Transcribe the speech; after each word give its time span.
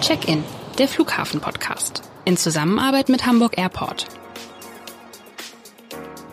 Check-in, 0.00 0.44
der 0.78 0.88
Flughafen-Podcast. 0.88 2.02
In 2.26 2.36
Zusammenarbeit 2.36 3.08
mit 3.08 3.26
Hamburg 3.26 3.56
Airport. 3.56 4.06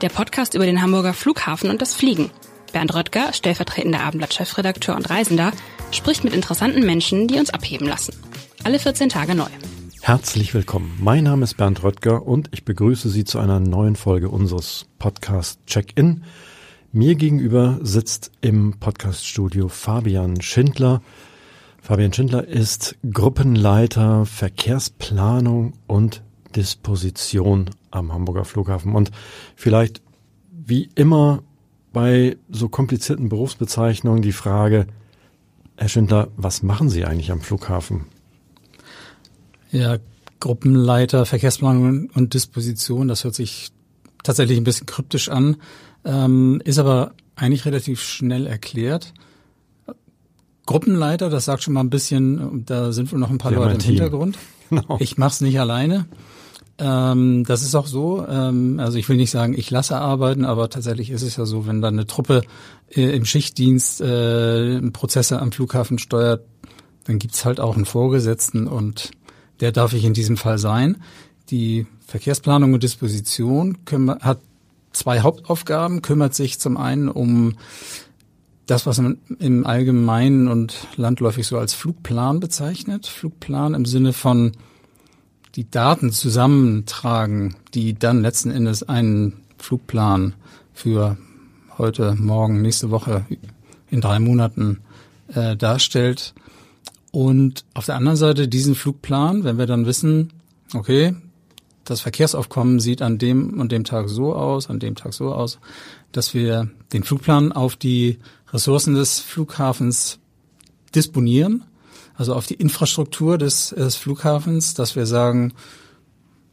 Der 0.02 0.10
Podcast 0.10 0.54
über 0.54 0.66
den 0.66 0.82
Hamburger 0.82 1.14
Flughafen 1.14 1.70
und 1.70 1.82
das 1.82 1.94
Fliegen. 1.94 2.30
Bernd 2.74 2.94
Röttger, 2.94 3.32
stellvertretender 3.32 4.02
Abendblatt-Chefredakteur 4.02 4.96
und 4.96 5.10
Reisender, 5.10 5.54
spricht 5.92 6.24
mit 6.26 6.34
interessanten 6.34 6.86
Menschen, 6.86 7.28
die 7.28 7.40
uns 7.40 7.52
abheben 7.52 7.88
lassen. 7.88 8.14
Alle 8.64 8.80
14 8.80 9.10
Tage 9.10 9.34
neu. 9.34 9.50
Herzlich 10.02 10.54
willkommen. 10.54 10.98
Mein 11.02 11.24
Name 11.24 11.46
ist 11.46 11.56
Bernd 11.56 11.84
Röttger 11.84 12.28
und 12.28 12.50
ich 12.52 12.66
begrüße 12.66 13.10
Sie 13.10 13.24
zu 13.24 13.40
einer 13.40 13.62
neuen 13.62 13.96
Folge 13.96 14.30
unseres 14.30 14.88
Podcast 15.00 15.66
Check-in. 15.68 16.26
Mir 16.92 17.16
gegenüber 17.16 17.80
sitzt 17.82 18.32
im 18.42 18.80
Podcaststudio 18.80 19.70
Fabian 19.70 20.42
Schindler. 20.42 21.02
Fabian 21.84 22.14
Schindler 22.14 22.48
ist 22.48 22.96
Gruppenleiter 23.12 24.26
Verkehrsplanung 24.26 25.74
und 25.86 26.24
Disposition 26.56 27.72
am 27.92 28.14
Hamburger 28.14 28.46
Flughafen. 28.46 28.96
Und 28.96 29.12
vielleicht 29.58 30.02
wie 30.50 30.90
immer 30.96 31.44
bei 31.92 32.38
so 32.50 32.70
komplizierten 32.70 33.28
Berufsbezeichnungen 33.28 34.22
die 34.22 34.32
Frage, 34.32 34.88
Herr 35.76 35.90
Schindler, 35.90 36.30
was 36.38 36.64
machen 36.64 36.90
Sie 36.90 37.04
eigentlich 37.04 37.34
am 37.34 37.42
Flughafen? 37.42 38.06
Ja, 39.70 39.98
Gruppenleiter 40.40 41.26
Verkehrsplanung 41.26 42.10
und 42.12 42.34
Disposition, 42.34 43.10
das 43.10 43.26
hört 43.26 43.36
sich 43.36 43.72
tatsächlich 44.24 44.58
ein 44.58 44.64
bisschen 44.64 44.88
kryptisch 44.88 45.28
an, 45.28 45.58
ähm, 46.06 46.62
ist 46.64 46.80
aber 46.80 47.12
eigentlich 47.36 47.66
relativ 47.66 48.02
schnell 48.02 48.48
erklärt. 48.48 49.14
Gruppenleiter, 50.66 51.30
das 51.30 51.46
sagt 51.46 51.64
schon 51.64 51.74
mal 51.74 51.82
ein 51.82 51.90
bisschen, 51.90 52.64
da 52.66 52.92
sind 52.92 53.12
wohl 53.12 53.20
noch 53.20 53.30
ein 53.30 53.38
paar 53.38 53.52
Sie 53.52 53.58
Leute 53.58 53.74
im 53.74 53.80
Team. 53.80 53.90
Hintergrund. 53.92 54.38
Genau. 54.70 54.98
Ich 55.00 55.18
mach's 55.18 55.42
nicht 55.42 55.60
alleine. 55.60 56.06
Ähm, 56.80 57.44
das 57.46 57.62
ist 57.62 57.76
auch 57.76 57.86
so. 57.86 58.26
Ähm, 58.28 58.80
also 58.80 58.98
ich 58.98 59.08
will 59.08 59.18
nicht 59.18 59.30
sagen, 59.30 59.54
ich 59.56 59.70
lasse 59.70 59.98
arbeiten, 59.98 60.46
aber 60.46 60.70
tatsächlich 60.70 61.12
ist 61.12 61.22
es 61.22 61.36
ja 61.38 61.46
so, 61.46 61.68
wenn 61.68 61.82
dann 61.82 61.94
eine 61.94 62.08
Truppe 62.08 62.42
äh, 62.90 63.16
im 63.16 63.26
Schichtdienst 63.26 64.02
äh, 64.02 64.82
Prozesse 64.92 65.40
am 65.40 65.52
Flughafen 65.52 66.00
steuert, 66.00 66.46
dann 67.04 67.20
gibt's 67.20 67.46
halt 67.46 67.60
auch 67.60 67.76
einen 67.76 67.86
Vorgesetzten 67.86 68.68
und 68.68 69.12
der 69.60 69.72
darf 69.72 69.94
ich 69.94 70.06
in 70.06 70.14
diesem 70.14 70.38
Fall 70.38 70.58
sein. 70.58 70.98
Die 71.50 71.86
Verkehrsplanung 72.08 72.74
und 72.74 72.84
Disposition 72.84 73.78
hat 74.22 74.40
zwei 74.92 75.22
Hauptaufgaben, 75.22 76.02
kümmert 76.02 76.34
sich 76.34 76.60
zum 76.60 76.78
einen 76.78 77.10
um 77.10 77.58
das, 78.66 78.86
was 78.86 79.00
man 79.00 79.18
im 79.40 79.66
Allgemeinen 79.66 80.48
und 80.48 80.88
landläufig 80.96 81.46
so 81.46 81.58
als 81.58 81.74
Flugplan 81.74 82.40
bezeichnet. 82.40 83.08
Flugplan 83.08 83.74
im 83.74 83.86
Sinne 83.86 84.14
von 84.14 84.54
die 85.56 85.70
Daten 85.70 86.12
zusammentragen, 86.12 87.56
die 87.74 87.94
dann 87.94 88.22
letzten 88.22 88.52
Endes 88.52 88.84
einen 88.84 89.42
Flugplan 89.58 90.34
für 90.74 91.18
heute, 91.78 92.16
morgen, 92.16 92.62
nächste 92.62 92.90
Woche, 92.90 93.26
in 93.90 94.02
drei 94.02 94.20
Monaten 94.20 94.80
äh, 95.34 95.56
darstellt. 95.56 96.34
Und 97.12 97.66
auf 97.74 97.86
der 97.86 97.96
anderen 97.96 98.18
Seite 98.18 98.48
diesen 98.48 98.76
Flugplan, 98.76 99.44
wenn 99.44 99.58
wir 99.58 99.68
dann 99.68 99.86
wissen, 99.86 100.32
okay, 100.74 101.16
das 101.84 102.02
Verkehrsaufkommen 102.02 102.80
sieht 102.80 103.02
an 103.02 103.18
dem 103.18 103.60
und 103.60 103.72
dem 103.72 103.84
Tag 103.84 104.10
so 104.10 104.34
aus, 104.34 104.70
an 104.70 104.80
dem 104.80 104.96
Tag 104.96 105.14
so 105.14 105.34
aus, 105.34 105.60
dass 106.14 106.34
wir 106.34 106.70
den 106.94 107.04
Flugplan 107.04 107.52
auf 107.52 107.76
die 107.76 108.20
Ressourcen 108.52 108.96
des 108.96 109.20
Flughafens 109.20 110.20
disponieren, 110.96 111.66
also 112.16 112.34
auf 112.34 112.46
die 112.46 112.54
Infrastruktur 112.54 113.38
des, 113.38 113.70
des 113.70 113.96
Flughafens, 113.96 114.74
dass 114.76 114.96
wir 114.96 115.06
sagen, 115.06 115.54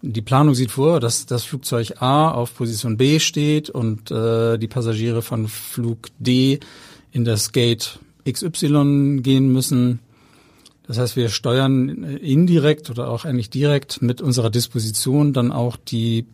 die 0.03 0.23
Planung 0.23 0.55
sieht 0.55 0.71
vor, 0.71 0.99
dass 0.99 1.27
das 1.27 1.45
Flugzeug 1.45 2.01
A 2.01 2.31
auf 2.31 2.55
Position 2.55 2.97
B 2.97 3.21
steht 3.21 3.69
und 3.69 4.11
äh, 4.11 4.57
die 4.57 4.69
Passagiere 4.69 5.21
von 5.21 5.47
Flug 5.47 6.09
D 6.19 6.61
in 7.13 7.25
das 7.25 7.53
Gate 7.53 7.99
XY 8.29 9.21
gehen 9.23 9.53
müssen. 9.53 10.01
Das 10.87 10.99
heißt, 10.99 11.17
wir 11.17 11.29
steuern 11.29 12.03
indirekt 12.05 12.91
oder 12.91 13.09
auch 13.09 13.25
eigentlich 13.25 13.51
direkt 13.51 14.01
mit 14.01 14.21
unserer 14.23 14.51
Disposition 14.51 15.33
dann 15.33 15.53
auch 15.53 15.77
die, 15.77 16.27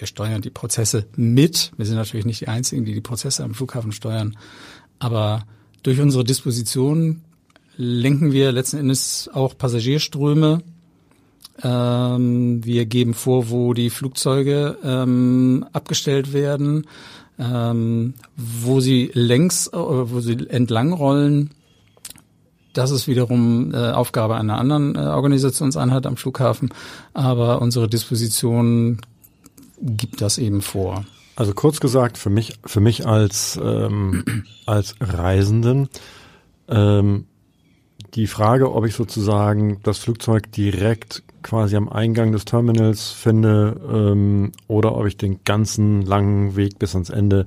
wir 0.00 0.06
steuern 0.06 0.42
die 0.42 0.50
Prozesse 0.50 1.06
mit. 1.16 1.72
Wir 1.76 1.86
sind 1.86 1.96
natürlich 1.96 2.26
nicht 2.26 2.40
die 2.40 2.48
Einzigen, 2.48 2.84
die 2.84 2.94
die 2.94 3.00
Prozesse 3.00 3.44
am 3.44 3.54
Flughafen 3.54 3.92
steuern, 3.92 4.36
aber 4.98 5.44
durch 5.82 6.00
unsere 6.00 6.24
Disposition 6.24 7.22
lenken 7.76 8.32
wir 8.32 8.52
letzten 8.52 8.78
Endes 8.78 9.30
auch 9.32 9.56
Passagierströme. 9.56 10.62
Ähm, 11.62 12.64
wir 12.64 12.86
geben 12.86 13.14
vor, 13.14 13.50
wo 13.50 13.74
die 13.74 13.90
Flugzeuge 13.90 14.78
ähm, 14.82 15.66
abgestellt 15.72 16.32
werden, 16.32 16.86
ähm, 17.38 18.14
wo 18.36 18.80
sie 18.80 19.10
längs, 19.14 19.68
äh, 19.68 19.76
wo 19.76 20.20
sie 20.20 20.48
entlang 20.48 20.92
rollen. 20.92 21.50
Das 22.72 22.90
ist 22.90 23.08
wiederum 23.08 23.74
äh, 23.74 23.90
Aufgabe 23.90 24.36
einer 24.36 24.58
anderen 24.58 24.94
äh, 24.94 25.00
Organisationseinheit 25.00 26.06
am 26.06 26.16
Flughafen, 26.16 26.70
aber 27.12 27.60
unsere 27.60 27.88
Disposition 27.88 29.00
gibt 29.80 30.20
das 30.20 30.38
eben 30.38 30.62
vor. 30.62 31.04
Also 31.36 31.54
kurz 31.54 31.80
gesagt, 31.80 32.18
für 32.18 32.30
mich, 32.30 32.58
für 32.66 32.80
mich 32.80 33.06
als, 33.06 33.58
ähm, 33.62 34.24
als 34.66 34.94
Reisenden, 35.00 35.88
ähm, 36.68 37.26
die 38.14 38.26
Frage, 38.26 38.72
ob 38.72 38.86
ich 38.86 38.94
sozusagen 38.94 39.80
das 39.82 39.98
Flugzeug 39.98 40.50
direkt 40.52 41.22
quasi 41.42 41.76
am 41.76 41.88
Eingang 41.88 42.32
des 42.32 42.44
Terminals 42.44 43.10
finde 43.10 43.80
ähm, 43.90 44.52
oder 44.68 44.96
ob 44.96 45.06
ich 45.06 45.16
den 45.16 45.40
ganzen 45.44 46.02
langen 46.02 46.56
Weg 46.56 46.78
bis 46.78 46.94
ans 46.94 47.08
Ende, 47.08 47.46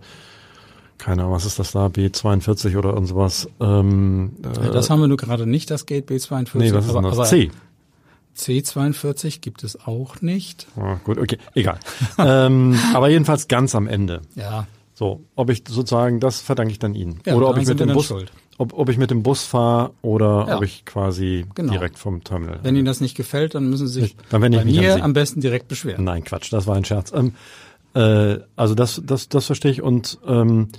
keine 0.97 1.21
Ahnung, 1.23 1.35
was 1.35 1.45
ist 1.45 1.59
das 1.59 1.73
da, 1.73 1.87
B42 1.87 2.77
oder 2.77 2.95
und 2.95 3.05
sowas. 3.05 3.47
Ähm, 3.59 4.31
Ja, 4.43 4.71
das 4.71 4.89
haben 4.89 5.01
wir 5.01 5.07
nur 5.07 5.17
gerade 5.17 5.45
nicht, 5.45 5.69
das 5.69 5.85
Gate 5.85 6.09
B42. 6.09 6.57
nee, 6.57 6.73
was 6.73 6.85
ist 6.85 6.95
aber, 6.95 7.09
das? 7.09 7.19
aber 7.19 7.27
C. 7.27 7.51
C42 8.37 9.41
gibt 9.41 9.63
es 9.63 9.85
auch 9.87 10.21
nicht. 10.21 10.67
Ah, 10.77 10.95
gut, 11.03 11.17
okay, 11.17 11.37
egal. 11.53 11.79
ähm, 12.17 12.77
aber 12.93 13.09
jedenfalls 13.09 13.47
ganz 13.47 13.75
am 13.75 13.87
Ende. 13.87 14.21
Ja, 14.35 14.67
So, 14.95 15.21
ob 15.35 15.49
ich 15.49 15.63
sozusagen, 15.67 16.19
das 16.19 16.41
verdanke 16.41 16.71
ich 16.71 16.79
dann 16.79 16.93
Ihnen. 16.95 17.19
Ja, 17.25 17.35
oder 17.35 17.49
ob 17.49 17.57
ich 17.57 17.67
mit 17.67 17.79
dem 17.79 17.87
dann 17.87 17.95
Bus, 17.97 18.05
schuld. 18.07 18.31
ob, 18.57 18.73
ob 18.73 18.89
ich 18.89 18.97
mit 18.97 19.09
dem 19.11 19.23
Bus 19.23 19.43
fahre 19.43 19.91
oder 20.01 20.45
Ja. 20.47 20.57
ob 20.57 20.63
ich 20.63 20.85
quasi 20.85 21.45
Genau. 21.55 21.71
direkt 21.73 21.97
vom 21.97 22.23
Terminal. 22.23 22.59
wenn 22.63 22.75
Ihnen 22.75 22.85
das 22.85 23.01
nicht 23.01 23.15
gefällt, 23.15 23.55
dann 23.55 23.69
müssen 23.69 23.87
Sie 23.87 24.01
sich 24.01 24.15
Dann 24.29 24.41
ich 24.43 24.49
bei 24.57 24.63
mich 24.65 24.77
an 24.79 24.83
mir 24.85 25.03
am 25.03 25.13
besten 25.13 25.41
direkt 25.41 25.67
beschweren. 25.67 26.03
Nein, 26.03 26.23
Quatsch, 26.23 26.51
das 26.53 26.67
war 26.67 26.75
ein 26.75 26.85
Scherz. 26.85 27.11
Ähm, 27.13 27.33
äh, 27.95 28.39
also 28.55 28.75
das, 28.75 29.01
das, 29.05 29.29
das 29.29 29.45
verstehe 29.47 29.71
ich 29.71 29.81
und 29.81 30.19
ähm, 30.27 30.69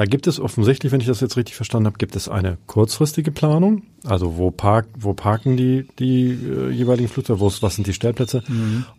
da 0.00 0.06
gibt 0.06 0.26
es 0.26 0.40
offensichtlich, 0.40 0.92
wenn 0.92 1.02
ich 1.02 1.06
das 1.06 1.20
jetzt 1.20 1.36
richtig 1.36 1.56
verstanden 1.56 1.84
habe, 1.84 1.98
gibt 1.98 2.16
es 2.16 2.26
eine 2.26 2.56
kurzfristige 2.66 3.30
Planung. 3.32 3.82
Also 4.02 4.38
wo 4.38 4.50
park, 4.50 4.86
wo 4.98 5.12
parken 5.12 5.58
die 5.58 5.88
die 5.98 6.30
äh, 6.30 6.70
jeweiligen 6.70 7.06
Flugzeuge, 7.06 7.38
was 7.38 7.74
sind 7.74 7.86
die 7.86 7.92
Stellplätze? 7.92 8.42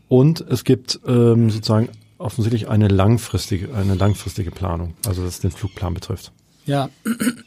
Und 0.09 0.41
es 0.41 0.63
gibt 0.63 0.99
ähm, 1.07 1.49
sozusagen 1.49 1.89
offensichtlich 2.19 2.69
eine 2.69 2.87
langfristige 2.87 3.73
eine 3.73 3.95
langfristige 3.95 4.51
Planung, 4.51 4.93
also 5.07 5.25
was 5.25 5.39
den 5.39 5.49
Flugplan 5.49 5.95
betrifft. 5.95 6.33
Ja, 6.67 6.91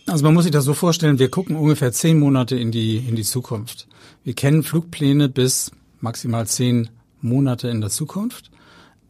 also 0.07 0.25
man 0.25 0.35
muss 0.35 0.43
sich 0.43 0.53
das 0.53 0.65
so 0.65 0.75
vorstellen, 0.75 1.21
wir 1.21 1.31
gucken 1.31 1.55
ungefähr 1.55 1.93
zehn 1.93 2.19
Monate 2.19 2.57
in 2.57 2.73
die, 2.73 2.97
in 2.97 3.15
die 3.15 3.23
Zukunft. 3.23 3.87
Wir 4.25 4.35
kennen 4.35 4.65
Flugpläne 4.65 5.29
bis 5.29 5.71
maximal 6.01 6.49
zehn 6.49 6.89
Monate 7.21 7.69
in 7.69 7.81
der 7.81 7.91
Zukunft. 7.91 8.51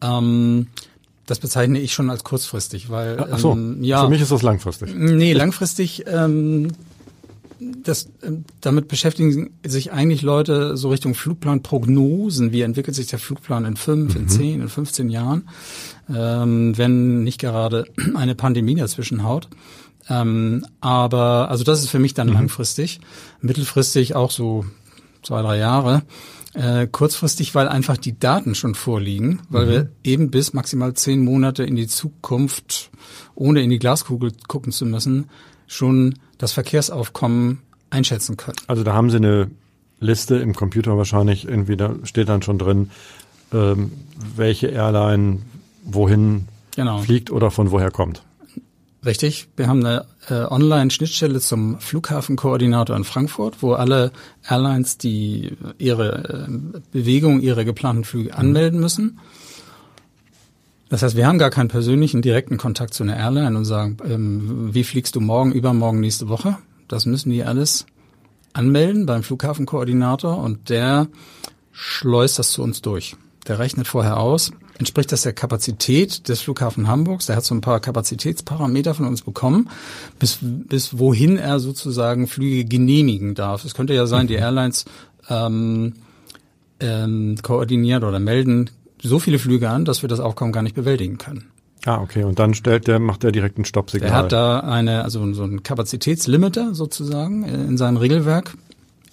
Ähm, 0.03 0.67
das 1.27 1.39
bezeichne 1.39 1.81
ich 1.81 1.93
schon 1.93 2.11
als 2.11 2.25
kurzfristig, 2.25 2.91
weil 2.91 3.27
Ach 3.33 3.39
so, 3.39 3.53
ähm, 3.53 3.83
ja, 3.83 4.05
für 4.05 4.11
mich 4.11 4.21
ist 4.21 4.31
das 4.31 4.43
langfristig. 4.43 4.95
Nee, 4.95 5.33
langfristig, 5.33 6.05
ähm, 6.07 6.73
das, 7.59 8.09
ähm, 8.23 8.45
damit 8.61 8.89
beschäftigen 8.89 9.51
sich 9.65 9.93
eigentlich 9.93 10.23
Leute 10.23 10.77
so 10.77 10.91
Richtung 10.91 11.15
Flugplanprognosen. 11.15 12.53
Wie 12.53 12.63
entwickelt 12.63 12.95
sich 12.95 13.07
der 13.07 13.19
Flugplan 13.19 13.65
in 13.65 13.77
fünf, 13.77 14.17
in 14.17 14.29
zehn, 14.29 14.61
in 14.61 14.69
15 14.69 15.09
Jahren, 15.09 15.49
ähm, 16.15 16.77
wenn 16.77 17.23
nicht 17.23 17.41
gerade 17.41 17.87
eine 18.15 18.35
Pandemie 18.35 18.75
dazwischen 18.75 19.25
haut. 19.25 19.49
Ähm, 20.09 20.67
aber, 20.81 21.49
also 21.51 21.65
das 21.65 21.81
ist 21.81 21.89
für 21.89 21.99
mich 21.99 22.13
dann 22.13 22.29
langfristig. 22.29 23.01
Mittelfristig 23.41 24.15
auch 24.15 24.31
so 24.31 24.67
zwei, 25.23 25.41
drei 25.41 25.59
Jahre. 25.59 26.03
Äh, 26.55 26.87
kurzfristig, 26.87 27.55
weil 27.57 27.69
einfach 27.69 27.97
die 27.97 28.19
Daten 28.19 28.55
schon 28.55 28.75
vorliegen, 28.77 29.43
weil 29.49 29.69
wir 29.69 29.91
eben 30.05 30.31
bis 30.31 30.53
maximal 30.53 30.95
zehn 30.95 31.25
Monate 31.25 31.65
in 31.65 31.75
die 31.75 31.89
Zukunft, 31.89 32.91
ohne 33.35 33.61
in 33.63 33.71
die 33.71 33.81
Glaskugel 33.81 34.31
gucken 34.47 34.71
zu 34.71 34.87
müssen, 34.87 35.29
schon 35.67 36.15
das 36.39 36.53
Verkehrsaufkommen 36.53 37.61
einschätzen 37.91 38.37
können. 38.37 38.57
Also 38.69 38.85
da 38.85 38.93
haben 38.93 39.11
Sie 39.11 39.17
eine 39.17 39.51
Liste 39.99 40.37
im 40.37 40.55
Computer 40.55 40.97
wahrscheinlich, 40.97 41.47
irgendwie 41.49 41.77
da 41.77 41.95
steht 42.05 42.29
dann 42.29 42.43
schon 42.43 42.59
drin, 42.59 42.91
ähm, 43.53 43.91
welche 44.37 44.69
Airline 44.69 45.43
wohin 45.85 46.47
Genau. 46.77 46.99
fliegt 46.99 47.31
oder 47.31 47.51
von 47.51 47.71
woher 47.71 47.91
kommt. 47.91 48.23
Richtig, 49.05 49.49
wir 49.57 49.67
haben 49.67 49.85
eine 49.85 50.07
äh, 50.31 50.47
Online-Schnittstelle 50.51 51.39
zum 51.39 51.79
Flughafenkoordinator 51.79 52.97
in 52.97 53.05
Frankfurt, 53.05 53.63
wo 53.63 53.75
alle 53.75 54.13
Airlines 54.49 54.97
die 54.97 55.57
ihre 55.77 56.49
äh, 56.49 56.81
Bewegung, 56.91 57.41
ihre 57.41 57.67
geplanten 57.67 58.05
Flüge 58.05 58.31
mhm. 58.31 58.39
anmelden 58.39 58.81
müssen. 58.81 59.19
Das 60.89 61.03
heißt, 61.03 61.17
wir 61.17 61.27
haben 61.27 61.39
gar 61.39 61.51
keinen 61.51 61.69
persönlichen 61.69 62.23
direkten 62.23 62.57
Kontakt 62.57 62.95
zu 62.95 63.03
einer 63.03 63.17
Airline 63.17 63.59
und 63.59 63.65
sagen, 63.67 63.99
ähm, 64.09 64.73
wie 64.73 64.85
fliegst 64.85 65.17
du 65.17 65.21
morgen, 65.21 65.53
übermorgen, 65.53 66.01
nächste 66.01 66.29
Woche? 66.29 66.57
Das 66.89 67.05
müssen 67.05 67.31
die 67.31 67.45
alles 67.45 67.85
anmelden 68.55 69.05
beim 69.05 69.23
Flughafenkoordinator 69.23 70.39
und 70.39 70.71
der 70.71 71.09
schleust 71.73 72.39
das 72.39 72.53
zu 72.53 72.63
uns 72.63 72.81
durch. 72.81 73.17
Der 73.49 73.59
rechnet 73.59 73.87
vorher 73.87 74.19
aus, 74.19 74.53
entspricht 74.79 75.13
das 75.13 75.23
der 75.23 75.33
Kapazität 75.33 76.29
des 76.29 76.41
Flughafen 76.41 76.89
Hamburgs. 76.89 77.27
Der 77.27 77.37
hat 77.37 77.45
so 77.45 77.55
ein 77.55 77.61
paar 77.61 77.81
Kapazitätsparameter 77.81 78.95
von 78.95 79.07
uns 79.07 79.23
bekommen, 79.23 79.69
bis, 80.19 80.39
bis 80.43 80.99
wohin 80.99 81.37
er 81.37 81.61
sozusagen 81.61 82.27
Flüge 82.27 82.65
genehmigen 82.65 83.35
darf. 83.35 83.65
Es 83.65 83.75
könnte 83.75 83.95
ja 83.95 84.07
sein, 84.07 84.27
die 84.27 84.37
mhm. 84.37 84.43
Airlines 84.43 84.85
ähm, 85.29 85.95
ähm, 86.81 87.37
koordinieren 87.43 88.05
oder 88.05 88.19
melden 88.19 88.71
so 89.03 89.19
viele 89.19 89.39
Flüge 89.39 89.71
an, 89.71 89.85
dass 89.85 90.03
wir 90.03 90.09
das 90.09 90.21
Aufkommen 90.21 90.53
gar 90.53 90.63
nicht 90.63 90.75
bewältigen 90.75 91.19
können. 91.19 91.45
Ah, 91.87 92.01
okay. 92.01 92.25
Und 92.25 92.39
dann 92.39 92.55
stellt 92.55 92.87
der, 92.87 92.99
macht 92.99 93.25
er 93.25 93.33
direkt 93.33 93.59
ein 93.59 93.67
Stoppsignal. 93.67 94.11
Er 94.11 94.17
hat 94.17 94.33
da 94.33 94.61
eine, 94.61 95.05
also 95.05 95.33
so 95.35 95.45
ein 95.45 95.63
Kapazitätslimiter 95.63 96.75
sozusagen 96.75 97.45
in 97.45 97.77
seinem 97.77 97.99
Regelwerk 97.99 98.57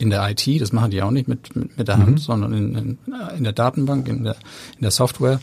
in 0.02 0.10
der 0.10 0.30
IT, 0.30 0.46
das 0.60 0.74
machen 0.74 0.90
die 0.90 1.04
auch 1.04 1.12
nicht 1.12 1.28
mit, 1.28 1.56
mit, 1.56 1.78
mit 1.78 1.88
der 1.88 1.98
Hand, 1.98 2.10
mhm. 2.10 2.18
sondern 2.18 2.54
in, 2.54 2.74
in, 2.76 2.98
in 3.38 3.44
der 3.44 3.54
Datenbank, 3.54 4.08
in 4.08 4.24
der, 4.24 4.36
in 4.76 4.82
der 4.82 4.90
Software. 4.90 5.40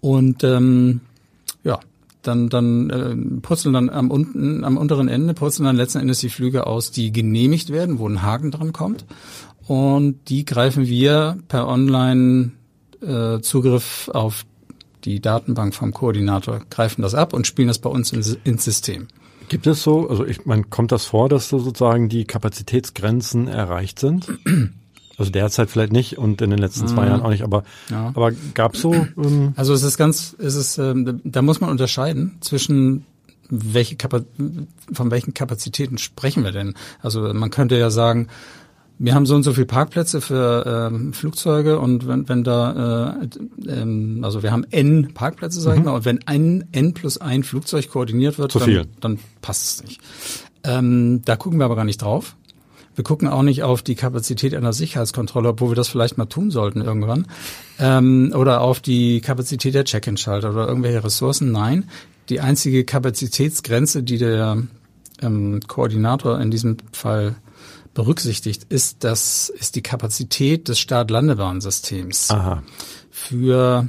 Und 0.00 0.44
ähm, 0.44 1.00
ja, 1.64 1.80
dann, 2.22 2.48
dann 2.48 2.90
äh, 2.90 3.16
purzeln 3.40 3.74
dann 3.74 3.90
am, 3.90 4.12
unten, 4.12 4.62
am 4.62 4.76
unteren 4.76 5.08
Ende, 5.08 5.34
purzeln 5.34 5.66
dann 5.66 5.74
letzten 5.74 5.98
Endes 5.98 6.20
die 6.20 6.28
Flüge 6.28 6.68
aus, 6.68 6.92
die 6.92 7.10
genehmigt 7.10 7.70
werden, 7.70 7.98
wo 7.98 8.08
ein 8.08 8.22
Haken 8.22 8.52
dran 8.52 8.72
kommt. 8.72 9.04
Und 9.66 10.20
die 10.28 10.44
greifen 10.44 10.86
wir 10.86 11.38
per 11.48 11.66
Online-Zugriff 11.66 14.08
äh, 14.08 14.12
auf 14.16 14.46
die 15.04 15.20
Datenbank 15.20 15.74
vom 15.74 15.92
Koordinator, 15.92 16.60
greifen 16.70 17.02
das 17.02 17.16
ab 17.16 17.32
und 17.32 17.48
spielen 17.48 17.68
das 17.68 17.78
bei 17.78 17.90
uns 17.90 18.12
ins 18.12 18.64
System. 18.64 19.08
Gibt 19.48 19.66
es 19.66 19.82
so, 19.82 20.08
also 20.08 20.24
ich 20.26 20.46
meine, 20.46 20.64
kommt 20.64 20.92
das 20.92 21.06
vor, 21.06 21.28
dass 21.28 21.48
so 21.48 21.58
sozusagen 21.58 22.08
die 22.08 22.24
Kapazitätsgrenzen 22.24 23.48
erreicht 23.48 23.98
sind? 23.98 24.26
Also 25.20 25.32
derzeit 25.32 25.68
vielleicht 25.68 25.92
nicht 25.92 26.16
und 26.16 26.40
in 26.42 26.50
den 26.50 26.60
letzten 26.60 26.86
zwei 26.86 27.02
mhm. 27.02 27.08
Jahren 27.08 27.22
auch 27.22 27.30
nicht, 27.30 27.42
aber, 27.42 27.64
ja. 27.90 28.12
aber 28.14 28.30
gab 28.54 28.76
so. 28.76 28.94
Ähm 28.94 29.52
also 29.56 29.74
es 29.74 29.82
ist 29.82 29.98
ganz, 29.98 30.36
es 30.38 30.54
ist, 30.54 30.78
ähm, 30.78 31.20
da 31.24 31.42
muss 31.42 31.60
man 31.60 31.70
unterscheiden 31.70 32.36
zwischen 32.40 33.04
welche 33.50 33.96
Kapa 33.96 34.20
von 34.92 35.10
welchen 35.10 35.34
Kapazitäten 35.34 35.98
sprechen 35.98 36.44
wir 36.44 36.52
denn? 36.52 36.74
Also 37.00 37.34
man 37.34 37.50
könnte 37.50 37.76
ja 37.76 37.90
sagen, 37.90 38.28
wir 38.98 39.14
haben 39.14 39.26
so 39.26 39.36
und 39.36 39.44
so 39.44 39.52
viele 39.52 39.66
Parkplätze 39.66 40.20
für 40.20 40.90
ähm, 40.90 41.12
Flugzeuge 41.12 41.78
und 41.78 42.08
wenn, 42.08 42.28
wenn 42.28 42.44
da, 42.44 43.16
äh, 43.22 43.70
ähm, 43.70 44.20
also 44.22 44.42
wir 44.42 44.50
haben 44.50 44.64
n 44.70 45.14
Parkplätze, 45.14 45.60
sag 45.60 45.74
ich 45.74 45.78
mhm. 45.80 45.86
mal, 45.86 45.94
und 45.94 46.04
wenn 46.04 46.20
ein 46.26 46.68
n 46.72 46.94
plus 46.94 47.18
ein 47.18 47.44
Flugzeug 47.44 47.88
koordiniert 47.90 48.38
wird, 48.38 48.54
dann, 48.54 48.86
dann 49.00 49.18
passt 49.40 49.80
es 49.80 49.84
nicht. 49.84 50.00
Ähm, 50.64 51.22
da 51.24 51.36
gucken 51.36 51.58
wir 51.60 51.64
aber 51.64 51.76
gar 51.76 51.84
nicht 51.84 52.02
drauf. 52.02 52.34
Wir 52.96 53.04
gucken 53.04 53.28
auch 53.28 53.42
nicht 53.44 53.62
auf 53.62 53.82
die 53.82 53.94
Kapazität 53.94 54.56
einer 54.56 54.72
Sicherheitskontrolle, 54.72 55.50
obwohl 55.50 55.70
wir 55.70 55.76
das 55.76 55.86
vielleicht 55.86 56.18
mal 56.18 56.26
tun 56.26 56.50
sollten 56.50 56.80
irgendwann. 56.80 57.28
Ähm, 57.78 58.32
oder 58.34 58.60
auf 58.60 58.80
die 58.80 59.20
Kapazität 59.20 59.74
der 59.74 59.84
Check-in-Schalter 59.84 60.50
oder 60.50 60.66
irgendwelche 60.66 61.04
Ressourcen. 61.04 61.52
Nein, 61.52 61.88
die 62.28 62.40
einzige 62.40 62.82
Kapazitätsgrenze, 62.84 64.02
die 64.02 64.18
der 64.18 64.64
ähm, 65.22 65.60
Koordinator 65.68 66.40
in 66.40 66.50
diesem 66.50 66.78
Fall 66.90 67.36
berücksichtigt, 67.98 68.62
ist 68.68 69.02
das 69.02 69.48
ist 69.48 69.74
die 69.74 69.82
Kapazität 69.82 70.68
des 70.68 70.78
Start-Landebahn-Systems 70.78 72.30
für 73.10 73.88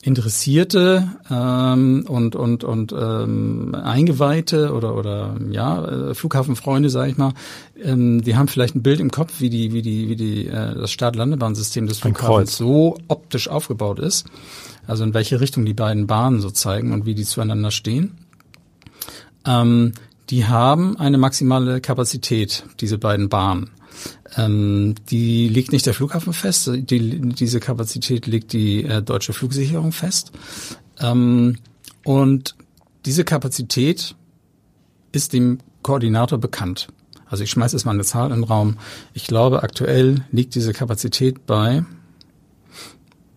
Interessierte 0.00 1.06
ähm, 1.30 2.06
und 2.08 2.34
und 2.34 2.64
und 2.64 2.92
ähm, 2.92 3.74
Eingeweihte 3.74 4.72
oder 4.72 4.96
oder 4.96 5.36
ja 5.50 5.84
äh, 5.84 6.14
Flughafenfreunde, 6.14 6.88
sage 6.88 7.10
ich 7.10 7.18
mal, 7.18 7.34
ähm, 7.78 8.22
die 8.22 8.36
haben 8.36 8.48
vielleicht 8.48 8.74
ein 8.74 8.82
Bild 8.82 9.00
im 9.00 9.10
Kopf, 9.10 9.34
wie 9.40 9.50
die 9.50 9.74
wie 9.74 9.82
die 9.82 10.08
wie 10.08 10.16
die 10.16 10.46
äh, 10.46 10.74
das 10.74 10.90
Start-Landebahn-System 10.90 11.86
des 11.86 11.98
Flughafens 11.98 12.56
so 12.56 12.96
optisch 13.08 13.48
aufgebaut 13.48 13.98
ist, 13.98 14.26
also 14.86 15.04
in 15.04 15.12
welche 15.12 15.40
Richtung 15.40 15.66
die 15.66 15.74
beiden 15.74 16.06
Bahnen 16.06 16.40
so 16.40 16.50
zeigen 16.50 16.94
und 16.94 17.04
wie 17.04 17.14
die 17.14 17.24
zueinander 17.24 17.70
stehen. 17.70 18.16
Ähm, 19.46 19.92
die 20.32 20.46
haben 20.46 20.96
eine 20.96 21.18
maximale 21.18 21.82
Kapazität, 21.82 22.64
diese 22.80 22.96
beiden 22.96 23.28
Bahnen. 23.28 23.68
Ähm, 24.34 24.94
die 25.10 25.46
legt 25.46 25.72
nicht 25.72 25.84
der 25.84 25.92
Flughafen 25.92 26.32
fest, 26.32 26.70
die, 26.72 27.20
diese 27.20 27.60
Kapazität 27.60 28.26
legt 28.26 28.54
die 28.54 28.82
äh, 28.82 29.02
deutsche 29.02 29.34
Flugsicherung 29.34 29.92
fest. 29.92 30.32
Ähm, 31.00 31.58
und 32.02 32.54
diese 33.04 33.24
Kapazität 33.24 34.16
ist 35.12 35.34
dem 35.34 35.58
Koordinator 35.82 36.38
bekannt. 36.38 36.88
Also 37.26 37.44
ich 37.44 37.50
schmeiße 37.50 37.76
jetzt 37.76 37.84
mal 37.84 37.92
eine 37.92 38.04
Zahl 38.04 38.30
in 38.30 38.36
den 38.36 38.44
Raum. 38.44 38.78
Ich 39.12 39.26
glaube, 39.26 39.62
aktuell 39.62 40.24
liegt 40.32 40.54
diese 40.54 40.72
Kapazität 40.72 41.44
bei, 41.44 41.84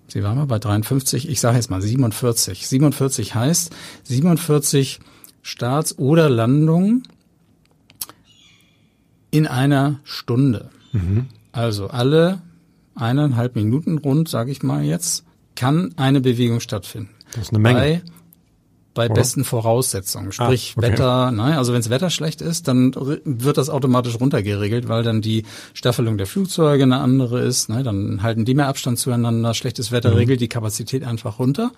sie 0.07 0.23
war 0.23 0.33
mal 0.33 0.47
bei 0.47 0.59
53, 0.59 1.27
ich 1.27 1.41
sage 1.41 1.57
jetzt 1.57 1.69
mal 1.69 1.81
47. 1.81 2.65
47 2.65 3.35
heißt 3.35 3.75
47 4.03 5.01
Starts 5.45 5.99
oder 5.99 6.27
Landungen 6.27 7.03
in 9.29 9.45
einer 9.45 9.99
Stunde. 10.03 10.71
Mhm. 10.91 11.27
Also 11.51 11.85
alle 11.85 12.41
eineinhalb 12.95 13.55
Minuten 13.55 13.99
rund, 13.99 14.27
sage 14.27 14.49
ich 14.49 14.63
mal 14.63 14.83
jetzt, 14.83 15.23
kann 15.55 15.93
eine 15.97 16.19
Bewegung 16.19 16.61
stattfinden. 16.61 17.11
Das 17.33 17.43
ist 17.43 17.49
eine 17.49 17.59
Menge. 17.59 17.79
Bei, 17.79 18.01
bei 19.07 19.13
besten 19.13 19.43
Voraussetzungen, 19.43 20.31
sprich 20.31 20.73
ah, 20.75 20.79
okay. 20.79 20.91
Wetter, 20.91 21.31
ne, 21.31 21.59
also 21.59 21.73
wenn 21.73 21.81
das 21.81 21.91
Wetter 21.91 22.09
schlecht 22.09 22.41
ist, 22.41 22.67
dann 22.67 22.95
wird 22.95 23.57
das 23.57 23.69
automatisch 23.69 24.19
runtergeregelt, 24.19 24.87
weil 24.87 25.03
dann 25.03 25.21
die 25.21 25.43
Staffelung 25.75 26.17
der 26.17 26.25
Flugzeuge 26.25 26.83
eine 26.83 27.01
andere 27.01 27.41
ist, 27.41 27.69
ne, 27.69 27.83
dann 27.83 28.23
halten 28.23 28.45
die 28.45 28.55
mehr 28.55 28.67
Abstand 28.67 28.97
zueinander, 28.97 29.53
schlechtes 29.53 29.91
Wetter 29.91 30.09
mhm. 30.09 30.17
regelt 30.17 30.41
die 30.41 30.49
Kapazität 30.49 31.03
einfach 31.03 31.37
runter. 31.37 31.71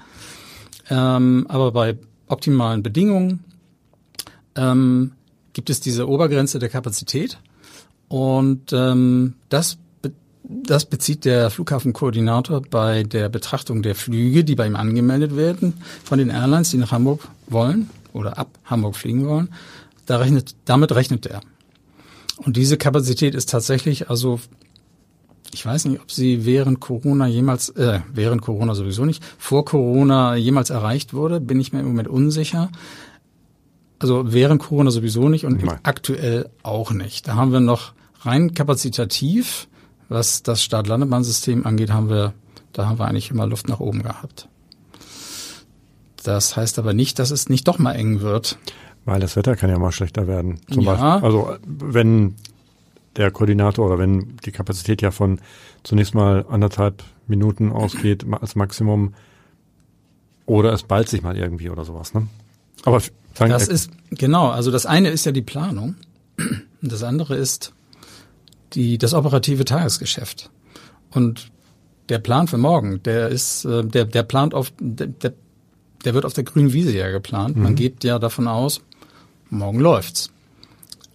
Ähm, 0.90 1.48
aber 1.50 1.74
bei 1.74 1.98
optimalen 2.28 2.82
Bedingungen 2.82 3.44
ähm, 4.58 5.14
gibt 5.54 5.70
es 5.70 5.80
diese 5.80 6.08
Obergrenze 6.08 6.60
der 6.60 6.70
Kapazität 6.70 7.40
und 8.10 8.74
ähm, 8.74 9.36
das 9.50 9.78
das 10.50 10.86
bezieht 10.86 11.26
der 11.26 11.50
Flughafenkoordinator 11.50 12.62
bei 12.62 13.04
der 13.04 13.28
Betrachtung 13.28 13.82
der 13.82 13.96
Flüge, 13.96 14.46
die 14.46 14.56
bei 14.56 14.66
ihm 14.66 14.78
angemeldet 14.78 15.36
werden 15.36 15.74
von 16.06 16.20
den 16.20 16.30
Airlines, 16.30 16.70
die 16.70 16.78
nach 16.78 16.92
Hamburg 16.92 17.28
wollen 17.48 17.90
oder 18.14 18.38
ab 18.38 18.48
Hamburg 18.64 18.96
fliegen 18.96 19.28
wollen. 19.28 19.50
Da 20.06 20.18
rechnet, 20.18 20.56
damit 20.64 20.94
rechnet 20.94 21.26
er. 21.26 21.42
Und 22.38 22.56
diese 22.56 22.78
Kapazität 22.78 23.36
ist 23.36 23.50
tatsächlich, 23.50 24.10
also 24.10 24.40
ich 25.54 25.66
weiß 25.66 25.86
nicht, 25.86 26.02
ob 26.02 26.12
sie 26.12 26.46
während 26.46 26.80
Corona 26.80 27.28
jemals, 27.28 27.70
äh, 27.70 28.00
während 28.14 28.42
Corona 28.42 28.76
sowieso 28.76 29.06
nicht, 29.06 29.24
vor 29.38 29.66
Corona 29.66 30.36
jemals 30.36 30.70
erreicht 30.70 31.14
wurde, 31.14 31.42
bin 31.42 31.60
ich 31.60 31.74
mir 31.74 31.80
im 31.80 31.88
Moment 31.88 32.08
unsicher. 32.08 32.70
Also 34.00 34.32
während 34.32 34.62
Corona 34.62 34.92
sowieso 34.92 35.28
nicht 35.30 35.46
und 35.46 35.64
Nein. 35.64 35.80
aktuell 35.84 36.50
auch 36.64 36.92
nicht. 36.92 37.28
Da 37.28 37.36
haben 37.36 37.52
wir 37.52 37.60
noch 37.60 37.94
rein 38.22 38.54
kapazitativ, 38.54 39.68
was 40.10 40.44
das 40.44 40.64
Start-Landebahnsystem 40.64 41.66
angeht, 41.66 41.92
haben 41.92 42.10
wir, 42.10 42.34
da 42.74 42.88
haben 42.88 43.00
wir 43.00 43.06
eigentlich 43.06 43.32
immer 43.32 43.48
Luft 43.48 43.68
nach 43.68 43.80
oben 43.80 44.04
gehabt. 44.04 44.48
Das 46.24 46.56
heißt 46.58 46.78
aber 46.78 46.94
nicht, 46.94 47.20
dass 47.20 47.32
es 47.32 47.50
nicht 47.50 47.68
doch 47.68 47.80
mal 47.80 47.94
eng 47.94 48.22
wird. 48.22 48.58
Weil 49.06 49.20
das 49.20 49.36
Wetter 49.36 49.56
kann 49.56 49.70
ja 49.70 49.80
mal 49.80 49.92
schlechter 49.92 50.28
werden. 50.28 50.60
Zum 50.70 50.84
ja. 50.84 50.92
Beispiel. 50.92 51.26
Also 51.26 51.58
wenn 51.66 52.36
der 53.16 53.32
Koordinator 53.32 53.88
oder 53.88 53.98
wenn 53.98 54.38
die 54.46 54.52
Kapazität 54.52 55.02
ja 55.02 55.12
von 55.12 55.40
zunächst 55.84 56.14
mal 56.14 56.46
anderthalb 56.50 57.04
Minuten 57.26 57.72
ausgeht 57.72 58.26
als 58.30 58.56
Maximum 58.56 59.14
oder 60.46 60.72
es 60.72 60.84
ballt 60.84 61.10
sich 61.10 61.22
mal 61.22 61.38
irgendwie 61.38 61.70
oder 61.70 61.84
sowas. 61.84 62.14
Ne? 62.14 62.28
Aber 62.84 63.02
das 63.40 63.68
ist, 63.68 63.92
genau, 64.10 64.50
also 64.50 64.72
das 64.72 64.86
eine 64.86 65.10
ist 65.10 65.26
ja 65.26 65.32
die 65.32 65.42
Planung 65.42 65.96
und 66.82 66.92
das 66.92 67.04
andere 67.04 67.36
ist 67.36 67.74
die, 68.74 68.98
das 68.98 69.14
operative 69.14 69.66
Tagesgeschäft. 69.66 70.50
Und 71.12 71.52
der 72.10 72.20
Plan 72.20 72.48
für 72.48 72.58
morgen, 72.58 73.02
der 73.04 73.30
ist, 73.30 73.66
äh, 73.66 73.84
der, 73.84 74.06
der 74.06 74.24
plant 74.24 74.54
auf, 74.54 74.72
der, 74.80 75.34
der 76.06 76.14
wird 76.14 76.26
auf 76.26 76.34
der 76.34 76.44
grünen 76.44 76.74
Wiese 76.74 76.96
ja 76.96 77.10
geplant. 77.10 77.56
Mhm. 77.56 77.64
Man 77.64 77.76
geht 77.76 78.04
ja 78.04 78.20
davon 78.20 78.48
aus, 78.48 78.82
morgen 79.50 79.80
läuft's. 79.80 80.32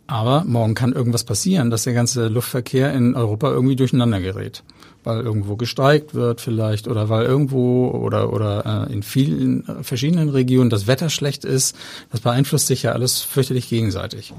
Aber 0.07 0.45
morgen 0.45 0.75
kann 0.75 0.93
irgendwas 0.93 1.25
passieren, 1.25 1.71
dass 1.71 1.85
der 1.85 1.95
ganze 1.95 2.29
Luftverkehr 2.29 2.93
in 2.93 3.15
Europa 3.15 3.51
irgendwie 3.51 3.77
durcheinander 3.77 4.21
gerät. 4.21 4.63
Weil 5.05 5.21
irgendwo 5.21 5.57
gestreikt 5.57 6.15
wird 6.15 6.41
vielleicht 6.41 6.89
oder 6.89 7.09
weil 7.09 7.25
irgendwo 7.25 7.89
oder 7.89 8.33
oder 8.33 8.89
äh, 8.89 8.93
in 8.93 9.03
vielen 9.03 9.67
äh, 9.67 9.83
verschiedenen 9.83 10.29
Regionen 10.29 10.71
das 10.71 10.87
Wetter 10.87 11.11
schlecht 11.11 11.45
ist. 11.45 11.77
Das 12.11 12.21
beeinflusst 12.21 12.67
sich 12.67 12.85
ja 12.85 12.93
alles 12.93 13.21
fürchterlich 13.21 13.69
gegenseitig. 13.69 14.33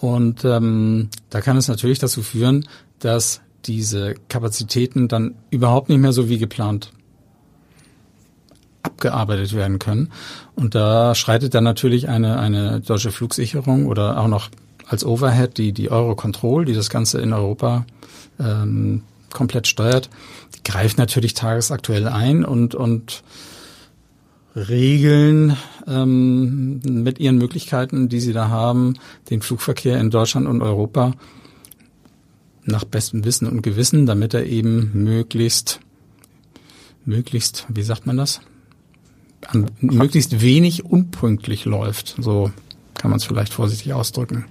Und 0.00 0.44
ähm, 0.44 1.08
da 1.30 1.40
kann 1.40 1.56
es 1.56 1.68
natürlich 1.68 1.98
dazu 1.98 2.22
führen, 2.22 2.66
dass 2.98 3.40
diese 3.66 4.14
Kapazitäten 4.28 5.08
dann 5.08 5.34
überhaupt 5.50 5.88
nicht 5.88 5.98
mehr 5.98 6.12
so 6.12 6.28
wie 6.28 6.38
geplant 6.38 6.92
abgearbeitet 8.82 9.54
werden 9.54 9.78
können. 9.78 10.12
Und 10.54 10.74
da 10.74 11.14
schreitet 11.14 11.54
dann 11.54 11.64
natürlich 11.64 12.08
eine, 12.08 12.38
eine 12.38 12.80
deutsche 12.80 13.10
Flugsicherung 13.10 13.86
oder 13.86 14.20
auch 14.20 14.28
noch 14.28 14.50
als 14.86 15.04
Overhead 15.04 15.56
die, 15.56 15.72
die 15.72 15.90
Eurocontrol, 15.90 16.64
die 16.66 16.74
das 16.74 16.90
Ganze 16.90 17.20
in 17.20 17.32
Europa 17.32 17.86
ähm, 18.38 19.02
komplett 19.34 19.66
steuert, 19.66 20.08
greift 20.64 20.96
natürlich 20.96 21.34
tagesaktuell 21.34 22.08
ein 22.08 22.44
und, 22.44 22.74
und 22.74 23.22
regeln 24.56 25.56
ähm, 25.86 26.80
mit 26.84 27.18
ihren 27.18 27.36
Möglichkeiten, 27.36 28.08
die 28.08 28.20
sie 28.20 28.32
da 28.32 28.48
haben, 28.48 28.94
den 29.30 29.42
Flugverkehr 29.42 30.00
in 30.00 30.10
Deutschland 30.10 30.46
und 30.46 30.62
Europa 30.62 31.12
nach 32.64 32.84
bestem 32.84 33.24
Wissen 33.24 33.46
und 33.46 33.62
Gewissen, 33.62 34.06
damit 34.06 34.32
er 34.32 34.46
eben 34.46 34.90
möglichst, 34.94 35.80
möglichst, 37.04 37.66
wie 37.68 37.82
sagt 37.82 38.06
man 38.06 38.16
das? 38.16 38.40
Möglichst 39.80 40.40
wenig 40.40 40.86
unpünktlich 40.86 41.66
läuft. 41.66 42.16
So 42.18 42.50
kann 42.94 43.10
man 43.10 43.18
es 43.18 43.24
vielleicht 43.24 43.52
vorsichtig 43.52 43.92
ausdrücken. 43.92 44.46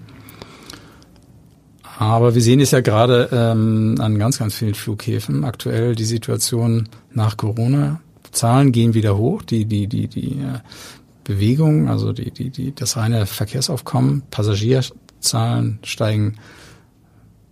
Aber 2.03 2.35
wir 2.35 2.41
sehen 2.41 2.59
es 2.59 2.71
ja 2.71 2.81
gerade 2.81 3.29
ähm, 3.31 3.95
an 3.99 4.19
ganz, 4.19 4.37
ganz 4.37 4.55
vielen 4.55 4.73
Flughäfen 4.73 5.45
aktuell 5.45 5.95
die 5.95 6.03
Situation 6.03 6.89
nach 7.11 7.37
Corona. 7.37 8.01
Zahlen 8.31 8.71
gehen 8.71 8.93
wieder 8.93 9.17
hoch, 9.17 9.41
die 9.41 9.65
die 9.65 9.87
die 9.87 10.07
die 10.07 10.33
äh, 10.33 10.59
Bewegung, 11.23 11.87
also 11.87 12.11
die 12.11 12.31
die 12.31 12.49
die 12.49 12.75
das 12.75 12.97
reine 12.97 13.25
Verkehrsaufkommen, 13.25 14.23
Passagierzahlen 14.31 15.79
steigen 15.83 16.35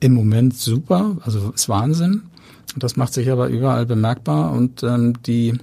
im 0.01 0.13
Moment 0.13 0.55
super, 0.55 1.17
also 1.21 1.51
ist 1.51 1.69
Wahnsinn. 1.69 2.23
Das 2.75 2.97
macht 2.97 3.13
sich 3.13 3.29
aber 3.31 3.47
überall 3.47 3.85
bemerkbar 3.85 4.51
und 4.51 4.83
ähm, 4.83 5.13
die 5.25 5.57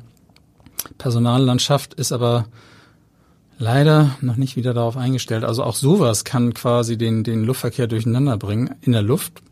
Personallandschaft 0.96 1.94
ist 1.94 2.12
aber 2.12 2.46
leider 3.58 4.16
noch 4.20 4.36
nicht 4.36 4.56
wieder 4.56 4.72
darauf 4.72 4.96
eingestellt. 4.96 5.44
Also 5.44 5.64
auch 5.64 5.74
sowas 5.74 6.24
kann 6.24 6.54
quasi 6.54 6.96
den, 6.96 7.24
den 7.24 7.44
Luftverkehr 7.44 7.86
durcheinander 7.86 8.36
bringen 8.36 8.74
in 8.80 8.92
der 8.92 9.02
Luft 9.02 9.42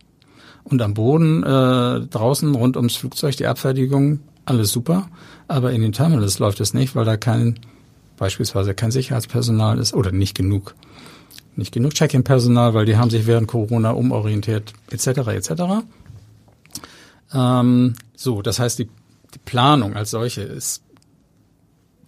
und 0.64 0.80
am 0.80 0.94
Boden, 0.94 1.42
äh, 1.42 2.00
draußen 2.00 2.54
rund 2.54 2.76
ums 2.76 2.96
Flugzeug, 2.96 3.36
die 3.36 3.46
Abfertigung, 3.46 4.20
alles 4.44 4.70
super. 4.70 5.08
Aber 5.48 5.72
in 5.72 5.82
den 5.82 5.92
Terminals 5.92 6.38
läuft 6.38 6.60
es 6.60 6.72
nicht, 6.72 6.96
weil 6.96 7.04
da 7.04 7.16
kein, 7.16 7.58
beispielsweise 8.16 8.75
kein 8.75 8.90
Sicherheitspersonal 8.90 9.78
ist 9.78 9.94
oder 9.94 10.12
nicht 10.12 10.36
genug 10.36 10.75
nicht 11.56 11.72
genug 11.72 11.94
Check-in-Personal, 11.94 12.75
weil 12.75 12.84
die 12.84 12.96
haben 12.96 13.08
sich 13.08 13.26
während 13.26 13.48
Corona 13.48 13.92
umorientiert, 13.92 14.75
etc. 14.90 15.06
etc. 15.28 15.50
Ähm, 17.32 17.94
so, 18.14 18.42
das 18.42 18.58
heißt, 18.58 18.78
die, 18.78 18.88
die 19.34 19.38
Planung 19.44 19.94
als 19.94 20.10
solche 20.10 20.42
ist 20.42 20.82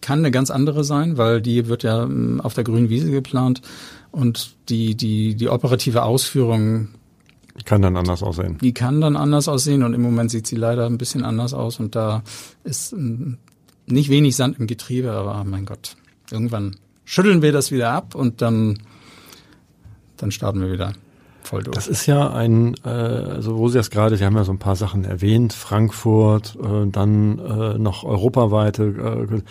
kann 0.01 0.21
eine 0.21 0.31
ganz 0.31 0.51
andere 0.51 0.85
sein, 0.85 1.17
weil 1.19 1.41
die 1.41 1.69
wird 1.69 1.83
ja 1.83 2.05
ähm, 2.05 2.41
auf 2.41 2.55
der 2.55 2.65
grünen 2.65 2.89
Wiese 2.89 3.11
geplant 3.11 3.63
und 4.11 4.55
die 4.69 4.95
die 4.95 5.35
die 5.35 5.49
operative 5.49 6.03
Ausführung 6.03 6.89
kann 7.65 7.83
dann 7.83 7.97
anders 7.97 8.23
aussehen. 8.23 8.59
Die 8.61 8.73
kann 8.73 9.01
dann 9.01 9.17
anders 9.17 9.49
aussehen 9.49 9.83
und 9.83 9.93
im 9.95 10.03
Moment 10.03 10.31
sieht 10.31 10.47
sie 10.47 10.57
leider 10.57 10.87
ein 10.87 10.99
bisschen 10.99 11.25
anders 11.25 11.55
aus 11.55 11.81
und 11.81 11.97
da 11.97 12.23
ist 12.65 12.93
ähm, 12.93 13.39
nicht 13.87 14.11
wenig 14.11 14.37
Sand 14.37 14.59
im 14.59 14.67
Getriebe, 14.67 15.13
aber 15.13 15.43
mein 15.45 15.67
Gott, 15.67 15.97
irgendwann 16.31 16.77
schütteln 17.05 17.43
wir 17.43 17.53
das 17.53 17.73
wieder 17.73 17.91
ab 17.91 18.15
und 18.15 18.43
dann 18.43 18.79
dann 20.17 20.31
starten 20.31 20.61
wir 20.61 20.73
wieder 20.73 20.93
voll 21.43 21.63
durch. 21.63 21.75
Das 21.75 21.89
ist 21.89 22.07
ja 22.07 22.31
ein, 22.31 22.75
äh, 22.85 22.89
also 22.89 23.57
wo 23.57 23.69
Sie 23.69 23.79
das 23.79 23.91
gerade, 23.91 24.17
Sie 24.17 24.25
haben 24.25 24.37
ja 24.37 24.45
so 24.45 24.53
ein 24.53 24.59
paar 24.59 24.77
Sachen 24.77 25.05
erwähnt, 25.05 25.53
Frankfurt, 25.53 26.57
äh, 26.63 26.87
dann 26.91 27.39
äh, 27.39 27.79
noch 27.79 28.05
europaweite 28.05 28.85
äh, 28.85 29.43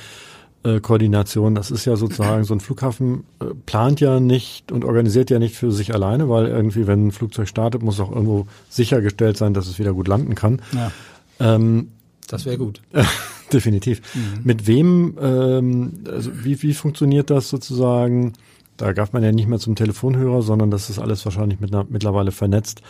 äh, 0.68 0.80
Koordination. 0.82 1.56
Das 1.56 1.72
ist 1.72 1.86
ja 1.86 1.96
sozusagen 1.96 2.44
so 2.44 2.54
ein 2.54 2.60
Flughafen 2.60 3.24
äh, 3.40 3.46
plant 3.66 4.00
ja 4.02 4.20
nicht 4.20 4.72
und 4.72 4.84
organisiert 4.84 5.30
ja 5.30 5.40
nicht 5.40 5.56
für 5.56 5.72
sich 5.72 5.94
alleine, 5.94 6.30
weil 6.30 6.48
irgendwie, 6.48 6.88
wenn 6.88 7.08
ein 7.08 7.12
Flugzeug 7.12 7.48
startet, 7.48 7.82
muss 7.82 8.00
auch 8.00 8.12
irgendwo 8.12 8.48
sichergestellt 8.70 9.38
sein, 9.38 9.54
dass 9.54 9.68
es 9.68 9.80
wieder 9.80 9.94
gut 9.94 10.08
landen 10.08 10.36
kann. 10.36 10.62
Ja. 10.74 10.92
Ähm, 11.40 11.90
das 12.28 12.46
wäre 12.46 12.58
gut. 12.58 12.82
Definitiv. 13.54 14.02
Mhm. 14.14 14.42
Mit 14.44 14.68
wem, 14.68 15.18
ähm, 15.22 15.94
also 16.06 16.32
wie, 16.44 16.62
wie 16.62 16.74
funktioniert 16.74 17.30
das 17.30 17.48
sozusagen? 17.48 18.34
Da 18.76 18.92
gab 18.92 19.14
man 19.14 19.24
ja 19.24 19.32
nicht 19.32 19.48
mehr 19.48 19.60
zum 19.60 19.76
Telefonhörer, 19.76 20.42
sondern 20.42 20.70
das 20.70 20.90
ist 20.90 21.00
alles 21.00 21.24
wahrscheinlich 21.24 21.62
mit, 21.62 21.72
mittlerweile 21.90 22.32
vernetzt. 22.32 22.82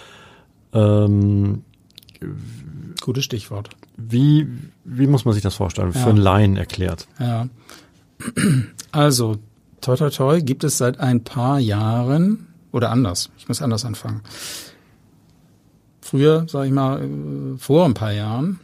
Ähm, 0.74 1.62
Gutes 3.08 3.24
Stichwort. 3.24 3.70
Wie, 3.96 4.46
wie 4.84 5.08
muss 5.08 5.24
man 5.24 5.34
sich 5.34 5.42
das 5.42 5.56
vorstellen? 5.56 5.94
Ja. 5.94 6.02
Für 6.02 6.10
einen 6.10 6.18
Laien 6.18 6.58
erklärt. 6.58 7.08
Ja. 7.22 7.48
Also, 8.92 9.38
toi 9.80 9.96
toi 9.96 10.10
toi 10.10 10.42
gibt 10.42 10.66
es 10.66 10.78
seit 10.78 11.00
ein 11.00 11.24
paar 11.24 11.58
Jahren, 11.58 12.48
oder 12.74 12.90
anders, 12.90 13.30
ich 13.38 13.48
muss 13.48 13.62
anders 13.62 13.86
anfangen. 13.86 14.24
Früher, 16.02 16.48
sage 16.50 16.68
ich 16.68 16.74
mal, 16.74 17.02
äh, 17.02 17.58
vor 17.58 17.86
ein 17.86 17.94
paar 17.94 18.12
Jahren, 18.12 18.60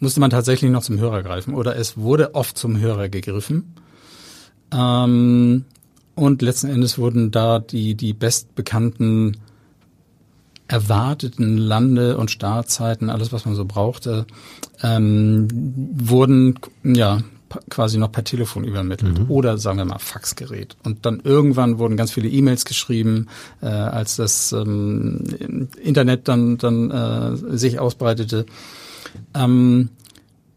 musste 0.00 0.20
man 0.20 0.28
tatsächlich 0.28 0.70
noch 0.70 0.82
zum 0.82 0.98
Hörer 0.98 1.22
greifen 1.22 1.54
oder 1.54 1.76
es 1.76 1.96
wurde 1.96 2.34
oft 2.34 2.58
zum 2.58 2.78
Hörer 2.78 3.08
gegriffen. 3.08 3.72
Ähm, 4.70 5.64
und 6.14 6.42
letzten 6.42 6.68
Endes 6.68 6.98
wurden 6.98 7.30
da 7.30 7.58
die, 7.58 7.94
die 7.94 8.12
bestbekannten 8.12 9.38
erwarteten 10.68 11.56
Lande- 11.56 12.16
und 12.18 12.30
Startzeiten, 12.30 13.10
alles 13.10 13.32
was 13.32 13.46
man 13.46 13.54
so 13.54 13.64
brauchte, 13.64 14.26
ähm, 14.82 15.48
wurden 15.96 16.58
ja 16.84 17.22
quasi 17.70 17.98
noch 17.98 18.12
per 18.12 18.24
Telefon 18.24 18.64
übermittelt 18.64 19.20
mhm. 19.20 19.30
oder 19.30 19.56
sagen 19.56 19.78
wir 19.78 19.86
mal 19.86 19.98
Faxgerät. 19.98 20.76
Und 20.84 21.06
dann 21.06 21.20
irgendwann 21.20 21.78
wurden 21.78 21.96
ganz 21.96 22.12
viele 22.12 22.28
E-Mails 22.28 22.66
geschrieben, 22.66 23.28
äh, 23.62 23.66
als 23.66 24.16
das 24.16 24.52
ähm, 24.52 25.68
Internet 25.82 26.28
dann, 26.28 26.58
dann 26.58 26.90
äh, 26.90 27.56
sich 27.56 27.78
ausbreitete. 27.78 28.44
Ähm, 29.34 29.88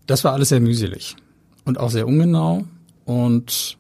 das 0.08 0.24
war 0.26 0.34
alles 0.34 0.50
sehr 0.50 0.60
mühselig 0.60 1.16
und 1.64 1.80
auch 1.80 1.90
sehr 1.90 2.08
ungenau 2.08 2.66
und 3.06 3.78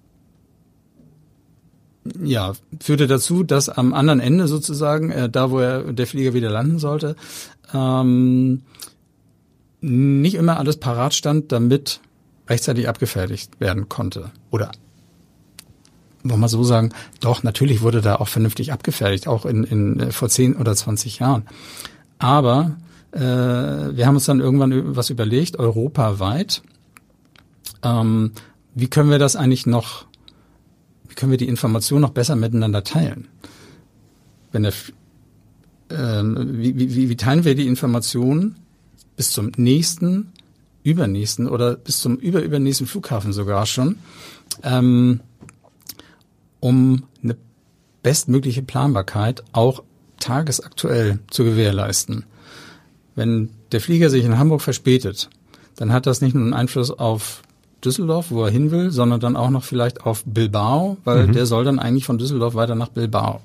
ja, 2.22 2.54
führte 2.80 3.08
dazu, 3.08 3.44
dass 3.44 3.70
am 3.70 3.94
anderen 3.94 4.20
Ende 4.20 4.48
sozusagen, 4.48 5.12
äh, 5.12 5.30
da 5.30 5.52
wo 5.52 5.60
er, 5.60 5.94
der 5.94 6.08
Flieger 6.08 6.34
wieder 6.34 6.50
landen 6.50 6.80
sollte, 6.80 7.16
ähm, 7.74 8.64
nicht 9.82 10.36
immer 10.36 10.58
alles 10.58 10.78
parat 10.78 11.14
stand, 11.14 11.52
damit 11.52 12.02
rechtzeitig 12.48 12.88
abgefertigt 12.88 13.60
werden 13.60 13.90
konnte. 13.90 14.32
Oder 14.50 14.72
wollen 16.24 16.40
wir 16.40 16.50
so 16.50 16.64
sagen, 16.64 16.92
doch, 17.20 17.44
natürlich 17.44 17.82
wurde 17.82 18.02
da 18.02 18.16
auch 18.16 18.28
vernünftig 18.28 18.72
abgefertigt, 18.72 19.28
auch 19.28 19.46
in, 19.46 19.64
in 19.64 20.00
äh, 20.00 20.12
vor 20.12 20.30
10 20.30 20.56
oder 20.56 20.76
20 20.76 21.20
Jahren. 21.20 21.46
Aber 22.20 22.78
äh, 23.12 23.20
wir 23.20 24.06
haben 24.06 24.16
uns 24.16 24.26
dann 24.26 24.40
irgendwann 24.40 24.96
was 24.96 25.10
überlegt, 25.10 25.58
europaweit, 25.58 26.62
ähm, 27.84 28.32
wie 28.76 28.88
können 28.88 29.10
wir 29.10 29.20
das 29.20 29.36
eigentlich 29.36 29.66
noch 29.66 30.06
wie 31.12 31.16
können 31.16 31.32
wir 31.32 31.38
die 31.38 31.50
Information 31.50 32.00
noch 32.00 32.12
besser 32.12 32.38
miteinander 32.38 32.86
teilen? 32.86 33.28
Wenn 34.54 34.64
der, 34.64 34.72
ähm, 35.90 36.58
wie, 36.58 36.80
wie, 36.80 37.10
wie 37.10 37.18
teilen 37.18 37.44
wir 37.44 37.54
die 37.54 37.68
Information 37.68 38.56
bis 39.18 39.32
zum 39.32 39.52
nächsten, 39.58 40.32
übernächsten 40.84 41.50
oder 41.50 41.76
bis 41.76 42.00
zum 42.00 42.16
überübernächsten 42.16 42.88
Flughafen 42.88 43.34
sogar 43.34 43.66
schon, 43.66 43.98
ähm, 44.64 45.20
um 46.62 47.04
eine 47.22 47.36
bestmögliche 48.04 48.62
Planbarkeit 48.62 49.44
auch 49.52 49.84
tagesaktuell 50.18 51.20
zu 51.30 51.44
gewährleisten. 51.44 52.24
Wenn 53.16 53.50
der 53.74 53.82
Flieger 53.82 54.10
sich 54.10 54.24
in 54.24 54.38
Hamburg 54.38 54.62
verspätet, 54.62 55.30
dann 55.76 55.92
hat 55.92 56.06
das 56.06 56.22
nicht 56.22 56.36
nur 56.36 56.46
einen 56.46 56.54
Einfluss 56.54 56.90
auf 56.90 57.42
Düsseldorf, 57.82 58.32
wo 58.32 58.44
er 58.46 58.52
hin 58.52 58.72
will, 58.72 58.92
sondern 58.92 59.20
dann 59.20 59.36
auch 59.36 59.50
noch 59.50 59.64
vielleicht 59.64 60.06
auf 60.06 60.24
Bilbao, 60.26 60.98
weil 61.04 61.28
mhm. 61.28 61.34
der 61.34 61.46
soll 61.46 61.64
dann 61.64 61.80
eigentlich 61.80 62.06
von 62.06 62.18
Düsseldorf 62.18 62.56
weiter 62.56 62.76
nach 62.76 62.90
Bilbao. 62.90 63.42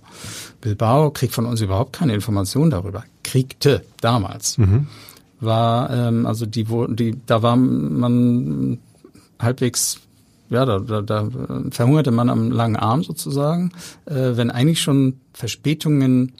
Bilbao 0.60 1.10
kriegt 1.10 1.34
von 1.34 1.46
uns 1.46 1.60
überhaupt 1.60 1.92
keine 1.92 2.14
Information 2.14 2.70
darüber. 2.70 3.04
Kriegte 3.24 3.82
damals. 4.00 4.58
Mhm. 4.58 4.86
War, 5.40 5.90
ähm, 5.90 6.26
also 6.26 6.46
die, 6.46 6.68
wo, 6.70 6.86
die, 6.86 7.16
da 7.26 7.42
war 7.42 7.56
man 7.56 8.78
halbwegs 9.38 10.00
ja, 10.48 10.64
da, 10.64 10.78
da, 10.78 11.02
da 11.02 11.28
verhungerte 11.70 12.10
man 12.12 12.30
am 12.30 12.52
langen 12.52 12.76
Arm 12.76 13.02
sozusagen, 13.02 13.72
äh, 14.06 14.36
wenn 14.36 14.50
eigentlich 14.50 14.80
schon 14.80 15.14
Verspätungen 15.32 16.32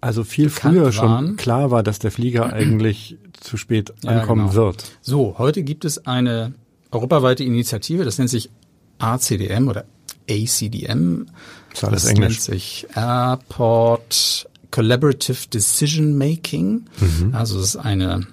Also 0.00 0.24
viel 0.24 0.48
früher 0.48 0.92
schon 0.92 1.08
waren. 1.08 1.36
klar 1.36 1.70
war, 1.70 1.82
dass 1.82 1.98
der 1.98 2.10
Flieger 2.10 2.52
eigentlich 2.52 3.18
zu 3.40 3.56
spät 3.56 3.92
Ja, 4.02 4.10
ankommen 4.12 4.48
genau. 4.48 4.54
wird. 4.54 4.84
So, 5.02 5.34
heute 5.38 5.62
gibt 5.62 5.84
es 5.84 6.06
eine 6.06 6.54
europaweite 6.94 7.44
Initiative, 7.44 8.04
das 8.04 8.18
nennt 8.18 8.30
sich 8.30 8.50
ACDM 8.98 9.68
oder 9.68 9.84
ACDM. 10.28 11.26
Ist 11.72 11.84
alles 11.84 12.02
das 12.02 12.10
Englisch. 12.10 12.28
nennt 12.28 12.40
sich 12.40 12.86
Airport 12.94 14.48
Collaborative 14.70 15.48
Decision 15.52 16.18
Making. 16.18 16.86
Mhm. 17.00 17.34
Also 17.34 17.58
es 17.58 17.74
ist 17.74 17.76
eine 17.76 18.26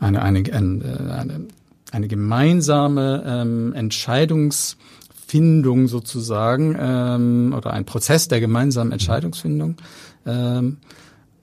eine 0.00 0.22
eine 0.22 0.42
eine, 0.52 1.16
eine, 1.16 1.46
eine 1.92 2.08
gemeinsame 2.08 3.22
ähm, 3.26 3.72
Entscheidungsfindung 3.74 5.88
sozusagen 5.88 6.76
ähm, 6.78 7.54
oder 7.56 7.72
ein 7.72 7.84
Prozess 7.84 8.28
der 8.28 8.40
gemeinsamen 8.40 8.92
Entscheidungsfindung. 8.92 9.76
Ähm, 10.26 10.78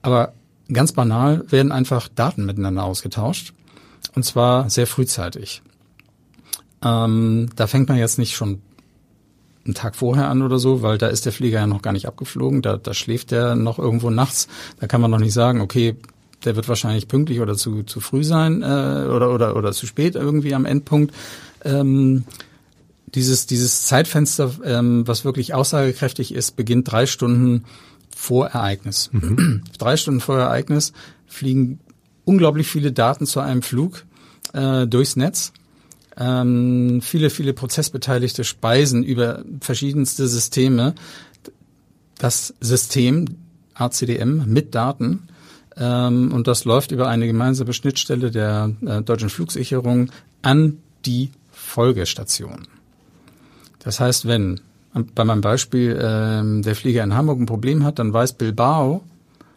aber 0.02 0.32
ganz 0.72 0.92
banal 0.92 1.44
werden 1.50 1.72
einfach 1.72 2.08
Daten 2.08 2.44
miteinander 2.44 2.84
ausgetauscht 2.84 3.52
und 4.14 4.24
zwar 4.24 4.70
sehr 4.70 4.86
frühzeitig. 4.86 5.62
Ähm, 6.84 7.50
da 7.56 7.66
fängt 7.66 7.88
man 7.88 7.98
jetzt 7.98 8.18
nicht 8.18 8.34
schon 8.34 8.60
einen 9.64 9.74
Tag 9.74 9.94
vorher 9.94 10.28
an 10.28 10.42
oder 10.42 10.58
so, 10.58 10.82
weil 10.82 10.98
da 10.98 11.06
ist 11.06 11.24
der 11.24 11.32
Flieger 11.32 11.60
ja 11.60 11.66
noch 11.66 11.82
gar 11.82 11.92
nicht 11.92 12.06
abgeflogen, 12.06 12.62
da, 12.62 12.76
da 12.76 12.94
schläft 12.94 13.30
der 13.30 13.54
noch 13.54 13.78
irgendwo 13.78 14.10
nachts. 14.10 14.48
Da 14.80 14.86
kann 14.86 15.00
man 15.00 15.10
noch 15.10 15.20
nicht 15.20 15.32
sagen, 15.32 15.60
okay, 15.60 15.96
der 16.44 16.56
wird 16.56 16.68
wahrscheinlich 16.68 17.08
pünktlich 17.08 17.40
oder 17.40 17.54
zu, 17.56 17.84
zu 17.84 18.00
früh 18.00 18.24
sein 18.24 18.62
äh, 18.62 19.06
oder, 19.06 19.32
oder, 19.32 19.56
oder 19.56 19.72
zu 19.72 19.86
spät 19.86 20.16
irgendwie 20.16 20.54
am 20.54 20.64
Endpunkt. 20.64 21.14
Ähm, 21.64 22.24
dieses, 23.14 23.46
dieses 23.46 23.84
Zeitfenster, 23.86 24.52
ähm, 24.64 25.06
was 25.06 25.24
wirklich 25.24 25.54
aussagekräftig 25.54 26.34
ist, 26.34 26.56
beginnt 26.56 26.90
drei 26.90 27.06
Stunden 27.06 27.64
vor 28.14 28.48
Ereignis. 28.48 29.10
drei 29.78 29.96
Stunden 29.96 30.20
vor 30.20 30.38
Ereignis 30.38 30.92
fliegen 31.26 31.78
unglaublich 32.24 32.66
viele 32.66 32.92
Daten 32.92 33.26
zu 33.26 33.40
einem 33.40 33.62
Flug 33.62 34.04
äh, 34.52 34.86
durchs 34.86 35.16
Netz. 35.16 35.52
Ähm, 36.16 37.00
viele, 37.02 37.30
viele 37.30 37.52
Prozessbeteiligte 37.52 38.44
speisen 38.44 39.02
über 39.02 39.44
verschiedenste 39.60 40.28
Systeme 40.28 40.94
das 42.18 42.54
System 42.60 43.26
ACDM 43.74 44.44
mit 44.46 44.74
Daten 44.74 45.28
ähm, 45.76 46.32
und 46.32 46.46
das 46.46 46.64
läuft 46.64 46.92
über 46.92 47.08
eine 47.08 47.26
gemeinsame 47.26 47.72
Schnittstelle 47.72 48.30
der 48.30 48.72
äh, 48.86 49.02
deutschen 49.02 49.30
Flugsicherung 49.30 50.10
an 50.42 50.78
die 51.04 51.30
Folgestation. 51.50 52.68
Das 53.78 53.98
heißt, 53.98 54.28
wenn 54.28 54.60
bei 55.14 55.24
meinem 55.24 55.40
Beispiel 55.40 55.98
ähm, 56.00 56.62
der 56.62 56.74
Flieger 56.74 57.02
in 57.02 57.14
Hamburg 57.14 57.40
ein 57.40 57.46
Problem 57.46 57.82
hat, 57.84 57.98
dann 57.98 58.12
weiß 58.12 58.34
Bilbao, 58.34 59.02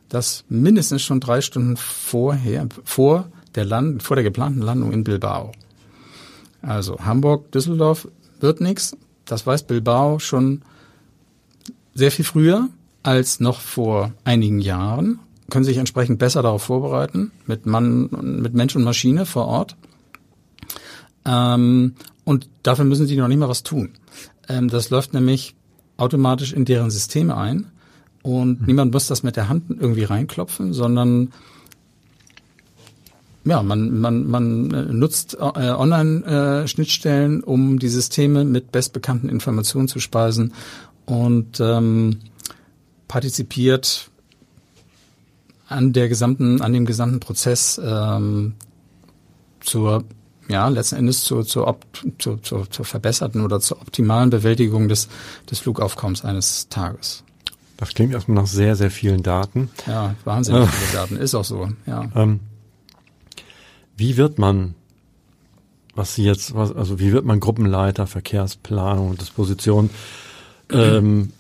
dass 0.10 0.46
mindestens 0.48 1.02
schon 1.02 1.20
drei 1.20 1.42
Stunden 1.42 1.78
vorher, 1.78 2.68
vor 2.84 3.28
der 3.56 3.66
Land, 3.66 4.02
vor 4.02 4.16
der 4.16 4.24
geplanten 4.24 4.62
Landung 4.62 4.94
in 4.94 5.04
Bilbao. 5.04 5.52
Also 6.66 6.98
Hamburg, 7.00 7.52
Düsseldorf 7.52 8.08
wird 8.40 8.62
nichts. 8.62 8.98
Das 9.26 9.46
weiß 9.46 9.64
Bilbao 9.64 10.20
schon 10.20 10.62
sehr 11.94 12.12
viel 12.12 12.26
früher 12.26 12.70
als 13.04 13.40
noch 13.40 13.60
vor 13.60 14.12
einigen 14.24 14.60
Jahren. 14.60 15.20
Können 15.50 15.66
sich 15.66 15.78
entsprechend 15.78 16.18
besser 16.18 16.42
darauf 16.42 16.64
vorbereiten 16.64 17.32
mit 17.46 17.66
Mann, 17.66 18.10
mit 18.42 18.56
Mensch 18.56 18.76
und 18.76 18.84
Maschine 18.84 19.26
vor 19.26 19.46
Ort. 19.46 19.76
Ähm, 21.24 21.94
und 22.24 22.50
dafür 22.64 22.86
müssen 22.86 23.06
sie 23.06 23.16
noch 23.16 23.28
nicht 23.28 23.38
mal 23.38 23.50
was 23.50 23.64
tun. 23.64 23.92
Ähm, 24.50 24.70
das 24.70 24.90
läuft 24.90 25.14
nämlich 25.14 25.56
automatisch 25.98 26.52
in 26.52 26.66
deren 26.66 26.90
Systeme 26.90 27.38
ein 27.38 27.68
und 28.24 28.66
niemand 28.68 28.92
muss 28.92 29.08
das 29.08 29.22
mit 29.22 29.36
der 29.36 29.50
Hand 29.50 29.66
irgendwie 29.70 30.04
reinklopfen, 30.04 30.74
sondern 30.74 31.32
ja, 33.46 33.62
man, 33.62 34.00
man, 34.00 34.28
man 34.28 34.72
äh, 34.72 34.92
nutzt 34.92 35.36
äh, 35.36 35.40
Online-Schnittstellen, 35.40 37.44
um 37.44 37.78
die 37.78 37.90
Systeme 37.90 38.44
mit 38.44 38.72
bestbekannten 38.72 39.30
Informationen 39.30 39.88
zu 39.88 40.00
speisen 40.00 40.54
und 41.06 41.60
ähm, 41.60 42.22
partizipiert 43.08 44.10
an 45.68 45.94
der 45.94 46.10
gesamten, 46.10 46.62
an 46.62 46.74
dem 46.74 46.88
gesamten 46.88 47.20
Prozess 47.20 47.80
ähm, 47.84 48.54
zur, 49.60 50.04
ja, 50.48 50.68
letzten 50.68 50.96
Endes 50.96 51.24
zur, 51.24 51.46
zur, 51.46 51.78
zur, 52.18 52.42
zur, 52.42 52.70
zur 52.70 52.86
verbesserten 52.86 53.42
oder 53.42 53.60
zur 53.60 53.80
optimalen 53.80 54.32
Bewältigung 54.32 54.88
des, 54.88 55.08
des 55.50 55.60
Flugaufkommens 55.60 56.26
eines 56.26 56.68
Tages. 56.70 57.24
Das 57.78 57.90
klingt 57.90 58.14
erstmal 58.14 58.42
nach 58.42 58.48
sehr, 58.48 58.76
sehr 58.76 58.90
vielen 58.90 59.22
Daten. 59.22 59.70
Ja, 59.86 60.16
wahnsinnig 60.24 60.68
viele 60.70 60.94
Daten, 60.94 61.18
ist 61.18 61.36
auch 61.36 61.44
so, 61.44 61.70
ja. 61.86 62.10
Ähm, 62.16 62.40
wie 63.98 64.18
wird 64.18 64.40
man, 64.40 64.76
was 65.96 66.16
Sie 66.16 66.24
jetzt, 66.24 66.56
was, 66.56 66.76
also 66.76 67.00
wie 67.00 67.12
wird 67.12 67.26
man 67.26 67.40
Gruppenleiter, 67.40 68.08
Verkehrsplanung, 68.08 69.18
Disposition? 69.18 69.90
Ähm, 70.72 71.32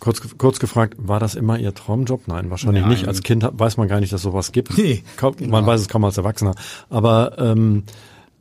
kurz, 0.00 0.20
kurz 0.36 0.58
gefragt, 0.58 0.94
war 0.98 1.20
das 1.20 1.34
immer 1.34 1.58
Ihr 1.58 1.74
Traumjob? 1.74 2.28
Nein, 2.28 2.50
wahrscheinlich 2.50 2.82
Nein. 2.82 2.90
nicht. 2.90 3.08
Als 3.08 3.22
Kind 3.22 3.46
weiß 3.50 3.76
man 3.76 3.88
gar 3.88 4.00
nicht, 4.00 4.12
dass 4.12 4.22
sowas 4.22 4.52
gibt. 4.52 4.76
Nee, 4.76 5.02
kaum, 5.16 5.36
genau. 5.36 5.52
Man 5.52 5.66
weiß 5.66 5.80
es 5.80 5.88
kaum 5.88 6.04
als 6.04 6.18
Erwachsener. 6.18 6.54
Aber 6.90 7.38
ähm, 7.38 7.84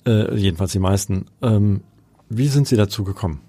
äh, 0.06 0.36
jedenfalls 0.36 0.72
die 0.72 0.80
meisten. 0.80 1.26
Ähm, 1.42 1.82
wie 2.30 2.48
sind 2.48 2.68
Sie 2.68 2.76
dazu 2.76 3.04
gekommen? 3.04 3.40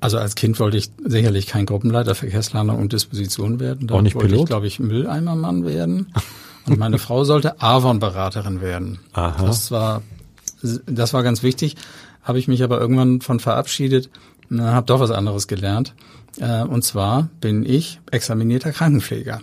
Also 0.00 0.16
als 0.16 0.34
Kind 0.34 0.58
wollte 0.58 0.78
ich 0.78 0.90
sicherlich 1.04 1.46
kein 1.46 1.66
Gruppenleiter, 1.66 2.14
Verkehrsplanung 2.14 2.78
und 2.78 2.92
Disposition 2.94 3.60
werden. 3.60 3.86
Da 3.86 3.96
Auch 3.96 4.02
nicht 4.02 4.14
wollte 4.14 4.28
Pilot? 4.28 4.40
ich, 4.44 4.46
glaube 4.46 4.66
ich, 4.66 4.80
Mülleimermann 4.80 5.64
werden. 5.64 6.12
Und 6.70 6.78
meine 6.78 6.98
Frau 6.98 7.24
sollte 7.24 7.60
Avon-Beraterin 7.60 8.60
werden. 8.60 9.00
Aha. 9.12 9.44
Das 9.44 9.70
war, 9.70 10.02
das 10.86 11.12
war 11.12 11.22
ganz 11.22 11.42
wichtig. 11.42 11.76
Habe 12.22 12.38
ich 12.38 12.48
mich 12.48 12.62
aber 12.62 12.80
irgendwann 12.80 13.20
von 13.20 13.40
verabschiedet 13.40 14.08
und 14.48 14.62
habe 14.62 14.86
doch 14.86 15.00
was 15.00 15.10
anderes 15.10 15.48
gelernt. 15.48 15.94
Äh, 16.38 16.62
Und 16.62 16.82
zwar 16.84 17.28
bin 17.40 17.64
ich 17.66 18.00
examinierter 18.10 18.72
Krankenpfleger. 18.72 19.40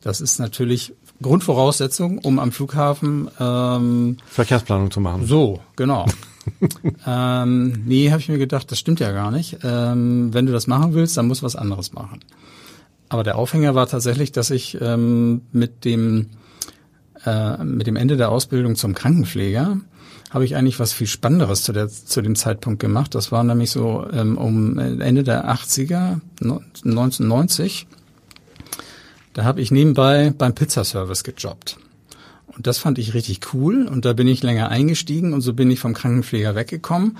Das 0.00 0.20
ist 0.20 0.38
natürlich 0.38 0.94
Grundvoraussetzung, 1.22 2.18
um 2.18 2.38
am 2.38 2.52
Flughafen 2.52 3.28
ähm, 3.40 4.18
Verkehrsplanung 4.26 4.90
zu 4.90 5.00
machen. 5.00 5.26
so, 5.26 5.60
genau. 5.74 6.06
ähm, 7.06 7.82
nee, 7.86 8.10
habe 8.10 8.20
ich 8.20 8.28
mir 8.28 8.38
gedacht, 8.38 8.70
das 8.70 8.78
stimmt 8.78 9.00
ja 9.00 9.12
gar 9.12 9.30
nicht. 9.30 9.58
Ähm, 9.64 10.32
wenn 10.32 10.46
du 10.46 10.52
das 10.52 10.66
machen 10.66 10.94
willst, 10.94 11.16
dann 11.16 11.26
musst 11.26 11.42
du 11.42 11.46
was 11.46 11.56
anderes 11.56 11.92
machen. 11.92 12.20
Aber 13.08 13.24
der 13.24 13.36
Aufhänger 13.36 13.74
war 13.74 13.86
tatsächlich, 13.86 14.32
dass 14.32 14.50
ich 14.50 14.78
ähm, 14.80 15.42
mit 15.52 15.84
dem 15.84 16.26
äh, 17.28 17.64
mit 17.64 17.86
dem 17.86 17.96
Ende 17.96 18.16
der 18.16 18.30
Ausbildung 18.30 18.76
zum 18.76 18.94
Krankenpfleger 18.94 19.78
habe 20.30 20.44
ich 20.44 20.56
eigentlich 20.56 20.78
was 20.78 20.92
viel 20.92 21.06
Spannenderes 21.06 21.62
zu, 21.62 21.72
der, 21.72 21.88
zu 21.88 22.20
dem 22.20 22.36
Zeitpunkt 22.36 22.80
gemacht. 22.80 23.14
Das 23.14 23.32
war 23.32 23.42
nämlich 23.44 23.70
so 23.70 24.06
ähm, 24.12 24.36
um 24.36 24.78
Ende 24.78 25.22
der 25.22 25.50
80er, 25.50 26.20
no- 26.40 26.62
1990. 26.84 27.86
Da 29.32 29.44
habe 29.44 29.60
ich 29.60 29.70
nebenbei 29.70 30.32
beim 30.36 30.54
Pizzaservice 30.54 31.24
gejobbt. 31.24 31.78
Und 32.48 32.66
das 32.66 32.78
fand 32.78 32.98
ich 32.98 33.14
richtig 33.14 33.54
cool 33.54 33.86
und 33.86 34.04
da 34.04 34.12
bin 34.12 34.26
ich 34.26 34.42
länger 34.42 34.68
eingestiegen 34.68 35.32
und 35.32 35.40
so 35.42 35.54
bin 35.54 35.70
ich 35.70 35.78
vom 35.80 35.94
Krankenpfleger 35.94 36.54
weggekommen. 36.54 37.16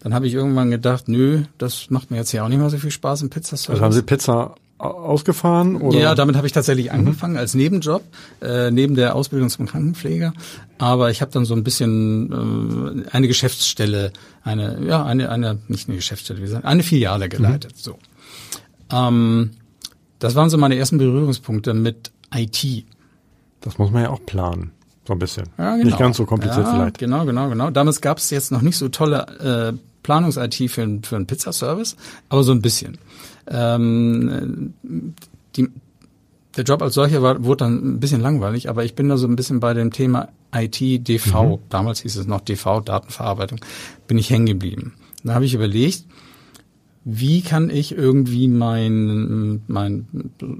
Dann 0.00 0.14
habe 0.14 0.26
ich 0.26 0.34
irgendwann 0.34 0.70
gedacht, 0.70 1.08
nö, 1.08 1.44
das 1.58 1.88
macht 1.88 2.10
mir 2.10 2.18
jetzt 2.18 2.30
hier 2.30 2.44
auch 2.44 2.48
nicht 2.48 2.58
mehr 2.58 2.70
so 2.70 2.78
viel 2.78 2.90
Spaß 2.90 3.22
im 3.22 3.30
Pizzaservice. 3.30 3.70
Also 3.70 3.84
haben 3.84 3.92
Sie 3.92 4.02
Pizza 4.02 4.54
ausgefahren? 4.82 5.76
Oder? 5.76 5.98
Ja, 5.98 6.14
damit 6.14 6.36
habe 6.36 6.46
ich 6.46 6.52
tatsächlich 6.52 6.92
angefangen 6.92 7.36
als 7.36 7.54
Nebenjob, 7.54 8.02
äh, 8.40 8.70
neben 8.70 8.94
der 8.94 9.14
Ausbildung 9.14 9.48
zum 9.48 9.66
Krankenpfleger. 9.66 10.32
Aber 10.78 11.10
ich 11.10 11.20
habe 11.20 11.30
dann 11.30 11.44
so 11.44 11.54
ein 11.54 11.64
bisschen 11.64 13.04
äh, 13.06 13.10
eine 13.10 13.28
Geschäftsstelle, 13.28 14.12
eine, 14.42 14.84
ja, 14.86 15.04
eine, 15.04 15.30
eine, 15.30 15.58
nicht 15.68 15.88
eine 15.88 15.96
Geschäftsstelle, 15.96 16.40
wie 16.40 16.44
gesagt, 16.44 16.64
eine 16.64 16.82
Filiale 16.82 17.28
geleitet. 17.28 17.76
So. 17.76 17.98
Ähm, 18.92 19.52
das 20.18 20.34
waren 20.34 20.50
so 20.50 20.58
meine 20.58 20.76
ersten 20.76 20.98
Berührungspunkte 20.98 21.74
mit 21.74 22.12
IT. 22.34 22.84
Das 23.60 23.78
muss 23.78 23.90
man 23.90 24.02
ja 24.02 24.10
auch 24.10 24.24
planen. 24.26 24.72
So 25.06 25.14
ein 25.14 25.18
bisschen. 25.18 25.46
Ja, 25.58 25.72
genau. 25.72 25.84
Nicht 25.84 25.98
ganz 25.98 26.16
so 26.16 26.26
kompliziert 26.26 26.66
ja, 26.66 26.72
vielleicht. 26.72 26.98
Genau, 26.98 27.24
genau, 27.24 27.48
genau. 27.48 27.70
Damals 27.70 28.00
gab 28.00 28.18
es 28.18 28.30
jetzt 28.30 28.52
noch 28.52 28.62
nicht 28.62 28.76
so 28.76 28.88
tolle 28.88 29.74
äh, 29.74 29.91
Planungs-IT 30.02 30.70
für, 30.70 30.98
für 31.02 31.16
einen 31.16 31.26
Pizzaservice, 31.26 31.96
aber 32.28 32.42
so 32.42 32.52
ein 32.52 32.62
bisschen. 32.62 32.98
Ähm, 33.46 34.74
die, 35.56 35.68
der 36.56 36.64
Job 36.64 36.82
als 36.82 36.94
solcher 36.94 37.22
war, 37.22 37.44
wurde 37.44 37.64
dann 37.64 37.94
ein 37.94 38.00
bisschen 38.00 38.20
langweilig, 38.20 38.68
aber 38.68 38.84
ich 38.84 38.94
bin 38.94 39.08
da 39.08 39.16
so 39.16 39.26
ein 39.26 39.36
bisschen 39.36 39.60
bei 39.60 39.74
dem 39.74 39.90
Thema 39.90 40.28
IT, 40.54 41.08
DV, 41.08 41.60
damals 41.68 42.00
hieß 42.00 42.16
es 42.16 42.26
noch 42.26 42.40
DV, 42.40 42.80
Datenverarbeitung, 42.80 43.60
bin 44.06 44.18
ich 44.18 44.30
hängen 44.30 44.46
geblieben. 44.46 44.94
Da 45.24 45.34
habe 45.34 45.44
ich 45.44 45.54
überlegt, 45.54 46.04
wie 47.04 47.42
kann 47.42 47.70
ich 47.70 47.96
irgendwie 47.96 48.48
mein, 48.48 49.62
mein, 49.66 50.06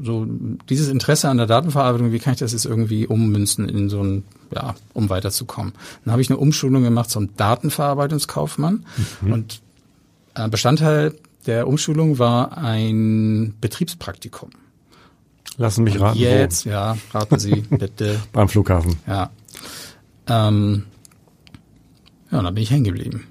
so, 0.03 0.27
dieses 0.69 0.89
Interesse 0.89 1.29
an 1.29 1.37
der 1.37 1.47
Datenverarbeitung, 1.47 2.13
wie 2.13 2.19
kann 2.19 2.33
ich 2.33 2.41
das 2.41 2.53
jetzt 2.53 2.65
irgendwie 2.65 3.07
ummünzen 3.07 3.69
in 3.69 3.89
so 3.89 4.03
ein, 4.03 4.25
ja, 4.55 4.75
um 4.93 5.09
weiterzukommen? 5.11 5.73
Dann 6.05 6.13
habe 6.13 6.23
ich 6.23 6.31
eine 6.31 6.39
Umschulung 6.39 6.83
gemacht 6.83 7.11
zum 7.11 7.35
Datenverarbeitungskaufmann 7.37 8.87
und 9.23 9.61
äh, 10.35 10.49
Bestandteil 10.49 11.15
der 11.47 11.67
Umschulung 11.67 12.19
war 12.19 12.57
ein 12.57 13.55
Betriebspraktikum. 13.61 14.51
Lassen 15.57 15.85
mich 15.85 16.01
raten. 16.01 16.19
Jetzt, 16.19 16.65
ja, 16.65 16.97
raten 17.13 17.39
Sie 17.39 17.61
bitte. 17.71 18.21
Beim 18.33 18.49
Flughafen. 18.49 18.97
Ja. 19.07 19.31
Ähm, 20.29 20.85
ja, 22.31 22.43
da 22.43 22.51
bin 22.51 22.63
ich 22.63 22.71
hängen 22.71 22.85
geblieben. 22.85 23.27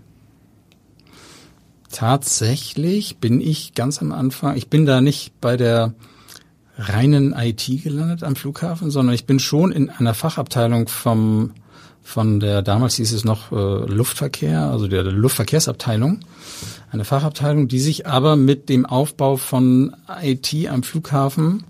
Tatsächlich 1.91 3.17
bin 3.17 3.41
ich 3.41 3.73
ganz 3.73 4.01
am 4.01 4.11
Anfang, 4.11 4.55
ich 4.55 4.69
bin 4.69 4.85
da 4.85 5.01
nicht 5.01 5.39
bei 5.41 5.57
der 5.57 5.93
reinen 6.87 7.33
IT 7.33 7.65
gelandet 7.83 8.23
am 8.23 8.35
Flughafen, 8.35 8.91
sondern 8.91 9.13
ich 9.13 9.25
bin 9.25 9.39
schon 9.39 9.71
in 9.71 9.89
einer 9.89 10.13
Fachabteilung 10.13 10.87
vom 10.87 11.51
von 12.03 12.39
der 12.39 12.63
damals 12.63 12.95
hieß 12.95 13.13
es 13.13 13.23
noch 13.23 13.51
äh, 13.51 13.55
Luftverkehr, 13.55 14.63
also 14.63 14.87
der, 14.87 15.03
der 15.03 15.13
Luftverkehrsabteilung, 15.13 16.21
eine 16.91 17.05
Fachabteilung, 17.05 17.67
die 17.67 17.79
sich 17.79 18.07
aber 18.07 18.35
mit 18.35 18.69
dem 18.69 18.87
Aufbau 18.87 19.37
von 19.37 19.95
IT 20.21 20.51
am 20.67 20.81
Flughafen 20.81 21.63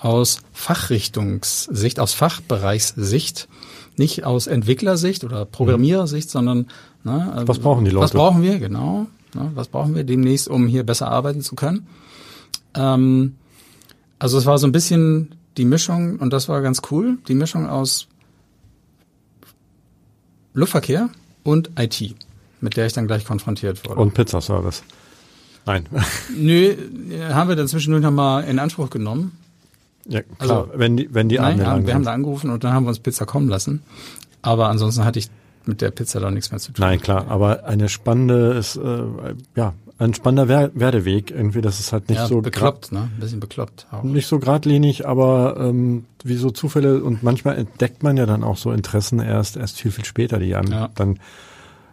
aus 0.00 0.38
Fachrichtungssicht, 0.52 2.00
aus 2.00 2.14
Fachbereichssicht, 2.14 3.48
nicht 3.96 4.24
aus 4.24 4.46
Entwicklersicht 4.46 5.22
oder 5.22 5.44
Programmierersicht, 5.44 6.30
sondern 6.30 6.66
ne, 7.04 7.32
also, 7.32 7.48
was 7.48 7.58
brauchen 7.58 7.84
die 7.84 7.90
Leute? 7.90 8.04
Was 8.04 8.12
brauchen 8.12 8.42
wir 8.42 8.58
genau? 8.58 9.06
Ne, 9.34 9.50
was 9.54 9.68
brauchen 9.68 9.94
wir 9.94 10.04
demnächst, 10.04 10.48
um 10.48 10.66
hier 10.66 10.82
besser 10.82 11.10
arbeiten 11.10 11.42
zu 11.42 11.54
können? 11.54 11.86
Ähm, 12.74 13.36
also 14.18 14.38
es 14.38 14.46
war 14.46 14.58
so 14.58 14.66
ein 14.66 14.72
bisschen 14.72 15.34
die 15.56 15.64
Mischung 15.64 16.18
und 16.18 16.32
das 16.32 16.48
war 16.48 16.62
ganz 16.62 16.82
cool, 16.90 17.18
die 17.28 17.34
Mischung 17.34 17.68
aus 17.68 18.08
Luftverkehr 20.52 21.10
und 21.42 21.70
IT, 21.78 22.14
mit 22.60 22.76
der 22.76 22.86
ich 22.86 22.92
dann 22.92 23.06
gleich 23.06 23.24
konfrontiert 23.24 23.84
wurde. 23.88 24.00
Und 24.00 24.14
Pizzaservice. 24.14 24.82
Nein. 25.66 25.86
Nö, 26.36 26.76
haben 27.30 27.48
wir 27.48 27.56
dann 27.56 27.68
zwischendurch 27.68 28.02
nochmal 28.02 28.44
in 28.44 28.58
Anspruch 28.58 28.90
genommen. 28.90 29.36
Ja, 30.06 30.22
klar, 30.22 30.38
also, 30.38 30.70
wenn 30.74 30.96
die, 30.96 31.12
wenn 31.12 31.28
die 31.28 31.36
nein, 31.36 31.66
haben, 31.66 31.86
wir 31.86 31.94
haben 31.94 32.04
da 32.04 32.12
angerufen 32.12 32.50
und 32.50 32.62
dann 32.62 32.72
haben 32.72 32.84
wir 32.84 32.90
uns 32.90 32.98
Pizza 32.98 33.24
kommen 33.24 33.48
lassen. 33.48 33.82
Aber 34.42 34.68
ansonsten 34.68 35.04
hatte 35.04 35.18
ich 35.18 35.28
mit 35.66 35.80
der 35.80 35.90
Pizza 35.90 36.20
da 36.20 36.30
nichts 36.30 36.50
mehr 36.50 36.60
zu 36.60 36.72
tun. 36.72 36.84
Nein, 36.84 37.00
klar, 37.00 37.26
aber 37.28 37.64
eine 37.64 37.88
spannende 37.88 38.52
ist, 38.52 38.76
äh, 38.76 39.02
ja, 39.54 39.74
ein 39.98 40.12
spannender 40.12 40.70
Werdeweg 40.74 41.30
irgendwie, 41.30 41.60
das 41.60 41.78
ist 41.78 41.92
halt 41.92 42.08
nicht 42.08 42.18
ja, 42.18 42.26
so 42.26 42.40
bekloppt, 42.40 42.90
ne? 42.90 43.10
Ein 43.14 43.20
bisschen 43.20 43.40
bekloppt. 43.40 43.86
Auch. 43.92 44.02
Nicht 44.02 44.26
so 44.26 44.40
geradlinig, 44.40 45.06
aber 45.06 45.56
ähm, 45.58 46.04
wie 46.24 46.34
so 46.34 46.50
Zufälle 46.50 47.02
und 47.02 47.22
manchmal 47.22 47.56
entdeckt 47.56 48.02
man 48.02 48.16
ja 48.16 48.26
dann 48.26 48.42
auch 48.42 48.56
so 48.56 48.72
Interessen 48.72 49.20
erst 49.20 49.56
erst 49.56 49.80
viel 49.80 49.92
viel 49.92 50.04
später, 50.04 50.38
die 50.38 50.54
einem 50.56 50.72
ja. 50.72 50.90
dann 50.96 51.20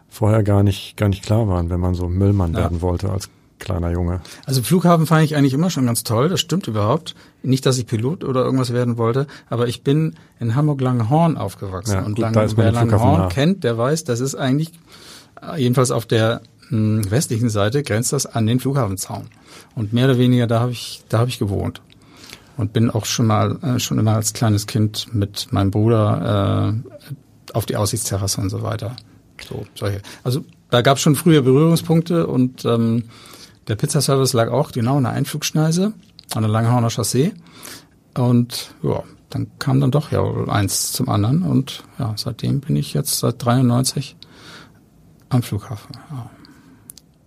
vorher 0.10 0.42
gar 0.42 0.64
nicht 0.64 0.98
gar 0.98 1.10
nicht 1.10 1.24
klar 1.24 1.48
waren, 1.48 1.70
wenn 1.70 1.80
man 1.80 1.94
so 1.94 2.08
Müllmann 2.08 2.54
ja. 2.54 2.60
werden 2.60 2.82
wollte 2.82 3.12
als 3.12 3.30
kleiner 3.62 3.92
Junge. 3.92 4.20
Also 4.46 4.62
Flughafen 4.62 5.06
fand 5.06 5.24
ich 5.24 5.38
eigentlich 5.38 5.54
immer 5.54 5.70
schon 5.70 5.86
ganz 5.86 6.04
toll, 6.04 6.28
das 6.28 6.42
stimmt 6.42 6.68
überhaupt. 6.68 7.16
Nicht, 7.44 7.66
dass 7.66 7.78
ich 7.78 7.86
Pilot 7.88 8.26
oder 8.26 8.44
irgendwas 8.44 8.74
werden 8.74 8.98
wollte, 8.98 9.28
aber 9.50 9.68
ich 9.68 9.84
bin 9.84 10.16
in 10.40 10.56
Hamburg-Langenhorn 10.56 11.38
aufgewachsen 11.38 11.94
ja, 11.94 12.04
und 12.04 12.16
gut, 12.16 12.20
Lang 12.20 12.36
wer 12.36 12.72
Langenhorn 12.72 13.30
kennt, 13.30 13.64
der 13.64 13.78
weiß, 13.78 14.04
das 14.04 14.20
ist 14.20 14.36
eigentlich 14.36 14.72
äh, 15.42 15.62
jedenfalls 15.62 15.92
auf 15.92 16.06
der 16.06 16.42
hm, 16.68 17.10
westlichen 17.10 17.50
Seite 17.50 17.84
grenzt 17.84 18.12
das 18.12 18.26
an 18.26 18.48
den 18.48 18.60
Flughafenzaun. 18.60 19.28
Und 19.76 19.94
mehr 19.94 20.06
oder 20.06 20.18
weniger 20.18 20.48
da 20.48 20.60
habe 20.60 20.72
ich, 20.72 21.04
da 21.10 21.20
habe 21.20 21.30
ich 21.30 21.40
gewohnt. 21.40 21.82
Und 22.58 22.74
bin 22.74 22.90
auch 22.92 23.06
schon 23.06 23.28
mal, 23.28 23.58
äh, 23.62 23.80
schon 23.80 23.98
immer 23.98 24.16
als 24.16 24.34
kleines 24.34 24.68
Kind 24.68 25.14
mit 25.14 25.52
meinem 25.52 25.72
Bruder 25.72 26.74
äh, 26.74 27.54
auf 27.54 27.66
die 27.66 27.76
Aussichtsterrasse 27.76 28.42
und 28.42 28.50
so 28.50 28.62
weiter. 28.62 28.96
So, 29.48 29.66
solche. 29.76 30.02
Also 30.24 30.44
da 30.70 30.82
gab 30.82 30.98
es 30.98 31.04
schon 31.04 31.16
früher 31.16 31.42
Berührungspunkte 31.42 32.28
und 32.28 32.66
ähm, 32.66 33.04
der 33.68 33.76
Pizzaservice 33.76 34.34
lag 34.34 34.50
auch 34.50 34.72
genau 34.72 34.98
in 34.98 35.04
der 35.04 35.14
Einflugschneise 35.14 35.94
an 36.34 36.42
der 36.42 36.52
Langhorner 36.52 36.90
Chaussee. 36.90 37.34
Und 38.16 38.74
ja, 38.84 39.04
dann 39.30 39.48
kam 39.60 39.80
dann 39.80 39.92
doch 39.92 40.12
ja 40.12 40.24
eins 40.48 40.92
zum 40.92 41.10
anderen 41.10 41.44
und 41.44 41.84
ja, 42.00 42.14
seitdem 42.18 42.60
bin 42.60 42.76
ich 42.76 42.94
jetzt 42.94 43.20
seit 43.20 43.44
93 43.44 44.16
am 45.30 45.44
Flughafen. 45.44 45.98
Ja. 46.12 46.30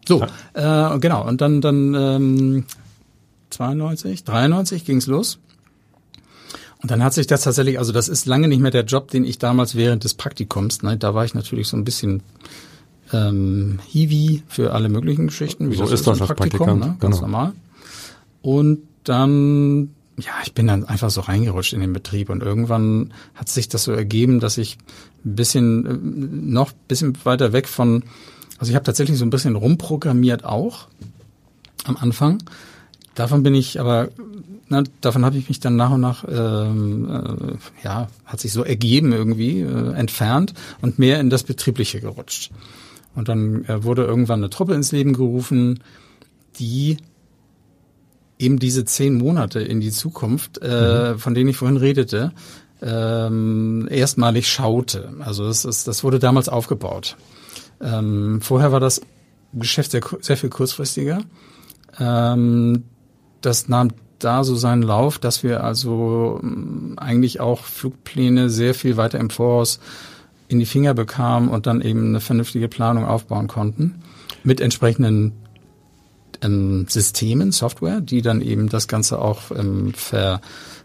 So, 0.07 0.23
äh, 0.53 0.99
genau. 0.99 1.27
Und 1.27 1.41
dann, 1.41 1.61
dann 1.63 1.95
ähm, 1.95 2.67
92, 3.51 4.25
93 4.25 4.85
ging's 4.85 5.07
los. 5.07 5.39
Und 6.83 6.91
dann 6.91 7.03
hat 7.03 7.15
sich 7.15 7.27
das 7.27 7.43
tatsächlich, 7.43 7.79
also 7.79 7.93
das 7.93 8.11
ist 8.11 8.27
lange 8.27 8.47
nicht 8.47 8.61
mehr 8.61 8.71
der 8.71 8.85
Job, 8.85 9.11
den 9.11 9.25
ich 9.25 9.39
damals 9.39 9.75
während 9.75 10.05
des 10.05 10.13
Praktikums, 10.13 10.83
ne, 10.83 10.99
da 10.99 11.15
war 11.15 11.25
ich 11.25 11.33
natürlich 11.33 11.69
so 11.69 11.79
ein 11.79 11.85
bisschen 11.85 12.23
ähm, 13.15 13.79
Hiwi 13.87 14.43
für 14.49 14.73
alle 14.73 14.89
möglichen 14.89 15.29
Geschichten. 15.29 15.71
Wie 15.71 15.77
so 15.77 15.83
das 15.83 15.93
ist 15.93 16.07
das 16.07 16.21
als 16.21 16.29
Praktikum, 16.29 16.67
Praktikant, 16.67 16.81
ne, 16.81 16.97
ganz 17.01 17.17
genau. 17.17 17.29
normal. 17.29 17.53
Und 18.43 18.81
dann, 19.05 19.91
ja, 20.19 20.33
ich 20.45 20.53
bin 20.55 20.67
dann 20.67 20.85
einfach 20.85 21.11
so 21.11 21.21
reingerutscht 21.23 21.73
in 21.73 21.81
den 21.81 21.93
Betrieb 21.93 22.31
und 22.31 22.43
irgendwann 22.43 23.13
hat 23.35 23.49
sich 23.49 23.69
das 23.69 23.85
so 23.85 23.93
ergeben, 23.93 24.41
dass 24.41 24.59
ich 24.59 24.79
ein 25.25 25.37
bisschen, 25.37 25.87
äh, 25.87 25.99
noch 26.51 26.73
bisschen 26.73 27.17
weiter 27.25 27.53
weg 27.53 27.69
von 27.69 28.03
also 28.59 28.71
ich 28.71 28.77
habe 28.77 28.85
tatsächlich 28.85 29.19
so 29.19 29.25
ein 29.25 29.31
bisschen 29.31 29.57
rumprogrammiert 29.57 30.45
auch 30.45 30.89
am 31.85 31.97
Anfang. 31.97 32.43
Davon 33.15 33.43
bin 33.43 33.55
ich 33.55 33.81
aber, 33.81 34.09
na, 34.69 34.83
davon 35.01 35.25
habe 35.25 35.37
ich 35.37 35.49
mich 35.49 35.61
dann 35.61 35.77
nach 35.77 35.91
und 35.91 36.01
nach, 36.01 36.25
ähm, 36.29 37.09
äh, 37.11 37.85
ja, 37.85 38.09
hat 38.25 38.41
sich 38.41 38.53
so 38.53 38.65
ergeben 38.65 39.13
irgendwie, 39.13 39.61
äh, 39.61 39.93
entfernt 39.93 40.55
und 40.81 40.99
mehr 40.99 41.21
in 41.21 41.31
das 41.31 41.43
Betriebliche 41.43 42.01
gerutscht. 42.01 42.51
Und 43.15 43.29
dann 43.29 43.65
äh, 43.65 43.85
wurde 43.85 44.05
irgendwann 44.05 44.41
eine 44.41 44.51
Truppe 44.51 44.75
ins 44.75 44.93
Leben 44.93 45.13
gerufen, 45.13 45.81
die 46.59 46.97
eben 48.39 48.59
diese 48.59 48.85
zehn 48.85 49.17
Monate 49.17 49.61
in 49.61 49.81
die 49.81 49.91
Zukunft, 49.91 50.61
äh, 50.63 51.13
mhm. 51.13 51.19
von 51.19 51.35
denen 51.35 51.51
ich 51.51 51.57
vorhin 51.57 51.77
redete, 51.77 52.33
ähm, 52.83 53.89
erstmalig 53.91 54.49
schaute. 54.49 55.15
Also 55.21 55.47
das, 55.47 55.65
ist, 55.65 55.87
das 55.87 56.05
wurde 56.05 56.19
damals 56.19 56.49
aufgebaut. 56.49 57.17
Ähm, 57.81 58.41
vorher 58.41 58.73
war 58.73 58.81
das 58.81 59.01
Geschäft 59.53 59.93
sehr, 59.93 60.03
sehr 60.21 60.37
viel 60.37 60.51
kurzfristiger. 60.51 61.23
Ähm, 61.99 62.85
das 63.41 63.69
nahm 63.69 63.91
da 64.19 64.43
so 64.43 64.57
seinen 64.57 64.83
Lauf, 64.83 65.19
dass 65.19 65.43
wir 65.43 65.63
also 65.63 66.41
ähm, 66.43 66.95
eigentlich 66.97 67.41
auch 67.41 67.65
Flugpläne 67.65 68.51
sehr 68.51 68.75
viel 68.75 68.97
weiter 68.97 69.19
im 69.21 69.31
Voraus 69.31 69.81
in 70.55 70.61
die 70.61 70.67
Finger 70.67 70.95
bekamen 70.95 71.49
und 71.49 71.67
dann 71.67 71.83
eben 71.83 72.09
eine 72.09 72.21
vernünftige 72.21 72.69
Planung 72.69 73.05
aufbauen 73.05 73.49
konnten 73.49 73.97
mit 74.45 74.61
entsprechenden 74.61 75.33
ähm, 76.43 76.87
Systemen, 76.89 77.53
Software, 77.53 78.01
die 78.01 78.23
dann 78.23 78.41
eben 78.41 78.69
das 78.69 78.89
Ganze 78.89 79.19
auch 79.19 79.51
ähm, 79.51 79.93
ver, 79.95 80.41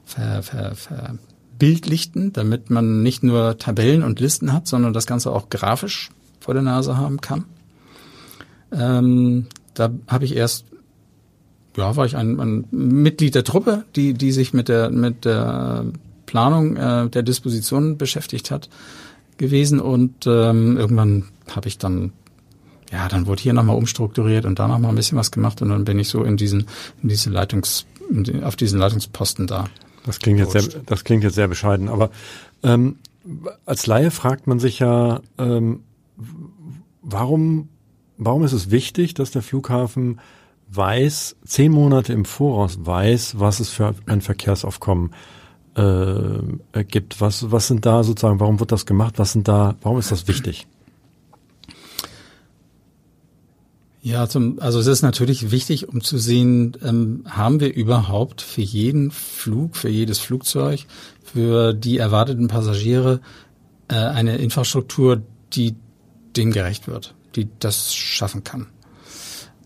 ver, 0.06 0.44
ver, 0.44 0.76
ver 0.76 1.16
bildlichten, 1.60 2.32
damit 2.32 2.70
man 2.70 3.04
nicht 3.04 3.22
nur 3.22 3.58
Tabellen 3.58 4.02
und 4.02 4.20
Listen 4.20 4.54
hat, 4.54 4.66
sondern 4.66 4.94
das 4.94 5.06
Ganze 5.06 5.32
auch 5.32 5.50
grafisch 5.50 6.10
vor 6.40 6.54
der 6.54 6.64
Nase 6.64 6.96
haben 6.98 7.20
kann. 7.20 7.46
Ähm, 8.72 9.48
da 9.74 9.92
habe 10.08 10.24
ich 10.24 10.38
erst, 10.38 10.66
ja, 11.76 11.98
war 11.98 12.06
ich 12.06 12.16
ein, 12.16 12.40
ein, 12.40 12.66
Mitglied 12.72 13.36
der 13.36 13.44
Truppe, 13.44 13.84
die, 13.96 14.14
die 14.14 14.32
sich 14.32 14.54
mit 14.54 14.70
der, 14.70 14.90
mit 14.90 15.26
der 15.26 15.88
Planung 16.26 16.78
äh, 16.78 17.10
der 17.10 17.24
Disposition 17.24 17.98
beschäftigt 17.98 18.52
hat 18.52 18.70
gewesen 19.40 19.80
und 19.80 20.28
ähm, 20.28 20.78
irgendwann 20.78 21.26
habe 21.50 21.68
ich 21.68 21.80
dann 21.80 22.14
ja, 22.92 23.08
dann 23.08 23.28
wurde 23.28 23.42
hier 23.42 23.54
nochmal 23.54 23.76
umstrukturiert 23.76 24.46
und 24.46 24.58
da 24.58 24.68
nochmal 24.68 24.92
ein 24.92 24.96
bisschen 24.96 25.18
was 25.18 25.32
gemacht 25.32 25.62
und 25.62 25.70
dann 25.70 25.86
bin 25.86 26.00
ich 26.00 26.10
so 26.10 26.24
in 26.24 26.38
diesen, 26.38 26.66
in 27.04 27.10
diese 27.10 27.30
Leitungs, 27.30 27.86
in 28.10 28.24
die, 28.24 28.42
auf 28.42 28.56
diesen 28.56 28.80
Leitungsposten 28.80 29.46
da. 29.48 29.66
Das 30.06 30.20
klingt 30.20 30.40
jetzt 30.40 30.54
sehr, 30.54 30.82
das 30.86 31.04
klingt 31.04 31.24
jetzt 31.24 31.36
sehr 31.36 31.48
bescheiden, 31.48 31.88
aber 31.88 32.10
ähm, 32.64 32.98
als 33.66 33.86
Laie 33.86 34.12
fragt 34.12 34.48
man 34.48 34.60
sich 34.60 34.80
ja, 34.80 35.22
ähm, 35.38 35.82
warum, 37.02 37.70
warum 38.18 38.44
ist 38.44 38.54
es 38.54 38.72
wichtig, 38.72 39.14
dass 39.14 39.30
der 39.32 39.44
Flughafen 39.44 40.20
weiß, 40.72 41.36
zehn 41.46 41.72
Monate 41.72 42.14
im 42.14 42.26
Voraus 42.26 42.80
weiß, 42.82 43.40
was 43.40 43.60
es 43.60 43.70
für 43.70 43.94
ein 44.08 44.22
Verkehrsaufkommen 44.22 45.12
äh, 45.80 46.84
gibt? 46.84 47.22
Was, 47.22 47.52
was 47.52 47.68
sind 47.68 47.86
da 47.86 48.04
sozusagen, 48.04 48.40
warum 48.40 48.60
wird 48.60 48.72
das 48.72 48.86
gemacht? 48.86 49.16
Was 49.18 49.32
sind 49.34 49.48
da, 49.48 49.76
warum 49.82 50.00
ist 50.00 50.12
das 50.12 50.28
wichtig? 50.28 50.68
Ja, 54.02 54.28
zum, 54.30 54.60
also 54.60 54.80
es 54.80 54.88
ist 54.88 55.02
natürlich 55.02 55.52
wichtig, 55.52 55.90
um 55.90 56.02
zu 56.02 56.18
sehen, 56.18 56.78
ähm, 56.84 57.24
haben 57.30 57.60
wir 57.60 57.74
überhaupt 57.74 58.42
für 58.42 58.62
jeden 58.62 59.12
Flug, 59.12 59.76
für 59.76 59.90
jedes 59.90 60.20
Flugzeug, 60.20 60.86
für 61.22 61.74
die 61.74 61.98
erwarteten 61.98 62.48
Passagiere 62.48 63.20
äh, 63.90 63.96
eine 63.96 64.38
Infrastruktur, 64.38 65.22
die 65.54 65.76
dem 66.38 66.52
gerecht 66.52 66.88
wird, 66.88 67.14
die 67.36 67.50
das 67.60 67.94
schaffen 67.94 68.44
kann. 68.44 68.68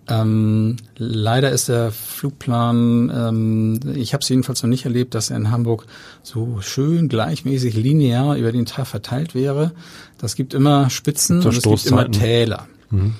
Ähm, 0.07 0.75
leider 0.97 1.51
ist 1.51 1.69
der 1.69 1.91
Flugplan, 1.91 3.11
ähm, 3.15 3.79
ich 3.95 4.13
habe 4.13 4.21
es 4.21 4.29
jedenfalls 4.29 4.61
noch 4.61 4.69
nicht 4.69 4.83
erlebt, 4.83 5.15
dass 5.15 5.29
er 5.29 5.37
in 5.37 5.49
Hamburg 5.49 5.85
so 6.23 6.59
schön 6.61 7.07
gleichmäßig 7.07 7.75
linear 7.75 8.35
über 8.35 8.51
den 8.51 8.65
Tag 8.65 8.87
verteilt 8.87 9.33
wäre. 9.33 9.71
Das 10.17 10.35
gibt 10.35 10.53
immer 10.53 10.89
Spitzen 10.89 11.41
und 11.41 11.55
es 11.55 11.63
gibt 11.63 11.85
immer 11.85 12.11
Täler. 12.11 12.67
Mhm. 12.89 13.13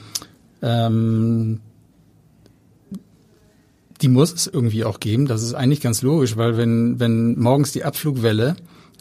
Ähm, 0.61 1.59
die 4.01 4.09
muss 4.09 4.33
es 4.33 4.47
irgendwie 4.47 4.83
auch 4.83 4.99
geben. 4.99 5.25
Das 5.25 5.41
ist 5.41 5.53
eigentlich 5.53 5.79
ganz 5.79 6.01
logisch, 6.01 6.35
weil 6.35 6.57
wenn, 6.57 6.99
wenn 6.99 7.39
morgens 7.39 7.71
die 7.71 7.85
Abflugwelle 7.85 8.57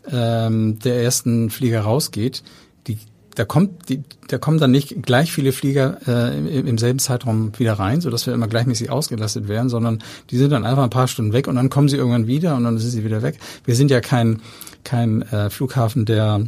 ähm, 0.08 0.78
der 0.78 1.02
ersten 1.02 1.50
Flieger 1.50 1.80
rausgeht, 1.80 2.44
die, 2.86 2.98
da 3.34 3.44
kommt, 3.44 3.88
die, 3.88 4.02
da 4.28 4.38
kommen 4.38 4.58
dann 4.58 4.70
nicht 4.70 5.02
gleich 5.02 5.32
viele 5.32 5.52
Flieger 5.52 5.98
äh, 6.06 6.36
im, 6.36 6.66
im 6.66 6.78
selben 6.78 6.98
Zeitraum 6.98 7.58
wieder 7.58 7.74
rein, 7.74 8.00
so 8.00 8.10
dass 8.10 8.26
wir 8.26 8.34
immer 8.34 8.48
gleichmäßig 8.48 8.90
ausgelastet 8.90 9.48
werden, 9.48 9.68
sondern 9.68 10.02
die 10.30 10.36
sind 10.36 10.50
dann 10.50 10.64
einfach 10.64 10.82
ein 10.84 10.90
paar 10.90 11.08
Stunden 11.08 11.32
weg 11.32 11.48
und 11.48 11.56
dann 11.56 11.70
kommen 11.70 11.88
sie 11.88 11.96
irgendwann 11.96 12.26
wieder 12.26 12.56
und 12.56 12.64
dann 12.64 12.78
sind 12.78 12.90
sie 12.90 13.04
wieder 13.04 13.22
weg. 13.22 13.38
Wir 13.64 13.74
sind 13.74 13.90
ja 13.90 14.00
kein 14.00 14.40
kein 14.84 15.22
äh, 15.22 15.48
Flughafen, 15.48 16.04
der 16.04 16.46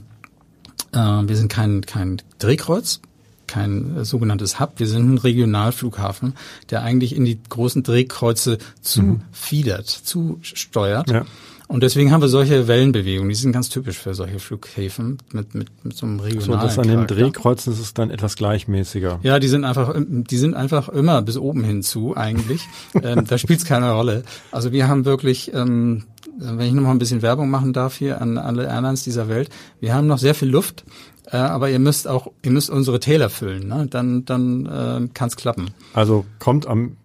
äh, 0.93 0.99
wir 0.99 1.37
sind 1.37 1.49
kein 1.49 1.83
kein 1.83 2.21
Drehkreuz, 2.39 3.01
kein 3.47 3.97
äh, 3.97 4.05
sogenanntes 4.05 4.61
Hub. 4.61 4.75
Wir 4.77 4.87
sind 4.87 5.15
ein 5.15 5.19
Regionalflughafen, 5.19 6.35
der 6.71 6.83
eigentlich 6.83 7.17
in 7.17 7.25
die 7.25 7.39
großen 7.49 7.83
Drehkreuze 7.83 8.59
zufiedert, 8.83 9.89
zusteuert. 9.89 11.11
Ja. 11.11 11.25
Und 11.75 11.83
deswegen 11.83 12.13
haben 12.13 12.21
wir 12.21 12.29
solche 12.29 12.69
Wellenbewegungen. 12.69 13.29
Die 13.29 13.35
sind 13.35 13.51
ganz 13.51 13.69
typisch 13.69 13.99
für 13.99 14.15
solche 14.15 14.39
Flughäfen 14.39 15.19
mit, 15.33 15.57
mit, 15.57 15.85
mit 15.85 15.97
so 15.97 16.07
einem 16.07 16.21
So, 16.21 16.25
regionalen 16.25 16.61
dass 16.61 16.79
an 16.79 16.87
den. 16.87 17.09
Drehkreuzen 17.09 17.73
ist 17.73 17.81
es 17.81 17.95
dann 17.95 18.11
etwas 18.11 18.37
gleichmäßiger. 18.37 19.19
Ja, 19.25 19.41
die 19.41 19.49
sind 19.49 19.65
einfach, 19.65 19.93
die 19.99 20.37
sind 20.37 20.55
einfach 20.55 20.89
immer 20.89 21.21
bis 21.23 21.37
oben 21.37 21.65
hinzu 21.65 22.17
eigentlich. 22.17 22.63
ähm, 23.03 23.25
da 23.27 23.39
spielt 23.39 23.59
es 23.59 23.65
keine 23.65 23.91
Rolle. 23.91 24.23
Also 24.53 24.71
wir 24.71 24.87
haben 24.87 25.05
wirklich, 25.05 25.53
ähm, 25.53 26.05
wenn 26.39 26.69
ich 26.69 26.75
noch 26.75 26.85
mal 26.85 26.93
ein 26.93 27.01
bisschen 27.01 27.23
Werbung 27.23 27.51
machen 27.51 27.73
darf 27.73 27.97
hier 27.97 28.21
an 28.21 28.39
alle 28.39 28.69
Airlines 28.69 29.03
dieser 29.03 29.29
Welt, 29.29 29.51
wir 29.81 29.95
haben 29.95 30.07
noch 30.07 30.19
sehr 30.19 30.37
viel 30.37 30.51
Luft, 30.51 30.85
äh, 31.27 31.39
aber 31.39 31.71
ihr 31.71 31.81
müsst 31.81 32.07
auch, 32.07 32.31
ihr 32.45 32.53
müsst 32.53 32.71
unsere 32.71 33.01
Täler 33.01 33.31
füllen, 33.31 33.67
ne? 33.67 33.89
dann 33.91 34.25
dann 34.25 34.67
äh, 34.67 35.09
kann 35.13 35.27
es 35.27 35.35
klappen. 35.35 35.71
Also 35.93 36.25
kommt 36.39 36.69
am 36.69 36.99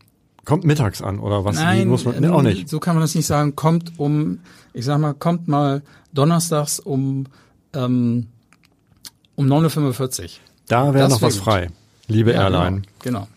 kommt 0.49 0.63
mittags 0.63 1.01
an 1.03 1.19
oder 1.19 1.45
was? 1.45 1.58
Wie 1.58 1.86
muss 1.86 2.05
man 2.05 2.19
nee, 2.19 2.27
auch 2.27 2.41
nicht. 2.41 2.69
So 2.69 2.79
kann 2.79 2.95
man 2.95 3.01
das 3.01 3.13
nicht 3.13 3.27
sagen. 3.27 3.55
Kommt 3.55 3.99
um, 3.99 4.39
ich 4.73 4.86
sag 4.86 4.99
mal, 4.99 5.13
kommt 5.13 5.47
mal 5.47 5.82
donnerstags 6.13 6.79
um 6.79 7.25
ähm, 7.73 8.27
um 9.36 9.45
9.45 9.47 10.23
Uhr. 10.23 10.29
Da 10.67 10.93
wäre 10.93 11.10
noch 11.10 11.21
was 11.21 11.38
frei. 11.38 11.69
Liebe 12.08 12.34
Ja, 12.34 12.43
Airline. 12.43 12.82
Genau. 13.01 13.27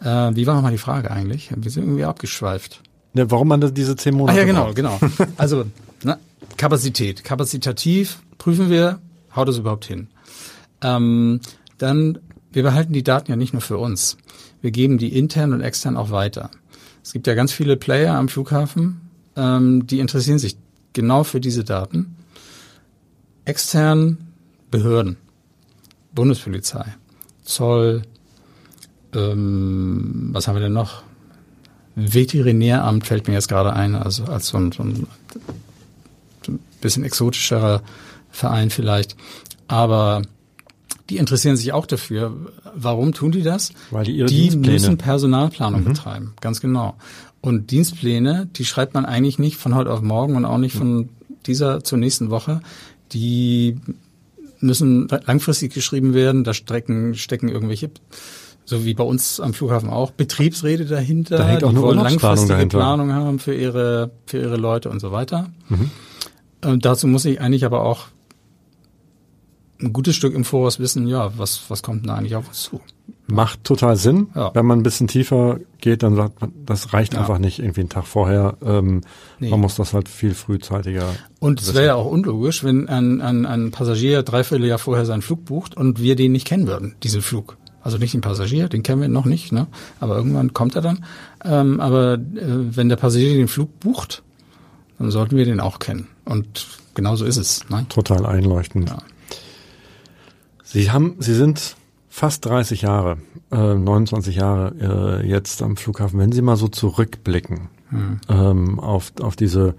genau. 0.00 0.28
Äh, 0.28 0.36
wie 0.36 0.46
war 0.46 0.54
nochmal 0.54 0.72
die 0.72 0.78
Frage 0.78 1.10
eigentlich? 1.10 1.50
Wir 1.54 1.70
sind 1.70 1.84
irgendwie 1.84 2.04
abgeschweift. 2.04 2.80
Ne, 3.14 3.30
warum 3.30 3.48
man 3.48 3.60
das, 3.60 3.74
diese 3.74 3.96
zehn 3.96 4.14
Ah 4.14 4.18
Monate 4.18 4.38
ja, 4.38 4.44
genau, 4.44 4.64
braucht. 4.64 4.76
genau. 4.76 5.00
Also 5.36 5.64
ne, 6.02 6.18
Kapazität. 6.56 7.24
Kapazitativ 7.24 8.20
prüfen 8.38 8.70
wir, 8.70 9.00
haut 9.34 9.48
es 9.48 9.58
überhaupt 9.58 9.84
hin. 9.84 10.08
Ähm, 10.82 11.40
dann, 11.78 12.18
wir 12.50 12.62
behalten 12.62 12.92
die 12.92 13.02
Daten 13.04 13.30
ja 13.30 13.36
nicht 13.36 13.52
nur 13.52 13.62
für 13.62 13.78
uns. 13.78 14.16
Wir 14.60 14.70
geben 14.70 14.98
die 14.98 15.16
intern 15.16 15.52
und 15.52 15.60
extern 15.60 15.96
auch 15.96 16.10
weiter. 16.10 16.50
Es 17.04 17.12
gibt 17.12 17.26
ja 17.26 17.34
ganz 17.34 17.52
viele 17.52 17.76
Player 17.76 18.14
am 18.14 18.28
Flughafen, 18.28 19.01
ähm, 19.36 19.86
die 19.86 20.00
interessieren 20.00 20.38
sich 20.38 20.56
genau 20.92 21.24
für 21.24 21.40
diese 21.40 21.64
Daten. 21.64 22.16
Extern 23.44 24.18
Behörden, 24.70 25.16
Bundespolizei, 26.14 26.84
Zoll, 27.44 28.02
ähm, 29.14 30.30
was 30.32 30.48
haben 30.48 30.56
wir 30.56 30.62
denn 30.62 30.72
noch? 30.72 31.02
Veterinäramt 31.94 33.06
fällt 33.06 33.28
mir 33.28 33.34
jetzt 33.34 33.48
gerade 33.48 33.74
ein, 33.74 33.94
also 33.94 34.24
als 34.24 34.48
so 34.48 34.56
ein, 34.58 34.72
so 34.72 34.82
ein, 34.82 35.06
bisschen 36.80 37.04
exotischerer 37.04 37.82
Verein 38.30 38.70
vielleicht. 38.70 39.16
Aber 39.68 40.22
die 41.10 41.18
interessieren 41.18 41.56
sich 41.56 41.72
auch 41.72 41.86
dafür. 41.86 42.34
Warum 42.74 43.12
tun 43.12 43.30
die 43.30 43.42
das? 43.42 43.72
Weil 43.90 44.04
die 44.04 44.16
ihre 44.16 44.28
die 44.28 44.56
müssen 44.56 44.98
Personalplanung 44.98 45.84
betreiben, 45.84 46.34
ganz 46.40 46.60
genau. 46.60 46.96
Und 47.42 47.72
Dienstpläne, 47.72 48.48
die 48.54 48.64
schreibt 48.64 48.94
man 48.94 49.04
eigentlich 49.04 49.38
nicht 49.38 49.56
von 49.56 49.74
heute 49.74 49.92
auf 49.92 50.00
morgen 50.00 50.36
und 50.36 50.44
auch 50.44 50.58
nicht 50.58 50.76
von 50.76 51.08
dieser 51.44 51.82
zur 51.82 51.98
nächsten 51.98 52.30
Woche. 52.30 52.62
Die 53.12 53.76
müssen 54.60 55.08
langfristig 55.26 55.74
geschrieben 55.74 56.14
werden. 56.14 56.44
Da 56.44 56.54
stecken, 56.54 57.16
stecken 57.16 57.48
irgendwelche, 57.48 57.90
so 58.64 58.84
wie 58.84 58.94
bei 58.94 59.02
uns 59.02 59.40
am 59.40 59.54
Flughafen 59.54 59.90
auch, 59.90 60.12
Betriebsräte 60.12 60.84
dahinter. 60.84 61.38
Da 61.38 61.48
hängt 61.48 61.64
auch 61.64 61.70
die 61.70 61.76
eine 61.76 61.84
wollen 61.84 61.98
langfristige 61.98 62.52
dahinter. 62.52 62.78
Planung 62.78 63.12
haben 63.12 63.40
für 63.40 63.54
ihre, 63.54 64.12
für 64.24 64.38
ihre 64.38 64.56
Leute 64.56 64.88
und 64.88 65.00
so 65.00 65.10
weiter. 65.10 65.50
Mhm. 65.68 65.90
Und 66.64 66.84
dazu 66.84 67.08
muss 67.08 67.24
ich 67.24 67.40
eigentlich 67.40 67.64
aber 67.64 67.82
auch 67.82 68.06
ein 69.80 69.92
gutes 69.92 70.14
Stück 70.14 70.32
im 70.32 70.44
Voraus 70.44 70.78
wissen, 70.78 71.08
ja, 71.08 71.36
was, 71.36 71.62
was 71.68 71.82
kommt 71.82 72.02
denn 72.02 72.08
da 72.08 72.14
eigentlich 72.14 72.36
auf 72.36 72.46
uns 72.46 72.62
zu? 72.62 72.80
Macht 73.28 73.64
total 73.64 73.96
Sinn. 73.96 74.28
Ja. 74.34 74.50
Wenn 74.54 74.66
man 74.66 74.80
ein 74.80 74.82
bisschen 74.82 75.06
tiefer 75.08 75.58
geht, 75.80 76.02
dann 76.02 76.16
sagt 76.16 76.40
man, 76.40 76.52
das 76.66 76.92
reicht 76.92 77.14
Ja. 77.14 77.20
einfach 77.20 77.38
nicht 77.38 77.60
irgendwie 77.60 77.80
einen 77.80 77.88
Tag 77.88 78.06
vorher. 78.06 78.56
Ähm, 78.64 79.02
Nee. 79.38 79.48
Man 79.50 79.60
muss 79.60 79.76
das 79.76 79.94
halt 79.94 80.08
viel 80.08 80.34
frühzeitiger. 80.34 81.08
Und 81.40 81.60
es 81.62 81.72
wäre 81.74 81.86
ja 81.86 81.94
auch 81.94 82.06
unlogisch, 82.06 82.62
wenn 82.64 82.88
ein, 82.88 83.20
ein, 83.20 83.46
ein 83.46 83.70
Passagier 83.70 84.22
dreiviertel 84.22 84.66
Jahr 84.66 84.78
vorher 84.78 85.06
seinen 85.06 85.22
Flug 85.22 85.44
bucht 85.44 85.76
und 85.76 86.00
wir 86.00 86.14
den 86.16 86.32
nicht 86.32 86.46
kennen 86.46 86.66
würden, 86.66 86.94
diesen 87.02 87.22
Flug. 87.22 87.56
Also 87.82 87.98
nicht 87.98 88.14
den 88.14 88.20
Passagier, 88.20 88.68
den 88.68 88.82
kennen 88.84 89.00
wir 89.00 89.08
noch 89.08 89.24
nicht, 89.24 89.50
ne? 89.50 89.66
Aber 89.98 90.16
irgendwann 90.16 90.52
kommt 90.52 90.76
er 90.76 90.82
dann. 90.82 91.04
Ähm, 91.44 91.80
aber 91.80 92.14
äh, 92.14 92.18
wenn 92.38 92.88
der 92.88 92.96
Passagier 92.96 93.34
den 93.34 93.48
Flug 93.48 93.80
bucht, 93.80 94.22
dann 94.98 95.10
sollten 95.10 95.36
wir 95.36 95.44
den 95.44 95.58
auch 95.58 95.78
kennen. 95.80 96.06
Und 96.24 96.66
genau 96.94 97.16
so 97.16 97.24
ist 97.24 97.38
es. 97.38 97.68
Ne? 97.70 97.84
total 97.88 98.24
einleuchtend. 98.26 98.90
Ja. 98.90 98.98
Sie 100.64 100.90
haben, 100.90 101.16
Sie 101.18 101.34
sind 101.34 101.74
fast 102.12 102.44
30 102.44 102.82
Jahre, 102.82 103.16
äh, 103.50 103.74
29 103.74 104.36
Jahre 104.36 105.22
äh, 105.22 105.26
jetzt 105.26 105.62
am 105.62 105.78
Flughafen. 105.78 106.20
Wenn 106.20 106.30
Sie 106.30 106.42
mal 106.42 106.56
so 106.56 106.68
zurückblicken 106.68 107.70
Hm. 107.88 108.20
ähm, 108.28 108.80
auf, 108.80 109.12
auf 109.20 109.34
diese 109.34 109.74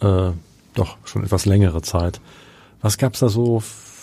äh, 0.00 0.30
doch 0.74 0.96
schon 1.04 1.24
etwas 1.24 1.44
längere 1.46 1.82
Zeit, 1.82 2.20
was 2.80 2.98
gab's 2.98 3.20
da 3.20 3.28
so 3.28 3.62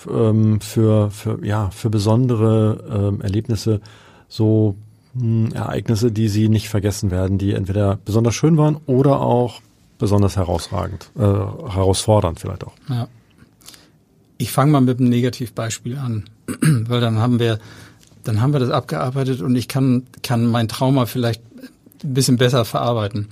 ähm, 0.09 0.61
für, 0.61 1.11
für, 1.11 1.45
ja, 1.45 1.69
für 1.69 1.89
besondere 1.89 3.11
ähm, 3.11 3.21
Erlebnisse, 3.21 3.81
so 4.29 4.75
mh, 5.13 5.53
Ereignisse, 5.53 6.11
die 6.11 6.29
Sie 6.29 6.47
nicht 6.47 6.69
vergessen 6.69 7.11
werden, 7.11 7.37
die 7.37 7.53
entweder 7.53 7.97
besonders 8.05 8.35
schön 8.35 8.57
waren 8.57 8.77
oder 8.85 9.19
auch 9.19 9.61
besonders 9.97 10.37
herausragend, 10.37 11.11
äh, 11.17 11.21
herausfordernd 11.21 12.39
vielleicht 12.39 12.65
auch. 12.65 12.73
Ja. 12.89 13.07
Ich 14.37 14.51
fange 14.53 14.71
mal 14.71 14.81
mit 14.81 14.99
einem 14.99 15.09
Negativbeispiel 15.09 15.97
an, 15.97 16.29
weil 16.87 17.01
dann 17.01 17.19
haben 17.19 17.39
wir, 17.39 17.59
dann 18.23 18.41
haben 18.41 18.53
wir 18.53 18.59
das 18.59 18.69
abgearbeitet 18.69 19.41
und 19.41 19.55
ich 19.55 19.67
kann, 19.67 20.03
kann 20.23 20.45
mein 20.45 20.67
Trauma 20.67 21.05
vielleicht 21.05 21.41
ein 22.03 22.13
bisschen 22.13 22.37
besser 22.37 22.65
verarbeiten. 22.65 23.27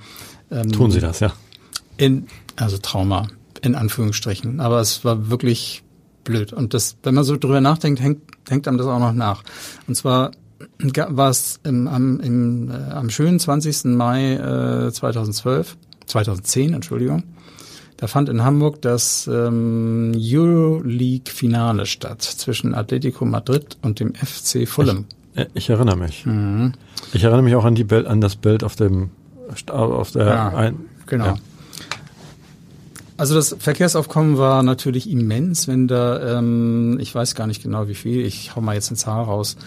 Ähm, 0.52 0.72
Tun 0.72 0.92
Sie 0.92 1.00
das, 1.00 1.20
ja. 1.20 1.34
In, 1.98 2.28
also 2.56 2.78
Trauma, 2.78 3.28
in 3.62 3.76
Anführungsstrichen. 3.76 4.60
Aber 4.60 4.80
es 4.80 5.04
war 5.04 5.30
wirklich 5.30 5.84
blöd. 6.24 6.54
Und 6.54 6.74
das, 6.74 6.98
wenn 7.04 7.16
man 7.16 7.24
so 7.24 7.38
drüber 7.38 7.62
nachdenkt, 7.62 8.02
hängt, 8.02 8.22
hängt 8.50 8.68
einem 8.68 8.78
das 8.78 8.88
auch 8.88 9.00
noch 9.00 9.14
nach. 9.14 9.44
Und 9.88 9.96
zwar 9.96 10.32
war 10.80 11.30
es 11.30 11.60
im, 11.64 11.88
am, 11.88 12.20
im, 12.20 12.72
äh, 12.72 12.74
am 12.74 13.10
schönen 13.10 13.40
20. 13.40 13.86
Mai 13.86 14.34
äh, 14.34 14.92
2012, 14.92 15.78
2010, 16.06 16.74
Entschuldigung. 16.74 17.24
Da 17.98 18.06
fand 18.08 18.30
in 18.30 18.44
Hamburg 18.44 18.82
das 18.82 19.28
ähm, 19.32 20.14
Euroleague-Finale 20.16 21.86
statt 21.88 22.22
zwischen 22.22 22.76
Atletico 22.76 23.26
Madrid 23.26 23.78
und 23.82 24.00
dem 24.00 24.14
FC 24.14 24.68
Fulham. 24.68 25.06
Äh, 25.36 25.46
Ich 25.56 25.70
erinnere 25.70 25.98
mich. 25.98 26.26
Mhm. 26.26 26.74
Ich 27.14 27.24
erinnere 27.24 27.42
mich 27.42 27.56
auch 27.56 27.66
an 27.66 27.76
die 27.76 27.84
Bild, 27.84 28.06
an 28.06 28.22
das 28.22 28.36
Bild 28.36 28.64
auf 28.64 28.76
dem 28.76 29.10
auf 29.68 30.12
der 30.12 30.26
Ja, 30.26 30.48
ein, 30.50 30.76
Genau. 31.08 31.26
Ja. 31.26 31.36
Also 33.16 33.34
das 33.34 33.56
Verkehrsaufkommen 33.58 34.38
war 34.38 34.62
natürlich 34.62 35.10
immens, 35.10 35.68
wenn 35.68 35.88
da, 35.88 36.38
ähm, 36.38 37.00
ich 37.02 37.16
weiß 37.16 37.34
gar 37.34 37.48
nicht 37.48 37.64
genau 37.64 37.88
wie 37.88 37.96
viel, 37.96 38.24
ich 38.24 38.56
hau 38.56 38.62
mal 38.62 38.76
jetzt 38.76 38.90
eine 38.90 38.98
Zahl 38.98 39.24
raus, 39.24 39.58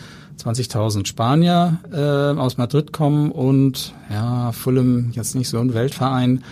20.000 0.41 1.07
Spanier 1.07 1.79
äh, 1.93 2.39
aus 2.39 2.59
Madrid 2.59 2.93
kommen 2.93 3.33
und 3.33 3.93
ja, 4.09 4.53
Fulham 4.53 5.11
jetzt 5.15 5.35
nicht 5.35 5.49
so 5.49 5.59
ein 5.59 5.75
Weltverein, 5.75 6.45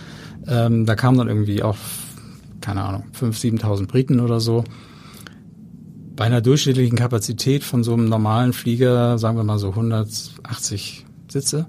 ähm, 0.49 0.85
da 0.85 0.95
kamen 0.95 1.17
dann 1.17 1.27
irgendwie 1.27 1.63
auch, 1.63 1.77
keine 2.61 2.83
Ahnung, 2.83 3.03
5.000, 3.19 3.61
7.000 3.61 3.87
Briten 3.87 4.19
oder 4.19 4.39
so. 4.39 4.63
Bei 6.15 6.25
einer 6.25 6.41
durchschnittlichen 6.41 6.97
Kapazität 6.97 7.63
von 7.63 7.83
so 7.83 7.93
einem 7.93 8.09
normalen 8.09 8.51
Flieger, 8.51 9.17
sagen 9.17 9.37
wir 9.37 9.43
mal 9.43 9.59
so 9.59 9.69
180 9.69 11.05
Sitze, 11.29 11.67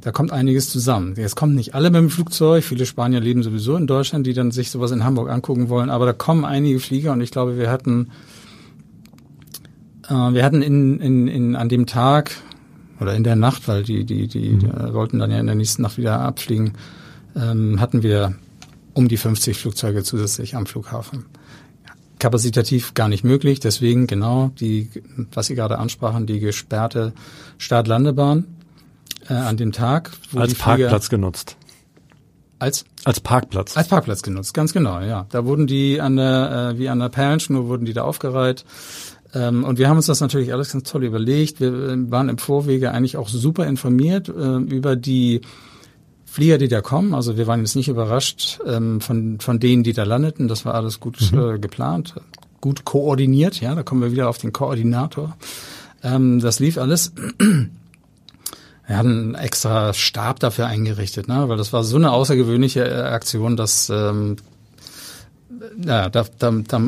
da 0.00 0.12
kommt 0.12 0.32
einiges 0.32 0.70
zusammen. 0.70 1.14
Jetzt 1.16 1.36
kommen 1.36 1.54
nicht 1.54 1.74
alle 1.74 1.90
mit 1.90 2.00
dem 2.00 2.10
Flugzeug. 2.10 2.64
Viele 2.64 2.86
Spanier 2.86 3.20
leben 3.20 3.42
sowieso 3.42 3.76
in 3.76 3.86
Deutschland, 3.86 4.26
die 4.26 4.32
dann 4.32 4.50
sich 4.50 4.70
sowas 4.70 4.92
in 4.92 5.04
Hamburg 5.04 5.28
angucken 5.30 5.68
wollen. 5.68 5.90
Aber 5.90 6.06
da 6.06 6.12
kommen 6.12 6.44
einige 6.44 6.80
Flieger 6.80 7.12
und 7.12 7.20
ich 7.20 7.30
glaube, 7.30 7.58
wir 7.58 7.70
hatten, 7.70 8.10
äh, 10.08 10.14
wir 10.14 10.44
hatten 10.44 10.62
in, 10.62 11.00
in, 11.00 11.28
in, 11.28 11.56
an 11.56 11.68
dem 11.68 11.86
Tag 11.86 12.30
oder 13.00 13.14
in 13.14 13.24
der 13.24 13.36
Nacht, 13.36 13.68
weil 13.68 13.82
die, 13.82 14.04
die, 14.04 14.26
die, 14.26 14.56
die 14.56 14.66
äh, 14.66 14.94
wollten 14.94 15.18
dann 15.18 15.30
ja 15.30 15.38
in 15.38 15.46
der 15.46 15.54
nächsten 15.54 15.82
Nacht 15.82 15.98
wieder 15.98 16.20
abfliegen, 16.20 16.72
ähm, 17.36 17.80
hatten 17.80 18.02
wir 18.02 18.34
um 18.94 19.08
die 19.08 19.16
50 19.16 19.56
Flugzeuge 19.56 20.02
zusätzlich 20.02 20.56
am 20.56 20.66
Flughafen. 20.66 21.26
Kapazitativ 22.18 22.94
gar 22.94 23.08
nicht 23.08 23.24
möglich, 23.24 23.60
deswegen 23.60 24.06
genau 24.06 24.50
die, 24.60 24.90
was 25.32 25.46
Sie 25.46 25.54
gerade 25.54 25.78
ansprachen, 25.78 26.26
die 26.26 26.38
gesperrte 26.38 27.14
Start-Landebahn 27.58 28.46
äh, 29.28 29.34
an 29.34 29.56
dem 29.56 29.72
Tag. 29.72 30.10
Wo 30.30 30.40
als 30.40 30.54
Parkplatz 30.54 31.08
genutzt. 31.08 31.56
Als? 32.58 32.84
Als 33.04 33.20
Parkplatz. 33.20 33.76
Als 33.76 33.88
Parkplatz 33.88 34.22
genutzt, 34.22 34.52
ganz 34.52 34.74
genau, 34.74 35.00
ja. 35.00 35.26
Da 35.30 35.46
wurden 35.46 35.66
die 35.66 36.00
an 36.00 36.16
der, 36.16 36.72
äh, 36.74 36.78
wie 36.78 36.90
an 36.90 36.98
der 36.98 37.08
Perlenschnur 37.08 37.68
wurden 37.68 37.86
die 37.86 37.94
da 37.94 38.02
aufgereiht. 38.02 38.66
Ähm, 39.32 39.64
und 39.64 39.78
wir 39.78 39.88
haben 39.88 39.96
uns 39.96 40.06
das 40.06 40.20
natürlich 40.20 40.52
alles 40.52 40.72
ganz 40.72 40.90
toll 40.90 41.04
überlegt. 41.04 41.60
Wir 41.60 41.72
äh, 41.72 42.10
waren 42.10 42.28
im 42.28 42.36
Vorwege 42.36 42.92
eigentlich 42.92 43.16
auch 43.16 43.28
super 43.28 43.66
informiert 43.66 44.28
äh, 44.28 44.32
über 44.32 44.94
die 44.94 45.40
Flieger, 46.30 46.58
die 46.58 46.68
da 46.68 46.80
kommen. 46.80 47.12
Also 47.12 47.36
wir 47.36 47.48
waren 47.48 47.58
jetzt 47.58 47.74
nicht 47.74 47.88
überrascht 47.88 48.60
ähm, 48.64 49.00
von, 49.00 49.40
von 49.40 49.58
denen, 49.58 49.82
die 49.82 49.92
da 49.92 50.04
landeten. 50.04 50.46
Das 50.46 50.64
war 50.64 50.74
alles 50.74 51.00
gut 51.00 51.18
mhm. 51.32 51.38
äh, 51.38 51.58
geplant, 51.58 52.14
gut 52.60 52.84
koordiniert. 52.84 53.60
Ja, 53.60 53.74
da 53.74 53.82
kommen 53.82 54.00
wir 54.00 54.12
wieder 54.12 54.28
auf 54.28 54.38
den 54.38 54.52
Koordinator. 54.52 55.36
Ähm, 56.04 56.38
das 56.38 56.60
lief 56.60 56.78
alles. 56.78 57.12
Wir 58.86 58.96
hatten 58.96 59.08
einen 59.08 59.34
extra 59.36 59.94
Stab 59.94 60.40
dafür 60.40 60.66
eingerichtet, 60.66 61.28
ne? 61.28 61.48
weil 61.48 61.56
das 61.56 61.72
war 61.72 61.84
so 61.84 61.94
eine 61.94 62.10
außergewöhnliche 62.10 62.84
äh, 62.84 63.02
Aktion, 63.02 63.56
dass 63.56 63.88
ähm, 63.88 64.36
ja, 65.84 66.08
da, 66.08 66.24
da, 66.38 66.50
da 66.50 66.80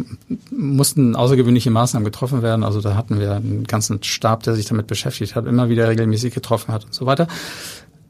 mussten 0.50 1.14
außergewöhnliche 1.14 1.70
Maßnahmen 1.70 2.04
getroffen 2.04 2.42
werden. 2.42 2.64
Also 2.64 2.80
da 2.80 2.96
hatten 2.96 3.20
wir 3.20 3.34
einen 3.34 3.64
ganzen 3.64 4.02
Stab, 4.02 4.42
der 4.42 4.54
sich 4.54 4.66
damit 4.66 4.86
beschäftigt 4.86 5.36
hat, 5.36 5.46
immer 5.46 5.68
wieder 5.68 5.88
regelmäßig 5.88 6.34
getroffen 6.34 6.72
hat 6.72 6.84
und 6.84 6.94
so 6.94 7.06
weiter. 7.06 7.28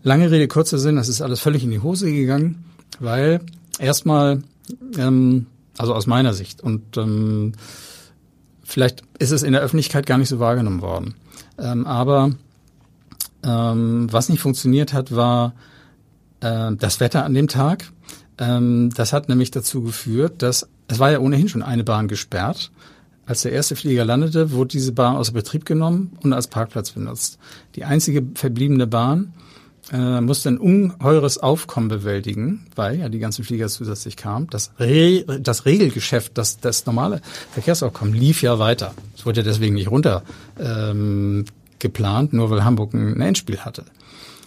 Lange 0.03 0.31
Rede, 0.31 0.49
kurzer 0.49 0.79
Sinn, 0.79 0.97
das 0.97 1.09
ist 1.09 1.23
alles 1.23 1.41
völlig 1.41 1.63
in 1.63 1.71
die 1.71 1.81
Hose 1.81 2.11
gegangen, 2.11 2.65
weil 2.99 3.41
erstmal, 3.79 4.43
ähm, 4.99 5.47
also 5.79 5.95
aus 5.95 6.07
meiner 6.07 6.35
Sicht, 6.35 6.61
und 6.61 6.97
ähm, 6.97 7.53
vielleicht 8.65 9.03
ist 9.19 9.31
es 9.31 9.43
in 9.43 9.53
der 9.53 9.63
Öffentlichkeit 9.63 10.07
gar 10.07 10.19
nicht 10.19 10.29
so 10.29 10.41
wahrgenommen 10.41 10.83
worden, 10.83 11.15
ähm, 11.59 11.87
aber 11.87 12.33
ähm, 13.45 14.13
was 14.13 14.29
nicht 14.29 14.41
funktioniert 14.41 14.93
hat, 14.93 15.15
war 15.15 15.55
äh, 16.41 16.73
das 16.77 17.01
Wetter 17.01 17.25
an 17.25 17.35
dem 17.35 17.49
Tag. 17.49 17.91
Ähm, 18.39 18.91
das 18.95 19.13
hat 19.13 19.29
nämlich 19.29 19.51
dazu 19.51 19.83
geführt, 19.83 20.43
dass 20.43 20.69
es 20.89 20.99
war 20.99 21.11
ja 21.11 21.21
ohnehin 21.21 21.49
schon 21.49 21.63
eine 21.63 21.85
Bahn 21.85 22.09
gesperrt. 22.09 22.71
Als 23.25 23.43
der 23.43 23.53
erste 23.53 23.77
Flieger 23.77 24.05
landete, 24.05 24.51
wurde 24.51 24.73
diese 24.73 24.93
Bahn 24.93 25.17
außer 25.17 25.33
Betrieb 25.33 25.65
genommen 25.65 26.13
und 26.23 26.33
als 26.33 26.49
Parkplatz 26.49 26.91
benutzt. 26.91 27.39
Die 27.77 27.85
einzige 27.85 28.27
verbliebene 28.35 28.87
Bahn 28.87 29.33
äh, 29.93 30.21
musste 30.21 30.49
ein 30.49 30.59
unheures 30.59 31.39
Aufkommen 31.39 31.89
bewältigen, 31.89 32.65
weil 32.75 32.99
ja 32.99 33.09
die 33.09 33.19
ganzen 33.19 33.45
Flieger 33.45 33.69
zusätzlich 33.69 34.17
kamen. 34.17 34.47
Das, 34.51 34.73
Re 34.79 35.25
das 35.41 35.67
Regelgeschäft, 35.67 36.37
das, 36.39 36.59
das 36.59 36.87
normale 36.87 37.21
Verkehrsaufkommen 37.53 38.15
lief 38.15 38.43
ja 38.43 38.59
weiter. 38.59 38.95
Es 39.17 39.27
wurde 39.27 39.41
ja 39.41 39.45
deswegen 39.45 39.75
nicht 39.75 39.91
runter 39.91 40.23
ähm, 40.59 41.45
geplant, 41.79 42.33
nur 42.33 42.51
weil 42.51 42.65
Hamburg 42.65 42.95
ein 42.95 43.21
Endspiel 43.21 43.59
hatte. 43.59 43.85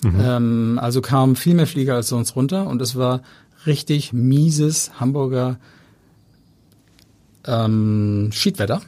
Mhm. 0.03 0.19
Ähm, 0.19 0.79
also 0.81 1.01
kamen 1.01 1.35
viel 1.35 1.53
mehr 1.53 1.67
Flieger 1.67 1.95
als 1.95 2.09
sonst 2.09 2.35
runter 2.35 2.67
und 2.67 2.81
es 2.81 2.95
war 2.95 3.21
richtig 3.67 4.13
mieses 4.13 4.99
Hamburger 4.99 5.57
ähm, 7.45 8.29
Schiedwetter. 8.31 8.81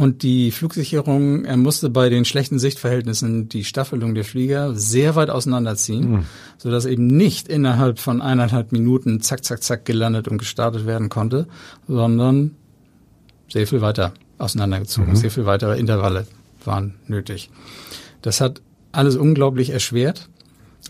Und 0.00 0.22
die 0.22 0.50
Flugsicherung 0.50 1.44
er 1.44 1.58
musste 1.58 1.90
bei 1.90 2.08
den 2.08 2.24
schlechten 2.24 2.58
Sichtverhältnissen 2.58 3.50
die 3.50 3.64
Staffelung 3.64 4.14
der 4.14 4.24
Flieger 4.24 4.74
sehr 4.74 5.14
weit 5.14 5.28
auseinanderziehen, 5.28 6.10
mhm. 6.10 6.24
sodass 6.56 6.86
eben 6.86 7.06
nicht 7.06 7.48
innerhalb 7.48 7.98
von 7.98 8.22
eineinhalb 8.22 8.72
Minuten 8.72 9.20
zack, 9.20 9.44
zack, 9.44 9.62
zack 9.62 9.84
gelandet 9.84 10.26
und 10.26 10.38
gestartet 10.38 10.86
werden 10.86 11.10
konnte, 11.10 11.48
sondern 11.86 12.52
sehr 13.50 13.66
viel 13.66 13.82
weiter 13.82 14.14
auseinandergezogen, 14.38 15.10
mhm. 15.10 15.16
sehr 15.16 15.30
viel 15.30 15.44
weitere 15.44 15.78
Intervalle 15.78 16.26
waren 16.64 16.94
nötig. 17.06 17.50
Das 18.22 18.40
hat 18.40 18.62
alles 18.92 19.16
unglaublich 19.16 19.68
erschwert, 19.68 20.30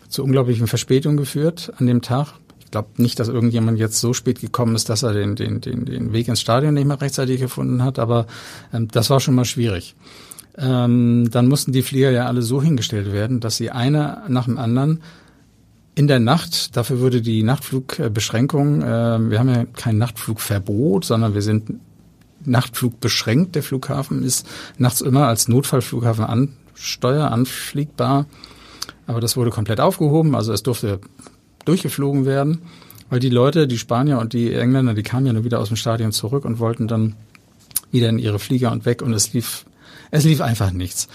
zu 0.08 0.22
unglaublichen 0.22 0.68
Verspätungen 0.68 1.16
geführt 1.16 1.72
an 1.78 1.88
dem 1.88 2.00
Tag. 2.00 2.34
Ich 2.70 2.72
glaube 2.72 2.90
nicht, 2.98 3.18
dass 3.18 3.26
irgendjemand 3.26 3.80
jetzt 3.80 3.98
so 3.98 4.12
spät 4.12 4.40
gekommen 4.40 4.76
ist, 4.76 4.88
dass 4.88 5.02
er 5.02 5.12
den, 5.12 5.34
den, 5.34 5.60
den, 5.60 5.86
den 5.86 6.12
Weg 6.12 6.28
ins 6.28 6.40
Stadion 6.40 6.74
nicht 6.74 6.86
mehr 6.86 7.00
rechtzeitig 7.00 7.40
gefunden 7.40 7.82
hat, 7.82 7.98
aber 7.98 8.28
ähm, 8.72 8.86
das 8.86 9.10
war 9.10 9.18
schon 9.18 9.34
mal 9.34 9.44
schwierig. 9.44 9.96
Ähm, 10.56 11.28
dann 11.32 11.48
mussten 11.48 11.72
die 11.72 11.82
Flieger 11.82 12.12
ja 12.12 12.26
alle 12.26 12.42
so 12.42 12.62
hingestellt 12.62 13.10
werden, 13.10 13.40
dass 13.40 13.56
sie 13.56 13.72
einer 13.72 14.22
nach 14.28 14.44
dem 14.44 14.56
anderen 14.56 15.02
in 15.96 16.06
der 16.06 16.20
Nacht, 16.20 16.76
dafür 16.76 17.00
würde 17.00 17.22
die 17.22 17.42
Nachtflugbeschränkung, 17.42 18.82
äh, 18.82 19.30
wir 19.30 19.40
haben 19.40 19.48
ja 19.48 19.64
kein 19.64 19.98
Nachtflugverbot, 19.98 21.04
sondern 21.04 21.34
wir 21.34 21.42
sind 21.42 21.72
Nachtflug 22.44 23.00
beschränkt. 23.00 23.56
Der 23.56 23.64
Flughafen 23.64 24.22
ist 24.22 24.46
nachts 24.78 25.00
immer 25.00 25.26
als 25.26 25.48
Notfallflughafen 25.48 26.24
ansteuer, 26.24 27.32
anfliegbar. 27.32 28.26
Aber 29.08 29.20
das 29.20 29.36
wurde 29.36 29.50
komplett 29.50 29.80
aufgehoben. 29.80 30.36
Also 30.36 30.52
es 30.52 30.62
durfte 30.62 31.00
durchgeflogen 31.64 32.26
werden, 32.26 32.62
weil 33.08 33.20
die 33.20 33.28
Leute, 33.28 33.66
die 33.66 33.78
Spanier 33.78 34.18
und 34.18 34.32
die 34.32 34.52
Engländer, 34.54 34.94
die 34.94 35.02
kamen 35.02 35.26
ja 35.26 35.32
nur 35.32 35.44
wieder 35.44 35.58
aus 35.58 35.68
dem 35.68 35.76
Stadion 35.76 36.12
zurück 36.12 36.44
und 36.44 36.58
wollten 36.58 36.88
dann 36.88 37.16
wieder 37.90 38.08
in 38.08 38.18
ihre 38.18 38.38
Flieger 38.38 38.72
und 38.72 38.84
weg 38.86 39.02
und 39.02 39.12
es 39.12 39.32
lief, 39.32 39.66
es 40.10 40.24
lief 40.24 40.40
einfach 40.40 40.72
nichts. 40.72 41.08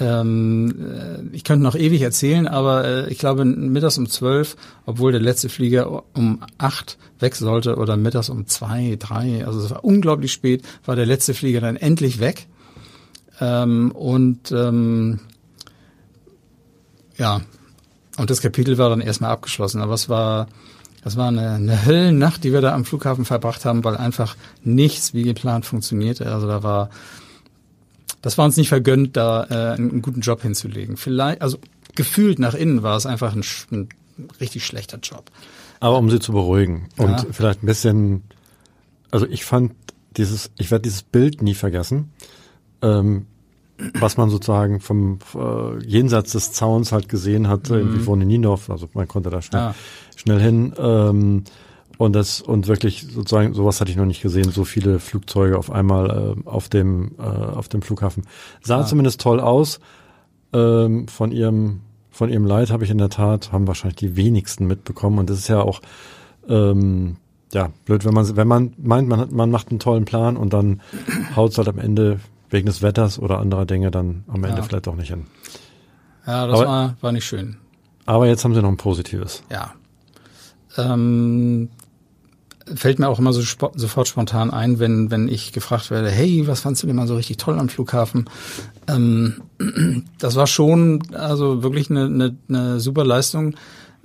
Ähm, 0.00 0.74
äh, 0.90 1.36
ich 1.36 1.44
könnte 1.44 1.62
noch 1.62 1.74
ewig 1.74 2.00
erzählen, 2.00 2.48
aber 2.48 2.84
äh, 2.84 3.10
ich 3.10 3.18
glaube 3.18 3.44
mittags 3.44 3.98
um 3.98 4.08
zwölf, 4.08 4.56
obwohl 4.86 5.12
der 5.12 5.20
letzte 5.20 5.50
Flieger 5.50 6.04
um 6.14 6.42
acht 6.56 6.96
weg 7.18 7.34
sollte 7.34 7.76
oder 7.76 7.98
mittags 7.98 8.30
um 8.30 8.46
zwei, 8.46 8.96
drei, 8.98 9.46
also 9.46 9.60
es 9.60 9.70
war 9.70 9.84
unglaublich 9.84 10.32
spät, 10.32 10.62
war 10.86 10.96
der 10.96 11.04
letzte 11.04 11.34
Flieger 11.34 11.60
dann 11.60 11.76
endlich 11.76 12.20
weg. 12.20 12.46
Ähm, 13.38 13.90
und 13.92 14.50
ähm, 14.52 15.20
ja, 17.18 17.42
und 18.18 18.30
das 18.30 18.40
Kapitel 18.40 18.78
war 18.78 18.90
dann 18.90 19.00
erstmal 19.00 19.30
abgeschlossen. 19.30 19.80
Aber 19.80 19.94
es 19.94 20.08
war, 20.08 20.46
das 21.02 21.16
war 21.16 21.28
eine, 21.28 21.52
eine 21.52 21.84
Höllennacht, 21.84 22.44
die 22.44 22.52
wir 22.52 22.60
da 22.60 22.74
am 22.74 22.84
Flughafen 22.84 23.24
verbracht 23.24 23.64
haben, 23.64 23.84
weil 23.84 23.96
einfach 23.96 24.36
nichts 24.62 25.14
wie 25.14 25.22
geplant 25.22 25.66
funktionierte. 25.66 26.30
Also 26.32 26.46
da 26.46 26.62
war 26.62 26.90
das 28.22 28.38
war 28.38 28.44
uns 28.44 28.56
nicht 28.56 28.68
vergönnt, 28.68 29.16
da 29.16 29.44
äh, 29.50 29.74
einen 29.74 30.00
guten 30.00 30.20
Job 30.20 30.42
hinzulegen. 30.42 30.96
Vielleicht, 30.96 31.42
also 31.42 31.58
gefühlt 31.96 32.38
nach 32.38 32.54
innen 32.54 32.82
war 32.82 32.96
es 32.96 33.04
einfach 33.04 33.34
ein, 33.34 33.42
ein 33.72 33.88
richtig 34.40 34.64
schlechter 34.64 34.98
Job. 35.02 35.30
Aber 35.80 35.98
um 35.98 36.08
sie 36.08 36.20
zu 36.20 36.32
beruhigen 36.32 36.88
und 36.96 37.10
ja. 37.10 37.26
vielleicht 37.32 37.64
ein 37.64 37.66
bisschen, 37.66 38.22
also 39.10 39.26
ich 39.26 39.44
fand 39.44 39.72
dieses, 40.16 40.52
ich 40.56 40.70
werde 40.70 40.82
dieses 40.82 41.02
Bild 41.02 41.42
nie 41.42 41.54
vergessen, 41.54 42.12
ähm, 42.80 43.26
was 43.98 44.16
man 44.16 44.30
sozusagen 44.30 44.80
vom 44.80 45.18
äh, 45.34 45.84
jenseits 45.84 46.32
des 46.32 46.52
Zauns 46.52 46.92
halt 46.92 47.08
gesehen 47.08 47.48
hat, 47.48 47.70
mhm. 47.70 47.76
irgendwie 47.76 47.98
von 48.00 48.18
Niendorf, 48.18 48.70
also 48.70 48.88
man 48.94 49.08
konnte 49.08 49.30
da 49.30 49.42
schnell, 49.42 49.62
ah. 49.62 49.74
schnell 50.16 50.40
hin. 50.40 50.72
Ähm, 50.78 51.44
und 51.98 52.14
das 52.14 52.40
und 52.40 52.66
wirklich 52.66 53.06
sozusagen 53.12 53.54
sowas 53.54 53.80
hatte 53.80 53.90
ich 53.90 53.96
noch 53.96 54.06
nicht 54.06 54.22
gesehen, 54.22 54.50
so 54.50 54.64
viele 54.64 54.98
Flugzeuge 54.98 55.58
auf 55.58 55.70
einmal 55.70 56.34
äh, 56.36 56.48
auf 56.48 56.68
dem 56.68 57.12
äh, 57.18 57.22
auf 57.22 57.68
dem 57.68 57.82
Flughafen. 57.82 58.24
Sah 58.62 58.80
ah. 58.80 58.86
zumindest 58.86 59.20
toll 59.20 59.40
aus. 59.40 59.80
Ähm, 60.52 61.06
von 61.08 61.32
ihrem 61.32 61.80
von 62.10 62.28
ihrem 62.28 62.44
Leid 62.44 62.70
habe 62.70 62.84
ich 62.84 62.90
in 62.90 62.98
der 62.98 63.08
Tat 63.08 63.52
haben 63.52 63.66
wahrscheinlich 63.66 63.96
die 63.96 64.16
wenigsten 64.16 64.66
mitbekommen 64.66 65.18
und 65.18 65.30
das 65.30 65.38
ist 65.38 65.48
ja 65.48 65.60
auch 65.62 65.80
ähm, 66.48 67.16
ja 67.52 67.70
blöd, 67.84 68.04
wenn 68.04 68.14
man 68.14 68.36
wenn 68.36 68.48
man 68.48 68.74
meint, 68.78 69.08
man 69.08 69.20
hat, 69.20 69.32
man 69.32 69.50
macht 69.50 69.70
einen 69.70 69.78
tollen 69.78 70.04
Plan 70.04 70.36
und 70.36 70.52
dann 70.52 70.80
haut 71.36 71.52
es 71.52 71.58
halt 71.58 71.68
am 71.68 71.78
Ende 71.78 72.20
wegen 72.52 72.66
des 72.66 72.82
Wetters 72.82 73.18
oder 73.18 73.38
anderer 73.38 73.66
Dinge 73.66 73.90
dann 73.90 74.24
am 74.28 74.44
Ende 74.44 74.58
ja. 74.58 74.62
vielleicht 74.62 74.88
auch 74.88 74.96
nicht 74.96 75.10
hin. 75.10 75.26
Ja, 76.26 76.46
das 76.46 76.60
aber, 76.60 76.68
war 76.68 76.96
war 77.00 77.12
nicht 77.12 77.24
schön. 77.24 77.56
Aber 78.06 78.26
jetzt 78.26 78.44
haben 78.44 78.54
sie 78.54 78.62
noch 78.62 78.68
ein 78.68 78.76
positives. 78.76 79.42
Ja. 79.50 79.72
Ähm, 80.76 81.68
fällt 82.74 82.98
mir 82.98 83.08
auch 83.08 83.18
immer 83.18 83.32
so 83.32 83.42
spo 83.42 83.72
sofort 83.74 84.08
spontan 84.08 84.50
ein, 84.50 84.78
wenn, 84.78 85.10
wenn 85.10 85.28
ich 85.28 85.52
gefragt 85.52 85.90
werde, 85.90 86.10
hey, 86.10 86.46
was 86.46 86.60
fandst 86.60 86.82
du 86.82 86.86
denn 86.86 86.96
mal 86.96 87.06
so 87.06 87.16
richtig 87.16 87.36
toll 87.36 87.58
am 87.58 87.68
Flughafen? 87.68 88.28
Ähm, 88.88 89.42
das 90.18 90.36
war 90.36 90.46
schon 90.46 91.02
also 91.14 91.62
wirklich 91.62 91.90
eine, 91.90 92.04
eine, 92.06 92.36
eine 92.48 92.80
super 92.80 93.04
Leistung, 93.04 93.54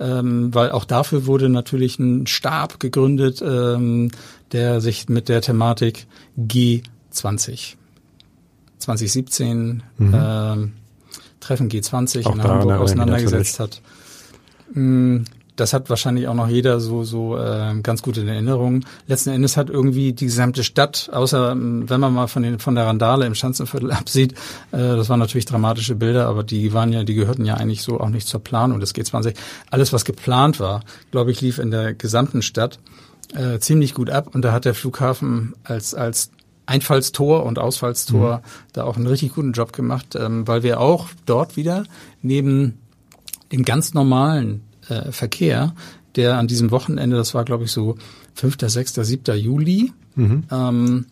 ähm, 0.00 0.54
weil 0.54 0.70
auch 0.70 0.84
dafür 0.84 1.26
wurde 1.26 1.48
natürlich 1.48 1.98
ein 1.98 2.26
Stab 2.26 2.80
gegründet, 2.80 3.42
ähm, 3.42 4.10
der 4.52 4.80
sich 4.80 5.08
mit 5.08 5.28
der 5.28 5.40
Thematik 5.40 6.06
G20 6.38 7.76
2017 8.78 9.82
mhm. 9.98 10.14
äh, 10.14 10.56
Treffen 11.40 11.68
G20 11.68 12.26
auch 12.26 12.34
in 12.34 12.42
Hamburg 12.42 12.80
auseinandergesetzt 12.80 13.60
hat. 13.60 13.80
Mm, 14.72 15.22
das 15.58 15.72
hat 15.72 15.90
wahrscheinlich 15.90 16.28
auch 16.28 16.34
noch 16.34 16.48
jeder 16.48 16.78
so 16.78 17.02
so 17.02 17.36
äh, 17.36 17.74
ganz 17.82 18.02
gut 18.02 18.16
in 18.16 18.28
Erinnerung. 18.28 18.84
Letzten 19.06 19.30
Endes 19.30 19.56
hat 19.56 19.70
irgendwie 19.70 20.12
die 20.12 20.26
gesamte 20.26 20.62
Stadt, 20.62 21.10
außer 21.12 21.52
ähm, 21.52 21.90
wenn 21.90 22.00
man 22.00 22.14
mal 22.14 22.28
von 22.28 22.42
den 22.42 22.58
von 22.58 22.74
der 22.74 22.86
Randale 22.86 23.26
im 23.26 23.34
Schanzenviertel 23.34 23.90
absieht, 23.92 24.32
äh, 24.72 24.78
das 24.78 25.08
waren 25.08 25.18
natürlich 25.18 25.46
dramatische 25.46 25.96
Bilder, 25.96 26.28
aber 26.28 26.44
die 26.44 26.72
waren 26.72 26.92
ja, 26.92 27.02
die 27.02 27.14
gehörten 27.14 27.44
ja 27.44 27.54
eigentlich 27.54 27.82
so 27.82 27.98
auch 28.00 28.10
nicht 28.10 28.28
zur 28.28 28.40
Planung 28.40 28.78
des 28.78 28.94
G20. 28.94 29.34
Alles, 29.70 29.92
was 29.92 30.04
geplant 30.04 30.60
war, 30.60 30.82
glaube 31.10 31.32
ich, 31.32 31.40
lief 31.40 31.58
in 31.58 31.70
der 31.70 31.94
gesamten 31.94 32.42
Stadt 32.42 32.78
äh, 33.34 33.58
ziemlich 33.58 33.94
gut 33.94 34.10
ab 34.10 34.34
und 34.34 34.42
da 34.42 34.52
hat 34.52 34.64
der 34.64 34.74
Flughafen 34.74 35.54
als 35.64 35.94
als 35.94 36.30
Einfallstor 36.68 37.44
und 37.44 37.58
Ausfallstor 37.58 38.38
mhm. 38.38 38.42
da 38.74 38.84
auch 38.84 38.96
einen 38.96 39.06
richtig 39.06 39.34
guten 39.34 39.52
Job 39.52 39.72
gemacht, 39.72 40.16
ähm, 40.16 40.46
weil 40.46 40.62
wir 40.62 40.80
auch 40.80 41.08
dort 41.24 41.56
wieder 41.56 41.84
neben 42.20 42.78
den 43.50 43.64
ganz 43.64 43.94
normalen 43.94 44.62
äh, 44.88 45.10
Verkehr, 45.10 45.74
der 46.14 46.36
an 46.36 46.46
diesem 46.46 46.70
Wochenende, 46.70 47.16
das 47.16 47.34
war 47.34 47.44
glaube 47.44 47.64
ich 47.64 47.72
so 47.72 47.96
5., 48.34 48.56
6., 48.60 48.94
7. 48.94 49.38
Juli, 49.38 49.92
mhm. 50.14 50.44
ähm, 50.50 51.06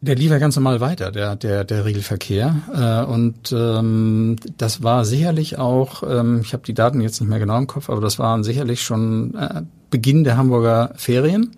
der 0.00 0.14
lief 0.14 0.30
ja 0.30 0.38
ganz 0.38 0.54
normal 0.54 0.80
weiter, 0.80 1.10
der, 1.10 1.34
der, 1.34 1.64
der 1.64 1.84
Regelverkehr. 1.84 2.54
Äh, 2.72 3.10
und 3.10 3.50
ähm, 3.50 4.36
das 4.56 4.84
war 4.84 5.04
sicherlich 5.04 5.58
auch, 5.58 6.04
ähm, 6.08 6.42
ich 6.42 6.52
habe 6.52 6.62
die 6.64 6.74
Daten 6.74 7.00
jetzt 7.00 7.20
nicht 7.20 7.28
mehr 7.28 7.40
genau 7.40 7.58
im 7.58 7.66
Kopf, 7.66 7.90
aber 7.90 8.00
das 8.00 8.20
waren 8.20 8.44
sicherlich 8.44 8.82
schon 8.82 9.34
äh, 9.34 9.62
Beginn 9.90 10.22
der 10.22 10.36
Hamburger 10.36 10.92
Ferien, 10.94 11.56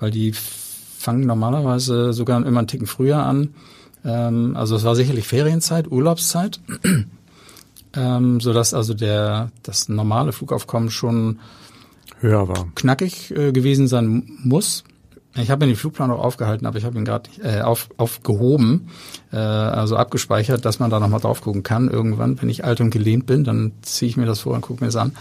weil 0.00 0.10
die 0.10 0.34
fangen 1.06 1.24
normalerweise 1.24 2.12
sogar 2.12 2.44
immer 2.44 2.58
einen 2.58 2.66
Ticken 2.66 2.88
früher 2.88 3.18
an. 3.18 3.54
Ähm, 4.04 4.56
also 4.56 4.74
es 4.74 4.82
war 4.82 4.96
sicherlich 4.96 5.28
Ferienzeit, 5.28 5.88
Urlaubszeit, 5.88 6.58
ähm, 7.94 8.40
sodass 8.40 8.74
also 8.74 8.92
der 8.92 9.52
das 9.62 9.88
normale 9.88 10.32
Flugaufkommen 10.32 10.90
schon 10.90 11.38
höher 12.18 12.48
war. 12.48 12.66
Knackig 12.74 13.30
äh, 13.30 13.52
gewesen 13.52 13.86
sein 13.86 14.28
muss. 14.42 14.82
Ich 15.36 15.50
habe 15.50 15.64
mir 15.64 15.72
den 15.72 15.76
Flugplan 15.76 16.10
auch 16.10 16.24
aufgehalten, 16.24 16.66
aber 16.66 16.78
ich 16.78 16.84
habe 16.84 16.98
ihn 16.98 17.04
gerade 17.04 17.30
äh, 17.40 17.60
auf, 17.60 17.88
aufgehoben, 17.98 18.88
äh, 19.32 19.36
also 19.36 19.96
abgespeichert, 19.96 20.64
dass 20.64 20.80
man 20.80 20.90
da 20.90 20.98
nochmal 20.98 21.20
drauf 21.20 21.40
gucken 21.40 21.62
kann. 21.62 21.88
Irgendwann, 21.88 22.42
wenn 22.42 22.48
ich 22.48 22.64
alt 22.64 22.80
und 22.80 22.90
gelehnt 22.90 23.26
bin, 23.26 23.44
dann 23.44 23.72
ziehe 23.82 24.08
ich 24.08 24.16
mir 24.16 24.26
das 24.26 24.40
vor 24.40 24.54
und 24.54 24.62
gucke 24.62 24.82
mir 24.82 24.88
es 24.88 24.96
an. 24.96 25.12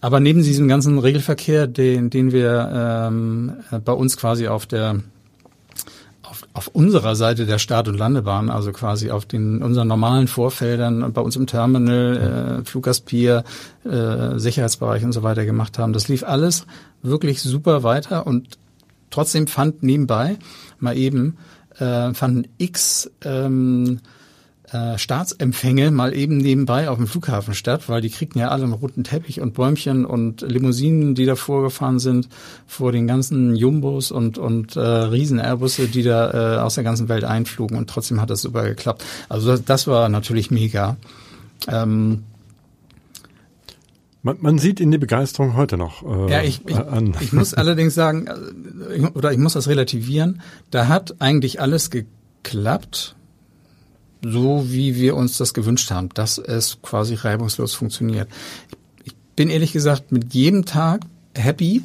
Aber 0.00 0.20
neben 0.20 0.42
diesem 0.42 0.68
ganzen 0.68 0.98
Regelverkehr, 0.98 1.66
den, 1.66 2.10
den 2.10 2.32
wir 2.32 2.70
ähm, 2.72 3.52
bei 3.84 3.92
uns 3.92 4.16
quasi 4.16 4.48
auf 4.48 4.66
der 4.66 5.00
auf, 6.30 6.46
auf 6.52 6.68
unserer 6.68 7.16
Seite 7.16 7.44
der 7.44 7.58
Start- 7.58 7.88
und 7.88 7.98
Landebahn, 7.98 8.50
also 8.50 8.72
quasi 8.72 9.10
auf 9.10 9.26
den 9.26 9.62
unseren 9.62 9.88
normalen 9.88 10.28
Vorfeldern 10.28 11.12
bei 11.12 11.20
uns 11.20 11.36
im 11.36 11.46
Terminal, 11.46 12.60
äh, 12.60 12.64
Fluggastpier, 12.64 13.44
äh, 13.84 14.38
Sicherheitsbereich 14.38 15.04
und 15.04 15.12
so 15.12 15.22
weiter 15.22 15.44
gemacht 15.44 15.78
haben. 15.78 15.92
Das 15.92 16.08
lief 16.08 16.22
alles 16.22 16.66
wirklich 17.02 17.42
super 17.42 17.82
weiter 17.82 18.26
und 18.26 18.58
trotzdem 19.10 19.48
fand 19.48 19.82
nebenbei 19.82 20.38
mal 20.78 20.96
eben 20.96 21.36
äh, 21.78 22.14
fanden 22.14 22.48
X 22.58 23.10
ähm, 23.24 24.00
äh, 24.72 24.98
Staatsempfänge 24.98 25.90
mal 25.90 26.14
eben 26.14 26.36
nebenbei 26.36 26.88
auf 26.88 26.96
dem 26.96 27.06
Flughafen 27.06 27.54
statt, 27.54 27.88
weil 27.88 28.00
die 28.00 28.10
kriegten 28.10 28.40
ja 28.40 28.48
alle 28.48 28.64
einen 28.64 28.72
roten 28.72 29.04
Teppich 29.04 29.40
und 29.40 29.54
Bäumchen 29.54 30.04
und 30.04 30.42
Limousinen, 30.42 31.14
die 31.14 31.26
da 31.26 31.34
vorgefahren 31.34 31.98
sind, 31.98 32.28
vor 32.66 32.92
den 32.92 33.06
ganzen 33.06 33.56
Jumbos 33.56 34.10
und, 34.12 34.38
und 34.38 34.76
äh, 34.76 34.80
Riesen-Airbusse, 34.80 35.88
die 35.88 36.02
da 36.02 36.56
äh, 36.56 36.60
aus 36.60 36.76
der 36.76 36.84
ganzen 36.84 37.08
Welt 37.08 37.24
einflogen 37.24 37.76
und 37.76 37.90
trotzdem 37.90 38.20
hat 38.20 38.30
das 38.30 38.42
super 38.42 38.62
geklappt. 38.64 39.04
Also 39.28 39.50
das, 39.50 39.64
das 39.64 39.86
war 39.86 40.08
natürlich 40.08 40.50
mega. 40.50 40.96
Ähm, 41.68 42.24
man, 44.22 44.36
man 44.40 44.58
sieht 44.58 44.80
Ihnen 44.80 44.92
die 44.92 44.98
Begeisterung 44.98 45.56
heute 45.56 45.78
noch 45.78 46.02
äh, 46.02 46.30
ja, 46.30 46.42
ich, 46.42 46.60
ich, 46.66 46.76
an. 46.76 47.16
Ich 47.20 47.32
muss 47.32 47.54
allerdings 47.54 47.94
sagen, 47.94 48.26
äh, 48.26 49.06
oder 49.14 49.32
ich 49.32 49.38
muss 49.38 49.54
das 49.54 49.66
relativieren, 49.66 50.42
da 50.70 50.88
hat 50.88 51.20
eigentlich 51.20 51.60
alles 51.60 51.90
geklappt, 51.90 53.16
so 54.22 54.66
wie 54.68 54.96
wir 54.96 55.16
uns 55.16 55.38
das 55.38 55.54
gewünscht 55.54 55.90
haben, 55.90 56.08
dass 56.14 56.38
es 56.38 56.78
quasi 56.82 57.14
reibungslos 57.14 57.74
funktioniert. 57.74 58.28
Ich 59.04 59.14
bin 59.36 59.50
ehrlich 59.50 59.72
gesagt 59.72 60.12
mit 60.12 60.34
jedem 60.34 60.64
Tag 60.64 61.02
happy, 61.36 61.82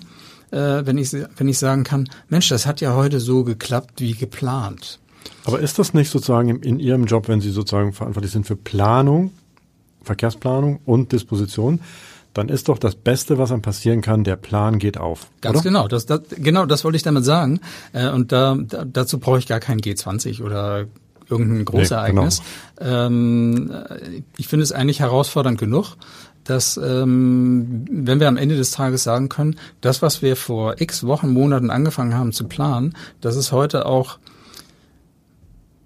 äh, 0.51 0.85
wenn, 0.85 0.97
ich, 0.97 1.13
wenn 1.13 1.47
ich 1.47 1.57
sagen 1.57 1.83
kann, 1.83 2.09
Mensch, 2.29 2.49
das 2.49 2.65
hat 2.65 2.81
ja 2.81 2.95
heute 2.95 3.19
so 3.19 3.43
geklappt 3.43 4.01
wie 4.01 4.13
geplant. 4.13 4.99
Aber 5.45 5.59
ist 5.59 5.79
das 5.79 5.93
nicht 5.93 6.09
sozusagen 6.09 6.61
in, 6.61 6.79
Ihrem 6.79 7.05
Job, 7.05 7.27
wenn 7.27 7.41
Sie 7.41 7.51
sozusagen 7.51 7.93
verantwortlich 7.93 8.31
sind 8.31 8.45
für 8.45 8.55
Planung, 8.55 9.31
Verkehrsplanung 10.03 10.79
und 10.85 11.11
Disposition, 11.11 11.79
dann 12.33 12.49
ist 12.49 12.67
doch 12.67 12.77
das 12.77 12.95
Beste, 12.95 13.37
was 13.37 13.51
einem 13.51 13.61
passieren 13.61 14.01
kann, 14.01 14.23
der 14.23 14.35
Plan 14.35 14.77
geht 14.77 14.97
auf. 14.97 15.27
Ganz 15.41 15.57
oder? 15.57 15.63
genau, 15.63 15.87
das, 15.87 16.05
das, 16.05 16.21
genau, 16.29 16.65
das 16.65 16.83
wollte 16.83 16.97
ich 16.97 17.03
damit 17.03 17.23
sagen. 17.23 17.61
Äh, 17.93 18.09
und 18.09 18.31
da, 18.31 18.57
da, 18.59 18.83
dazu 18.85 19.19
brauche 19.19 19.39
ich 19.39 19.47
gar 19.47 19.59
kein 19.59 19.79
G20 19.79 20.43
oder 20.43 20.85
irgendein 21.29 21.65
Großereignis. 21.65 22.41
Nee, 22.79 22.85
genau. 22.85 23.05
ähm, 23.05 23.71
ich 24.37 24.47
finde 24.47 24.63
es 24.63 24.71
eigentlich 24.71 24.99
herausfordernd 24.99 25.57
genug, 25.59 25.97
dass 26.43 26.77
ähm, 26.77 27.85
wenn 27.89 28.19
wir 28.19 28.27
am 28.27 28.37
Ende 28.37 28.55
des 28.55 28.71
Tages 28.71 29.03
sagen 29.03 29.29
können, 29.29 29.57
das, 29.81 30.01
was 30.01 30.21
wir 30.21 30.35
vor 30.35 30.79
x 30.79 31.03
Wochen, 31.05 31.29
Monaten 31.29 31.69
angefangen 31.69 32.13
haben 32.13 32.31
zu 32.31 32.47
planen, 32.47 32.95
das 33.19 33.35
ist 33.35 33.51
heute 33.51 33.85
auch 33.85 34.19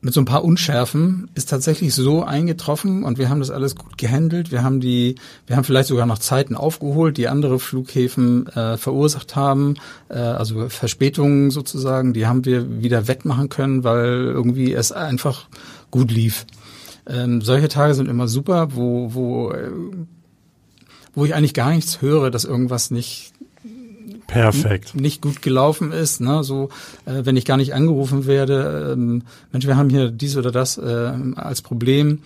mit 0.02 0.14
so 0.14 0.22
ein 0.22 0.26
paar 0.26 0.46
Unschärfen 0.46 1.30
ist 1.36 1.50
tatsächlich 1.50 1.94
so 1.94 2.24
eingetroffen 2.24 3.04
und 3.04 3.18
wir 3.18 3.30
haben 3.30 3.40
das 3.40 3.52
alles 3.52 3.76
gut 3.76 3.98
gehandelt. 3.98 4.52
Wir 4.52 4.64
haben 4.64 4.80
die, 4.80 5.16
wir 5.46 5.58
haben 5.58 5.66
vielleicht 5.66 5.90
sogar 5.90 6.06
noch 6.06 6.20
Zeiten 6.20 6.56
aufgeholt, 6.56 7.18
die 7.18 7.28
andere 7.28 7.60
Flughäfen 7.60 8.48
äh, 8.48 8.78
verursacht 8.78 9.36
haben, 9.36 9.76
äh, 10.08 10.18
also 10.18 10.70
Verspätungen 10.70 11.52
sozusagen, 11.52 12.14
die 12.14 12.28
haben 12.28 12.46
wir 12.46 12.82
wieder 12.82 13.08
wettmachen 13.10 13.50
können, 13.50 13.84
weil 13.84 14.32
irgendwie 14.34 14.74
es 14.74 14.92
einfach 14.94 15.48
gut 15.92 16.12
lief. 16.12 16.46
Ähm, 17.06 17.42
solche 17.42 17.68
Tage 17.68 17.94
sind 17.94 18.08
immer 18.08 18.28
super, 18.28 18.76
wo, 18.76 19.14
wo, 19.14 19.52
äh, 19.52 19.72
wo 21.14 21.26
ich 21.26 21.36
eigentlich 21.36 21.54
gar 21.54 21.72
nichts 21.72 22.02
höre, 22.02 22.32
dass 22.32 22.46
irgendwas 22.46 22.90
nicht 22.92 23.34
Perfekt. 24.30 24.96
nicht 24.96 25.22
gut 25.22 25.42
gelaufen 25.42 25.92
ist. 25.92 26.22
Ne? 26.22 26.44
So, 26.44 26.70
äh, 27.06 27.26
wenn 27.26 27.38
ich 27.38 27.46
gar 27.46 27.58
nicht 27.58 27.74
angerufen 27.74 28.26
werde, 28.26 28.94
ähm, 28.94 29.24
Mensch, 29.52 29.68
wir 29.68 29.78
haben 29.78 29.90
hier 29.90 30.12
dies 30.12 30.38
oder 30.38 30.52
das 30.52 30.78
äh, 30.78 31.12
als 31.36 31.62
Problem. 31.62 32.20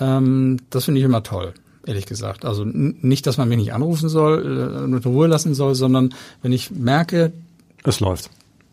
Ähm, 0.00 0.58
das 0.70 0.84
finde 0.84 1.00
ich 1.00 1.04
immer 1.04 1.22
toll, 1.22 1.54
ehrlich 1.86 2.06
gesagt. 2.06 2.44
Also 2.44 2.64
nicht, 2.64 3.26
dass 3.26 3.36
man 3.36 3.48
mich 3.48 3.58
nicht 3.58 3.72
anrufen 3.72 4.08
soll, 4.08 4.44
äh, 4.44 4.84
in 4.84 4.94
Ruhe 4.94 5.26
lassen 5.26 5.54
soll, 5.54 5.74
sondern 5.74 6.14
wenn 6.42 6.52
ich 6.52 6.70
merke, 6.70 7.32
es 7.84 8.00
läuft. 8.00 8.30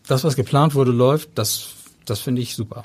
Das, 0.08 0.24
was 0.24 0.36
geplant 0.36 0.74
wurde, 0.74 0.92
läuft. 0.92 1.30
Das, 1.36 1.70
das 2.06 2.20
finde 2.20 2.42
ich 2.42 2.56
super. 2.56 2.84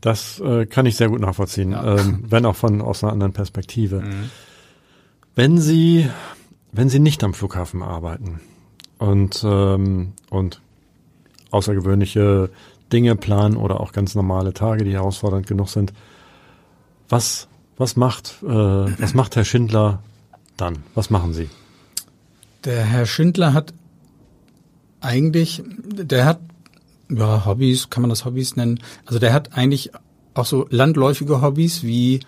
Das 0.00 0.38
äh, 0.40 0.66
kann 0.66 0.86
ich 0.86 0.96
sehr 0.96 1.08
gut 1.08 1.20
nachvollziehen, 1.20 1.72
ja. 1.72 1.96
ähm, 1.96 2.24
wenn 2.28 2.46
auch 2.46 2.56
von 2.56 2.80
aus 2.80 3.02
einer 3.02 3.12
anderen 3.12 3.32
Perspektive. 3.32 4.02
Mhm. 4.02 4.30
Wenn 5.34 5.58
Sie, 5.58 6.08
wenn 6.72 6.88
Sie 6.88 7.00
nicht 7.00 7.24
am 7.24 7.34
Flughafen 7.34 7.82
arbeiten, 7.82 8.40
und, 8.98 9.42
ähm, 9.44 10.12
und 10.30 10.60
außergewöhnliche 11.50 12.50
Dinge 12.92 13.16
planen 13.16 13.56
oder 13.56 13.80
auch 13.80 13.92
ganz 13.92 14.14
normale 14.14 14.52
Tage, 14.52 14.84
die 14.84 14.92
herausfordernd 14.92 15.46
genug 15.46 15.68
sind. 15.68 15.92
Was, 17.08 17.48
was 17.76 17.96
macht, 17.96 18.36
äh, 18.42 18.48
was 18.48 19.14
macht 19.14 19.36
Herr 19.36 19.44
Schindler 19.44 20.02
dann? 20.56 20.78
Was 20.94 21.10
machen 21.10 21.34
Sie? 21.34 21.48
Der 22.64 22.84
Herr 22.84 23.06
Schindler 23.06 23.52
hat 23.52 23.74
eigentlich, 25.00 25.62
der 25.66 26.24
hat, 26.24 26.40
ja, 27.08 27.44
Hobbys, 27.46 27.90
kann 27.90 28.02
man 28.02 28.10
das 28.10 28.24
Hobbys 28.24 28.56
nennen? 28.56 28.80
Also 29.04 29.18
der 29.18 29.32
hat 29.32 29.56
eigentlich 29.56 29.90
auch 30.34 30.46
so 30.46 30.66
landläufige 30.70 31.40
Hobbys 31.42 31.82
wie 31.82 32.20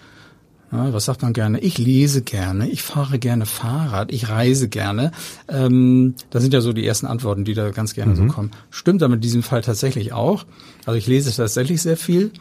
ja, 0.71 0.93
was 0.93 1.07
sagt 1.07 1.23
man 1.23 1.33
gerne? 1.33 1.61
Ich 1.61 1.79
lese 1.79 2.23
gerne, 2.23 2.69
ich 2.69 2.83
fahre 2.83 3.19
gerne 3.19 3.47
Fahrrad, 3.47 4.13
ich 4.13 4.29
reise 4.29 4.69
gerne. 4.69 5.13
Ähm, 5.49 6.15
das 6.31 6.43
sind 6.43 6.53
ja 6.53 6.61
so 6.61 6.73
die 6.73 6.87
ersten 6.87 7.07
Antworten, 7.07 7.45
die 7.45 7.55
da 7.55 7.71
ganz 7.71 7.95
gerne 7.95 8.13
mhm. 8.13 8.17
so 8.17 8.35
kommen. 8.35 8.51
Stimmt 8.71 9.03
aber 9.03 9.15
in 9.15 9.21
diesem 9.21 9.43
Fall 9.43 9.63
tatsächlich 9.63 10.13
auch. 10.13 10.45
Also 10.85 10.99
ich 10.99 11.07
lese 11.07 11.35
tatsächlich 11.35 11.81
sehr 11.81 11.97
viel. 11.97 12.33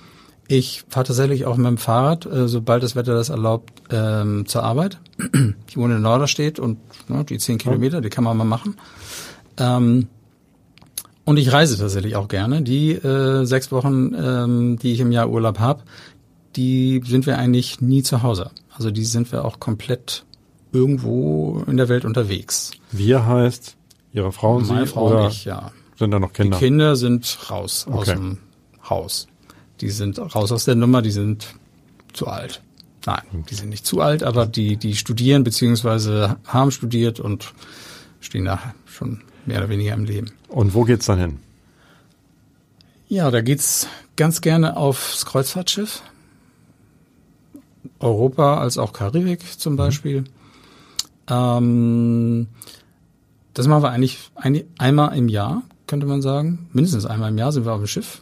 Ich 0.49 0.83
fahre 0.89 1.05
tatsächlich 1.05 1.45
auch 1.45 1.57
mit 1.57 1.67
dem 1.67 1.77
Fahrrad, 1.77 2.25
äh, 2.25 2.47
sobald 2.47 2.83
das 2.83 2.95
Wetter 2.95 3.13
das 3.13 3.29
erlaubt, 3.29 3.71
ähm, 3.91 4.45
zur 4.45 4.63
Arbeit. 4.63 4.99
ich 5.67 5.77
wohne 5.77 5.95
in 5.95 6.01
Norderstedt 6.01 6.59
und 6.59 6.79
ne, 7.09 7.23
die 7.23 7.37
zehn 7.37 7.57
Kilometer, 7.57 8.01
die 8.01 8.09
kann 8.09 8.23
man 8.23 8.35
mal 8.35 8.43
machen. 8.43 8.75
Ähm, 9.57 10.07
und 11.25 11.35
ich 11.35 11.51
reise 11.51 11.77
tatsächlich 11.77 12.15
auch 12.15 12.29
gerne. 12.29 12.61
Die 12.61 12.91
äh, 12.91 13.43
sechs 13.43 13.71
Wochen, 13.73 14.13
ähm, 14.17 14.79
die 14.79 14.93
ich 14.93 15.01
im 15.01 15.11
Jahr 15.11 15.29
Urlaub 15.29 15.59
habe, 15.59 15.83
die 16.57 17.01
sind 17.05 17.25
wir 17.25 17.37
eigentlich 17.37 17.79
nie 17.81 18.03
zu 18.03 18.23
Hause. 18.23 18.51
Also 18.75 18.91
die 18.91 19.05
sind 19.05 19.31
wir 19.31 19.45
auch 19.45 19.59
komplett 19.59 20.25
irgendwo 20.71 21.63
in 21.67 21.77
der 21.77 21.87
Welt 21.87 22.03
unterwegs. 22.03 22.71
Wir 22.91 23.25
heißt 23.25 23.75
Ihre 24.13 24.31
Frau 24.31 24.57
und 24.57 24.67
Meine 24.67 24.85
Sie 24.85 24.91
Frau 24.91 25.07
oder 25.07 25.25
und 25.25 25.31
ich, 25.31 25.45
ja. 25.45 25.71
Sind 25.97 26.11
da 26.11 26.19
noch 26.19 26.33
Kinder? 26.33 26.57
Die 26.57 26.65
Kinder 26.65 26.95
sind 26.95 27.37
raus 27.49 27.85
okay. 27.87 27.97
aus 27.97 28.05
dem 28.07 28.37
Haus. 28.89 29.27
Die 29.81 29.89
sind 29.89 30.19
raus 30.19 30.51
aus 30.51 30.65
der 30.65 30.75
Nummer, 30.75 31.01
die 31.01 31.11
sind 31.11 31.55
zu 32.13 32.27
alt. 32.27 32.61
Nein, 33.05 33.45
die 33.49 33.55
sind 33.55 33.69
nicht 33.69 33.85
zu 33.85 34.01
alt, 34.01 34.23
aber 34.23 34.45
die, 34.45 34.75
die 34.75 34.95
studieren 34.95 35.43
beziehungsweise 35.43 36.37
haben 36.45 36.71
studiert 36.71 37.19
und 37.19 37.53
stehen 38.19 38.45
da 38.45 38.59
schon 38.85 39.21
mehr 39.45 39.59
oder 39.59 39.69
weniger 39.69 39.93
im 39.93 40.03
Leben. 40.05 40.31
Und 40.49 40.73
wo 40.73 40.83
geht's 40.83 41.05
dann 41.05 41.19
hin? 41.19 41.39
Ja, 43.07 43.31
da 43.31 43.41
geht's 43.41 43.87
ganz 44.17 44.41
gerne 44.41 44.75
aufs 44.75 45.25
Kreuzfahrtschiff. 45.25 46.01
Europa 47.99 48.57
als 48.59 48.77
auch 48.77 48.93
Karibik 48.93 49.59
zum 49.59 49.73
mhm. 49.73 49.77
Beispiel. 49.77 50.23
Ähm, 51.29 52.47
das 53.53 53.67
machen 53.67 53.83
wir 53.83 53.91
eigentlich 53.91 54.31
ein, 54.35 54.63
einmal 54.77 55.17
im 55.17 55.29
Jahr, 55.29 55.63
könnte 55.87 56.05
man 56.05 56.21
sagen. 56.21 56.69
Mindestens 56.73 57.05
einmal 57.05 57.29
im 57.29 57.37
Jahr 57.37 57.51
sind 57.51 57.65
wir 57.65 57.73
auf 57.73 57.79
dem 57.79 57.87
Schiff. 57.87 58.21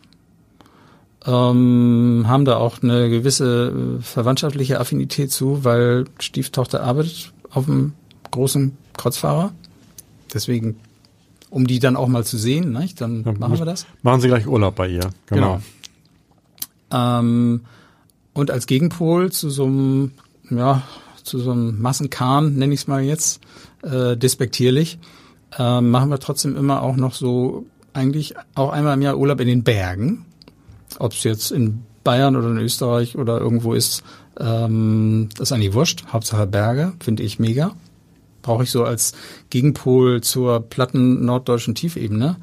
ähm, 1.26 2.26
haben 2.28 2.46
da 2.46 2.58
auch 2.58 2.82
eine 2.84 3.10
gewisse 3.10 3.98
äh, 4.00 4.02
verwandtschaftliche 4.02 4.80
Affinität 4.80 5.32
zu, 5.32 5.64
weil 5.64 6.06
Stieftochter 6.20 6.84
arbeitet 6.84 7.34
auf 7.50 7.68
einem 7.68 7.94
großen 8.32 8.78
Kreuzfahrer. 8.94 9.52
Deswegen, 10.34 10.80
um 11.50 11.66
die 11.68 11.80
dann 11.80 11.96
auch 11.96 12.08
mal 12.08 12.24
zu 12.24 12.38
sehen, 12.38 12.72
ne, 12.72 12.88
dann 12.98 13.24
ja, 13.24 13.32
machen 13.34 13.58
wir 13.58 13.66
das. 13.66 13.86
Machen 14.04 14.22
Sie 14.22 14.28
gleich 14.28 14.48
Urlaub 14.48 14.76
bei 14.76 14.88
ihr. 14.88 15.10
Genau. 15.28 15.60
genau. 16.90 17.20
Ähm, 17.20 17.62
und 18.36 18.52
als 18.52 18.68
Gegenpol 18.68 19.32
zu 19.32 19.50
so 19.50 19.66
einem, 19.66 20.12
ja, 20.52 20.84
zu 21.24 21.40
so 21.40 21.52
einem 21.52 21.82
Massenkahn, 21.82 22.56
nenne 22.56 22.74
ich 22.74 22.82
es 22.82 22.88
mal 22.88 23.02
jetzt, 23.02 23.42
äh, 23.82 24.16
despektierlich, 24.16 25.00
äh, 25.58 25.82
machen 25.82 26.10
wir 26.10 26.20
trotzdem 26.20 26.56
immer 26.56 26.84
auch 26.84 26.98
noch 26.98 27.14
so 27.14 27.66
eigentlich 27.94 28.36
auch 28.54 28.72
einmal 28.72 28.96
im 28.96 29.02
Jahr 29.02 29.18
Urlaub 29.18 29.40
in 29.40 29.48
den 29.48 29.64
Bergen. 29.64 30.26
Ob 31.00 31.14
es 31.14 31.24
jetzt 31.24 31.52
in 31.52 31.84
Bayern 32.04 32.36
oder 32.36 32.50
in 32.50 32.58
Österreich 32.58 33.18
oder 33.18 33.40
irgendwo 33.40 33.74
ist, 33.74 34.04
ähm, 34.38 35.30
das 35.38 35.50
ist 35.50 35.52
eigentlich 35.54 35.74
wurscht. 35.74 36.06
Hauptsache 36.12 36.46
Berge, 36.46 36.94
finde 37.00 37.24
ich 37.24 37.40
mega. 37.40 37.72
Brauche 38.42 38.64
ich 38.64 38.70
so 38.70 38.84
als 38.84 39.14
Gegenpol 39.50 40.22
zur 40.22 40.60
platten 40.60 41.26
norddeutschen 41.26 41.74
Tiefebene. 41.74 42.36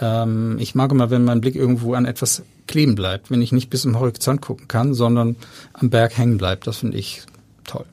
Ähm, 0.00 0.56
ich 0.58 0.74
mag 0.74 0.90
immer, 0.90 1.10
wenn 1.10 1.24
mein 1.24 1.40
Blick 1.40 1.54
irgendwo 1.54 1.94
an 1.94 2.04
etwas 2.04 2.42
kleben 2.66 2.94
bleibt, 2.94 3.30
wenn 3.30 3.42
ich 3.42 3.52
nicht 3.52 3.70
bis 3.70 3.82
zum 3.82 3.98
Horizont 3.98 4.40
gucken 4.40 4.68
kann, 4.68 4.94
sondern 4.94 5.36
am 5.72 5.90
Berg 5.90 6.16
hängen 6.16 6.38
bleibt. 6.38 6.66
Das 6.66 6.78
finde 6.78 6.98
ich 6.98 7.22
toll. 7.64 7.86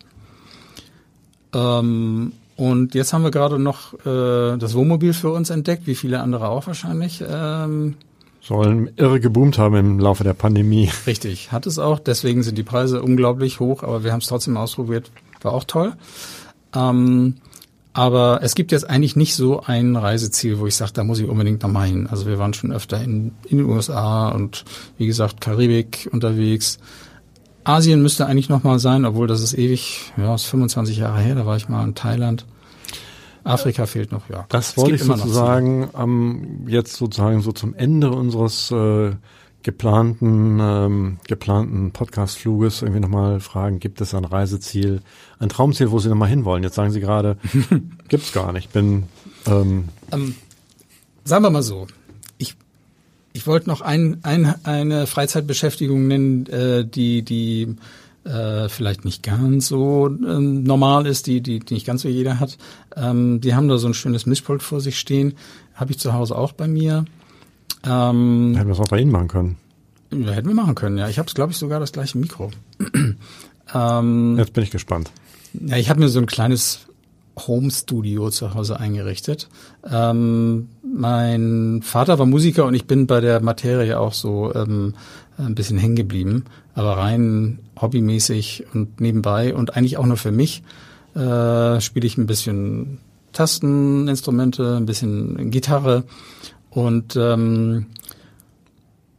Ähm, 1.53 2.33
und 2.57 2.95
jetzt 2.95 3.13
haben 3.13 3.23
wir 3.23 3.31
gerade 3.31 3.59
noch 3.59 3.93
äh, 4.05 4.57
das 4.57 4.75
Wohnmobil 4.75 5.13
für 5.13 5.31
uns 5.31 5.49
entdeckt, 5.49 5.87
wie 5.87 5.95
viele 5.95 6.21
andere 6.21 6.49
auch 6.49 6.67
wahrscheinlich. 6.67 7.23
Ähm, 7.27 7.95
Sollen 8.41 8.91
irre 8.95 9.19
geboomt 9.19 9.57
haben 9.57 9.75
im 9.75 9.99
Laufe 9.99 10.23
der 10.23 10.33
Pandemie. 10.33 10.91
Richtig, 11.07 11.51
hat 11.51 11.65
es 11.65 11.79
auch. 11.79 11.99
Deswegen 11.99 12.43
sind 12.43 12.57
die 12.57 12.63
Preise 12.63 13.01
unglaublich 13.01 13.59
hoch, 13.59 13.81
aber 13.81 14.03
wir 14.03 14.11
haben 14.11 14.19
es 14.19 14.27
trotzdem 14.27 14.55
ausprobiert. 14.55 15.09
War 15.41 15.53
auch 15.53 15.63
toll. 15.63 15.93
Ähm, 16.75 17.35
aber 17.95 18.39
es 18.41 18.55
gibt 18.55 18.73
jetzt 18.73 18.89
eigentlich 18.89 19.15
nicht 19.15 19.35
so 19.35 19.61
ein 19.61 19.95
Reiseziel, 19.95 20.59
wo 20.59 20.67
ich 20.67 20.75
sage, 20.75 20.91
da 20.91 21.05
muss 21.05 21.19
ich 21.19 21.29
unbedingt 21.29 21.63
noch 21.63 21.71
mal 21.71 21.87
hin. 21.87 22.07
Also 22.07 22.25
wir 22.25 22.37
waren 22.37 22.53
schon 22.53 22.73
öfter 22.73 23.01
in, 23.01 23.31
in 23.47 23.59
den 23.59 23.67
USA 23.67 24.27
und 24.27 24.65
wie 24.97 25.07
gesagt 25.07 25.39
Karibik 25.39 26.09
unterwegs. 26.11 26.77
Asien 27.63 28.01
müsste 28.01 28.25
eigentlich 28.25 28.49
noch 28.49 28.63
mal 28.63 28.79
sein, 28.79 29.05
obwohl 29.05 29.27
das 29.27 29.41
ist 29.41 29.57
ewig, 29.57 30.11
ja, 30.17 30.35
ist 30.35 30.43
25 30.43 30.97
Jahre 30.97 31.19
her, 31.21 31.35
da 31.35 31.45
war 31.45 31.55
ich 31.55 31.69
mal 31.69 31.85
in 31.85 31.95
Thailand. 31.95 32.45
Afrika 33.45 33.85
fehlt 33.85 34.11
noch, 34.11 34.29
ja. 34.29 34.45
Das 34.49 34.75
wollte 34.75 34.95
ich 34.95 35.03
sozusagen 35.03 35.89
ähm, 35.97 36.65
jetzt 36.67 36.97
sozusagen 36.97 37.39
so 37.39 37.53
zum 37.53 37.73
Ende 37.75 38.11
unseres 38.11 38.71
äh, 38.71 39.11
geplanten 39.66 40.59
ähm, 40.61 41.18
geplanten 41.28 41.91
Podcast-Fluges 41.91 42.82
irgendwie 42.82 43.01
nochmal 43.01 43.41
fragen, 43.41 43.80
gibt 43.80 43.99
es 43.99 44.13
ein 44.13 44.24
Reiseziel, 44.24 45.01
ein 45.39 45.49
Traumziel, 45.49 45.91
wo 45.91 45.99
Sie 45.99 46.07
nochmal 46.07 46.30
hinwollen? 46.30 46.63
Jetzt 46.63 46.76
sagen 46.76 46.91
Sie 46.91 47.01
gerade, 47.01 47.38
gibt's 48.07 48.32
gar 48.32 48.53
nicht. 48.53 48.72
Bin 48.72 49.03
ähm, 49.45 49.89
ähm, 50.11 50.36
sagen 51.24 51.43
wir 51.43 51.49
mal 51.49 51.63
so, 51.63 51.88
ich 53.36 53.45
wollte 53.47 53.68
noch 53.68 53.82
ein, 53.82 54.20
ein, 54.24 54.55
eine 54.63 55.07
Freizeitbeschäftigung 55.07 56.07
nennen, 56.07 56.45
äh, 56.45 56.86
die, 56.86 57.22
die 57.22 57.76
äh, 58.24 58.70
vielleicht 58.70 59.03
nicht 59.03 59.24
ganz 59.24 59.68
so 59.68 60.07
äh, 60.07 60.39
normal 60.39 61.05
ist, 61.05 61.28
die, 61.28 61.41
die, 61.41 61.59
die 61.59 61.74
nicht 61.74 61.86
ganz 61.86 62.03
so 62.03 62.07
jeder 62.07 62.39
hat. 62.39 62.57
Ähm, 62.95 63.41
die 63.41 63.53
haben 63.53 63.68
da 63.68 63.78
so 63.78 63.88
ein 63.88 63.93
schönes 63.93 64.26
Mischpult 64.26 64.63
vor 64.63 64.80
sich 64.80 64.97
stehen. 64.97 65.34
Habe 65.74 65.91
ich 65.91 65.99
zu 65.99 66.13
Hause 66.13 66.38
auch 66.38 66.53
bei 66.53 66.70
mir. 66.70 67.03
Ähm, 67.86 68.53
hätten 68.55 68.68
wir 68.68 68.74
es 68.74 68.80
auch 68.80 68.88
bei 68.88 68.99
Ihnen 68.99 69.11
machen 69.11 69.28
können. 69.28 69.57
Ja, 70.11 70.32
hätten 70.32 70.47
wir 70.47 70.55
machen 70.55 70.76
können, 70.76 70.97
ja. 70.97 71.09
Ich 71.09 71.20
habe 71.20 71.32
glaube 71.34 71.51
ich, 71.51 71.57
sogar 71.57 71.80
das 71.80 71.91
gleiche 71.91 72.18
Mikro. 72.18 72.51
ähm, 73.74 74.38
Jetzt 74.38 74.53
bin 74.53 74.63
ich 74.63 74.72
gespannt. 74.72 75.11
Ja, 75.53 75.78
ich 75.78 75.89
habe 75.89 75.99
mir 75.99 76.09
so 76.09 76.20
ein 76.20 76.26
kleines 76.26 76.88
Home 77.47 77.70
Studio 77.70 78.30
zu 78.30 78.53
Hause 78.53 78.80
eingerichtet. 78.80 79.49
Ähm, 79.89 80.70
mein 80.84 81.82
Vater 81.84 82.18
war 82.18 82.26
Musiker 82.26 82.66
und 82.66 82.74
ich 82.74 82.86
bin 82.86 83.07
bei 83.07 83.20
der 83.20 83.41
Materie 83.41 83.99
auch 83.99 84.13
so 84.13 84.53
ähm, 84.55 84.93
ein 85.38 85.55
bisschen 85.55 85.78
hängen 85.78 85.95
geblieben, 85.95 86.45
aber 86.76 86.97
rein 86.97 87.59
hobbymäßig 87.80 88.66
und 88.74 89.01
nebenbei 89.01 89.53
und 89.53 89.76
eigentlich 89.76 89.97
auch 89.97 90.05
nur 90.05 90.18
für 90.18 90.32
mich 90.32 90.63
äh, 91.13 91.82
spiele 91.82 92.07
ich 92.07 92.18
ein 92.18 92.28
bisschen 92.28 92.99
Tasteninstrumente, 93.34 94.78
ein 94.78 94.86
bisschen 94.86 95.51
Gitarre 95.51 96.03
und 96.76 97.15
ähm, 97.15 97.86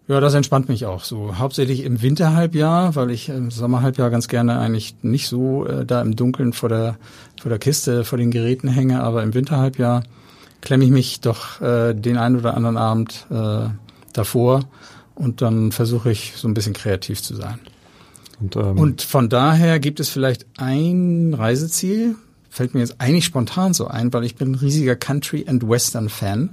ja, 0.08 0.20
das 0.20 0.34
entspannt 0.34 0.68
mich 0.68 0.84
auch 0.84 1.02
so. 1.02 1.38
Hauptsächlich 1.38 1.84
im 1.84 2.02
Winterhalbjahr, 2.02 2.94
weil 2.94 3.10
ich 3.10 3.30
im 3.30 3.50
Sommerhalbjahr 3.50 4.10
ganz 4.10 4.28
gerne 4.28 4.58
eigentlich 4.58 4.94
nicht 5.00 5.26
so 5.26 5.66
äh, 5.66 5.86
da 5.86 6.02
im 6.02 6.14
Dunkeln 6.14 6.52
vor 6.52 6.68
der, 6.68 6.98
vor 7.40 7.48
der 7.48 7.58
Kiste, 7.58 8.04
vor 8.04 8.18
den 8.18 8.30
Geräten 8.30 8.68
hänge, 8.68 9.02
aber 9.02 9.22
im 9.22 9.32
Winterhalbjahr 9.32 10.02
klemme 10.60 10.84
ich 10.84 10.90
mich 10.90 11.20
doch 11.22 11.62
äh, 11.62 11.94
den 11.94 12.18
einen 12.18 12.36
oder 12.36 12.54
anderen 12.54 12.76
Abend 12.76 13.26
äh, 13.30 13.68
davor 14.12 14.64
und 15.14 15.40
dann 15.40 15.72
versuche 15.72 16.10
ich 16.10 16.34
so 16.36 16.48
ein 16.48 16.54
bisschen 16.54 16.74
kreativ 16.74 17.22
zu 17.22 17.34
sein. 17.34 17.58
Und, 18.38 18.54
ähm, 18.56 18.78
und 18.78 19.00
von 19.00 19.30
daher 19.30 19.80
gibt 19.80 19.98
es 19.98 20.10
vielleicht 20.10 20.44
ein 20.58 21.32
Reiseziel, 21.32 22.16
fällt 22.50 22.74
mir 22.74 22.80
jetzt 22.80 23.00
eigentlich 23.00 23.24
spontan 23.24 23.72
so 23.72 23.86
ein, 23.86 24.12
weil 24.12 24.24
ich 24.24 24.36
bin 24.36 24.52
ein 24.52 24.56
riesiger 24.56 24.94
Country 24.94 25.46
and 25.48 25.66
Western 25.66 26.10
Fan 26.10 26.50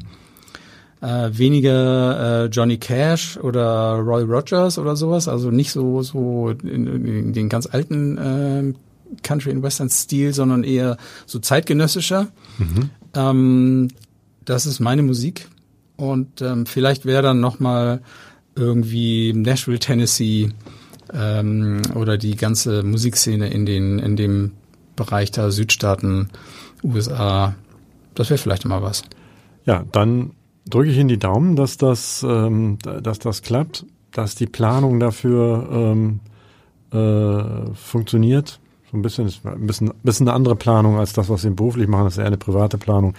äh, 1.03 1.37
weniger 1.37 2.45
äh, 2.45 2.45
Johnny 2.47 2.77
Cash 2.77 3.37
oder 3.37 3.95
Roy 3.95 4.23
Rogers 4.23 4.77
oder 4.77 4.95
sowas, 4.95 5.27
also 5.27 5.51
nicht 5.51 5.71
so 5.71 6.01
so 6.01 6.49
in, 6.63 7.05
in 7.05 7.33
den 7.33 7.49
ganz 7.49 7.67
alten 7.67 8.17
äh, 8.17 8.73
Country 9.21 9.51
and 9.51 9.61
Western 9.61 9.89
Stil, 9.89 10.33
sondern 10.33 10.63
eher 10.63 10.97
so 11.25 11.39
zeitgenössischer. 11.39 12.27
Mhm. 12.57 12.89
Ähm, 13.13 13.87
das 14.45 14.65
ist 14.65 14.79
meine 14.79 15.03
Musik 15.03 15.49
und 15.97 16.41
ähm, 16.41 16.65
vielleicht 16.65 17.05
wäre 17.05 17.21
dann 17.21 17.41
noch 17.41 17.59
mal 17.59 18.01
irgendwie 18.55 19.33
Nashville, 19.33 19.79
Tennessee 19.79 20.51
ähm, 21.13 21.81
oder 21.95 22.17
die 22.17 22.37
ganze 22.37 22.81
Musikszene 22.81 23.49
in 23.49 23.65
den 23.65 23.99
in 23.99 24.15
dem 24.15 24.51
Bereich 24.95 25.31
der 25.31 25.51
Südstaaten, 25.51 26.29
USA. 26.81 27.55
Das 28.15 28.29
wäre 28.29 28.37
vielleicht 28.37 28.65
mal 28.65 28.81
was. 28.81 29.03
Ja, 29.65 29.83
dann 29.91 30.31
drücke 30.69 30.89
ich 30.89 30.97
Ihnen 30.97 31.09
die 31.09 31.19
Daumen, 31.19 31.55
dass 31.55 31.77
das, 31.77 32.25
ähm, 32.27 32.77
dass 32.79 33.19
das 33.19 33.41
klappt, 33.41 33.85
dass 34.11 34.35
die 34.35 34.47
Planung 34.47 34.99
dafür 34.99 35.67
ähm, 35.71 36.19
äh, 36.91 37.73
funktioniert. 37.73 38.59
So 38.91 38.97
ein 38.97 39.01
bisschen 39.01 39.27
ist 39.27 39.45
ein 39.45 39.65
bisschen, 39.65 39.91
bisschen 40.03 40.27
eine 40.27 40.35
andere 40.35 40.55
Planung 40.55 40.99
als 40.99 41.13
das, 41.13 41.29
was 41.29 41.41
Sie 41.41 41.49
beruflich 41.49 41.87
machen. 41.87 42.05
Das 42.05 42.13
ist 42.13 42.19
eher 42.19 42.27
eine 42.27 42.37
private 42.37 42.77
Planung. 42.77 43.15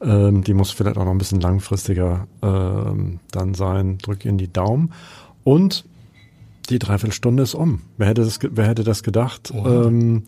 Ähm, 0.00 0.44
die 0.44 0.54
muss 0.54 0.70
vielleicht 0.70 0.96
auch 0.96 1.04
noch 1.04 1.12
ein 1.12 1.18
bisschen 1.18 1.40
langfristiger 1.40 2.28
ähm, 2.42 3.20
dann 3.32 3.54
sein. 3.54 3.98
Drücke 3.98 4.28
Ihnen 4.28 4.38
die 4.38 4.52
Daumen. 4.52 4.92
Und 5.44 5.84
die 6.68 6.78
Dreiviertelstunde 6.78 7.42
ist 7.42 7.54
um. 7.54 7.80
Wer 7.96 8.08
hätte 8.08 8.22
das, 8.22 8.38
wer 8.42 8.66
hätte 8.66 8.84
das 8.84 9.02
gedacht? 9.02 9.52
Oh. 9.54 9.66
Ähm, 9.66 10.24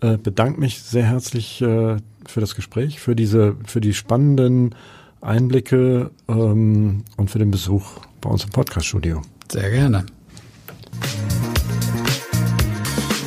äh, 0.00 0.16
bedanke 0.16 0.60
mich 0.60 0.82
sehr 0.82 1.04
herzlich 1.04 1.60
äh, 1.60 1.96
für 2.26 2.40
das 2.40 2.54
Gespräch, 2.54 3.00
für 3.00 3.14
diese, 3.14 3.56
für 3.66 3.80
die 3.80 3.94
spannenden 3.94 4.74
Einblicke 5.20 6.10
ähm, 6.28 7.04
und 7.16 7.30
für 7.30 7.38
den 7.38 7.50
Besuch 7.50 7.84
bei 8.20 8.30
uns 8.30 8.44
im 8.44 8.50
Podcaststudio. 8.50 9.22
Sehr 9.50 9.70
gerne. 9.70 10.06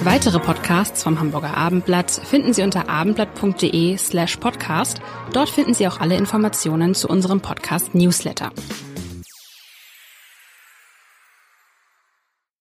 Weitere 0.03 0.39
Podcasts 0.39 1.03
vom 1.03 1.19
Hamburger 1.19 1.57
Abendblatt 1.57 2.09
finden 2.09 2.53
Sie 2.53 2.63
unter 2.63 2.87
abendblatt.de 2.87 3.97
slash 3.97 4.37
podcast. 4.37 5.01
Dort 5.33 5.49
finden 5.49 5.73
Sie 5.73 5.87
auch 5.87 5.99
alle 5.99 6.15
Informationen 6.15 6.95
zu 6.95 7.09
unserem 7.09 7.41
Podcast 7.41 7.93
Newsletter. 7.93 8.51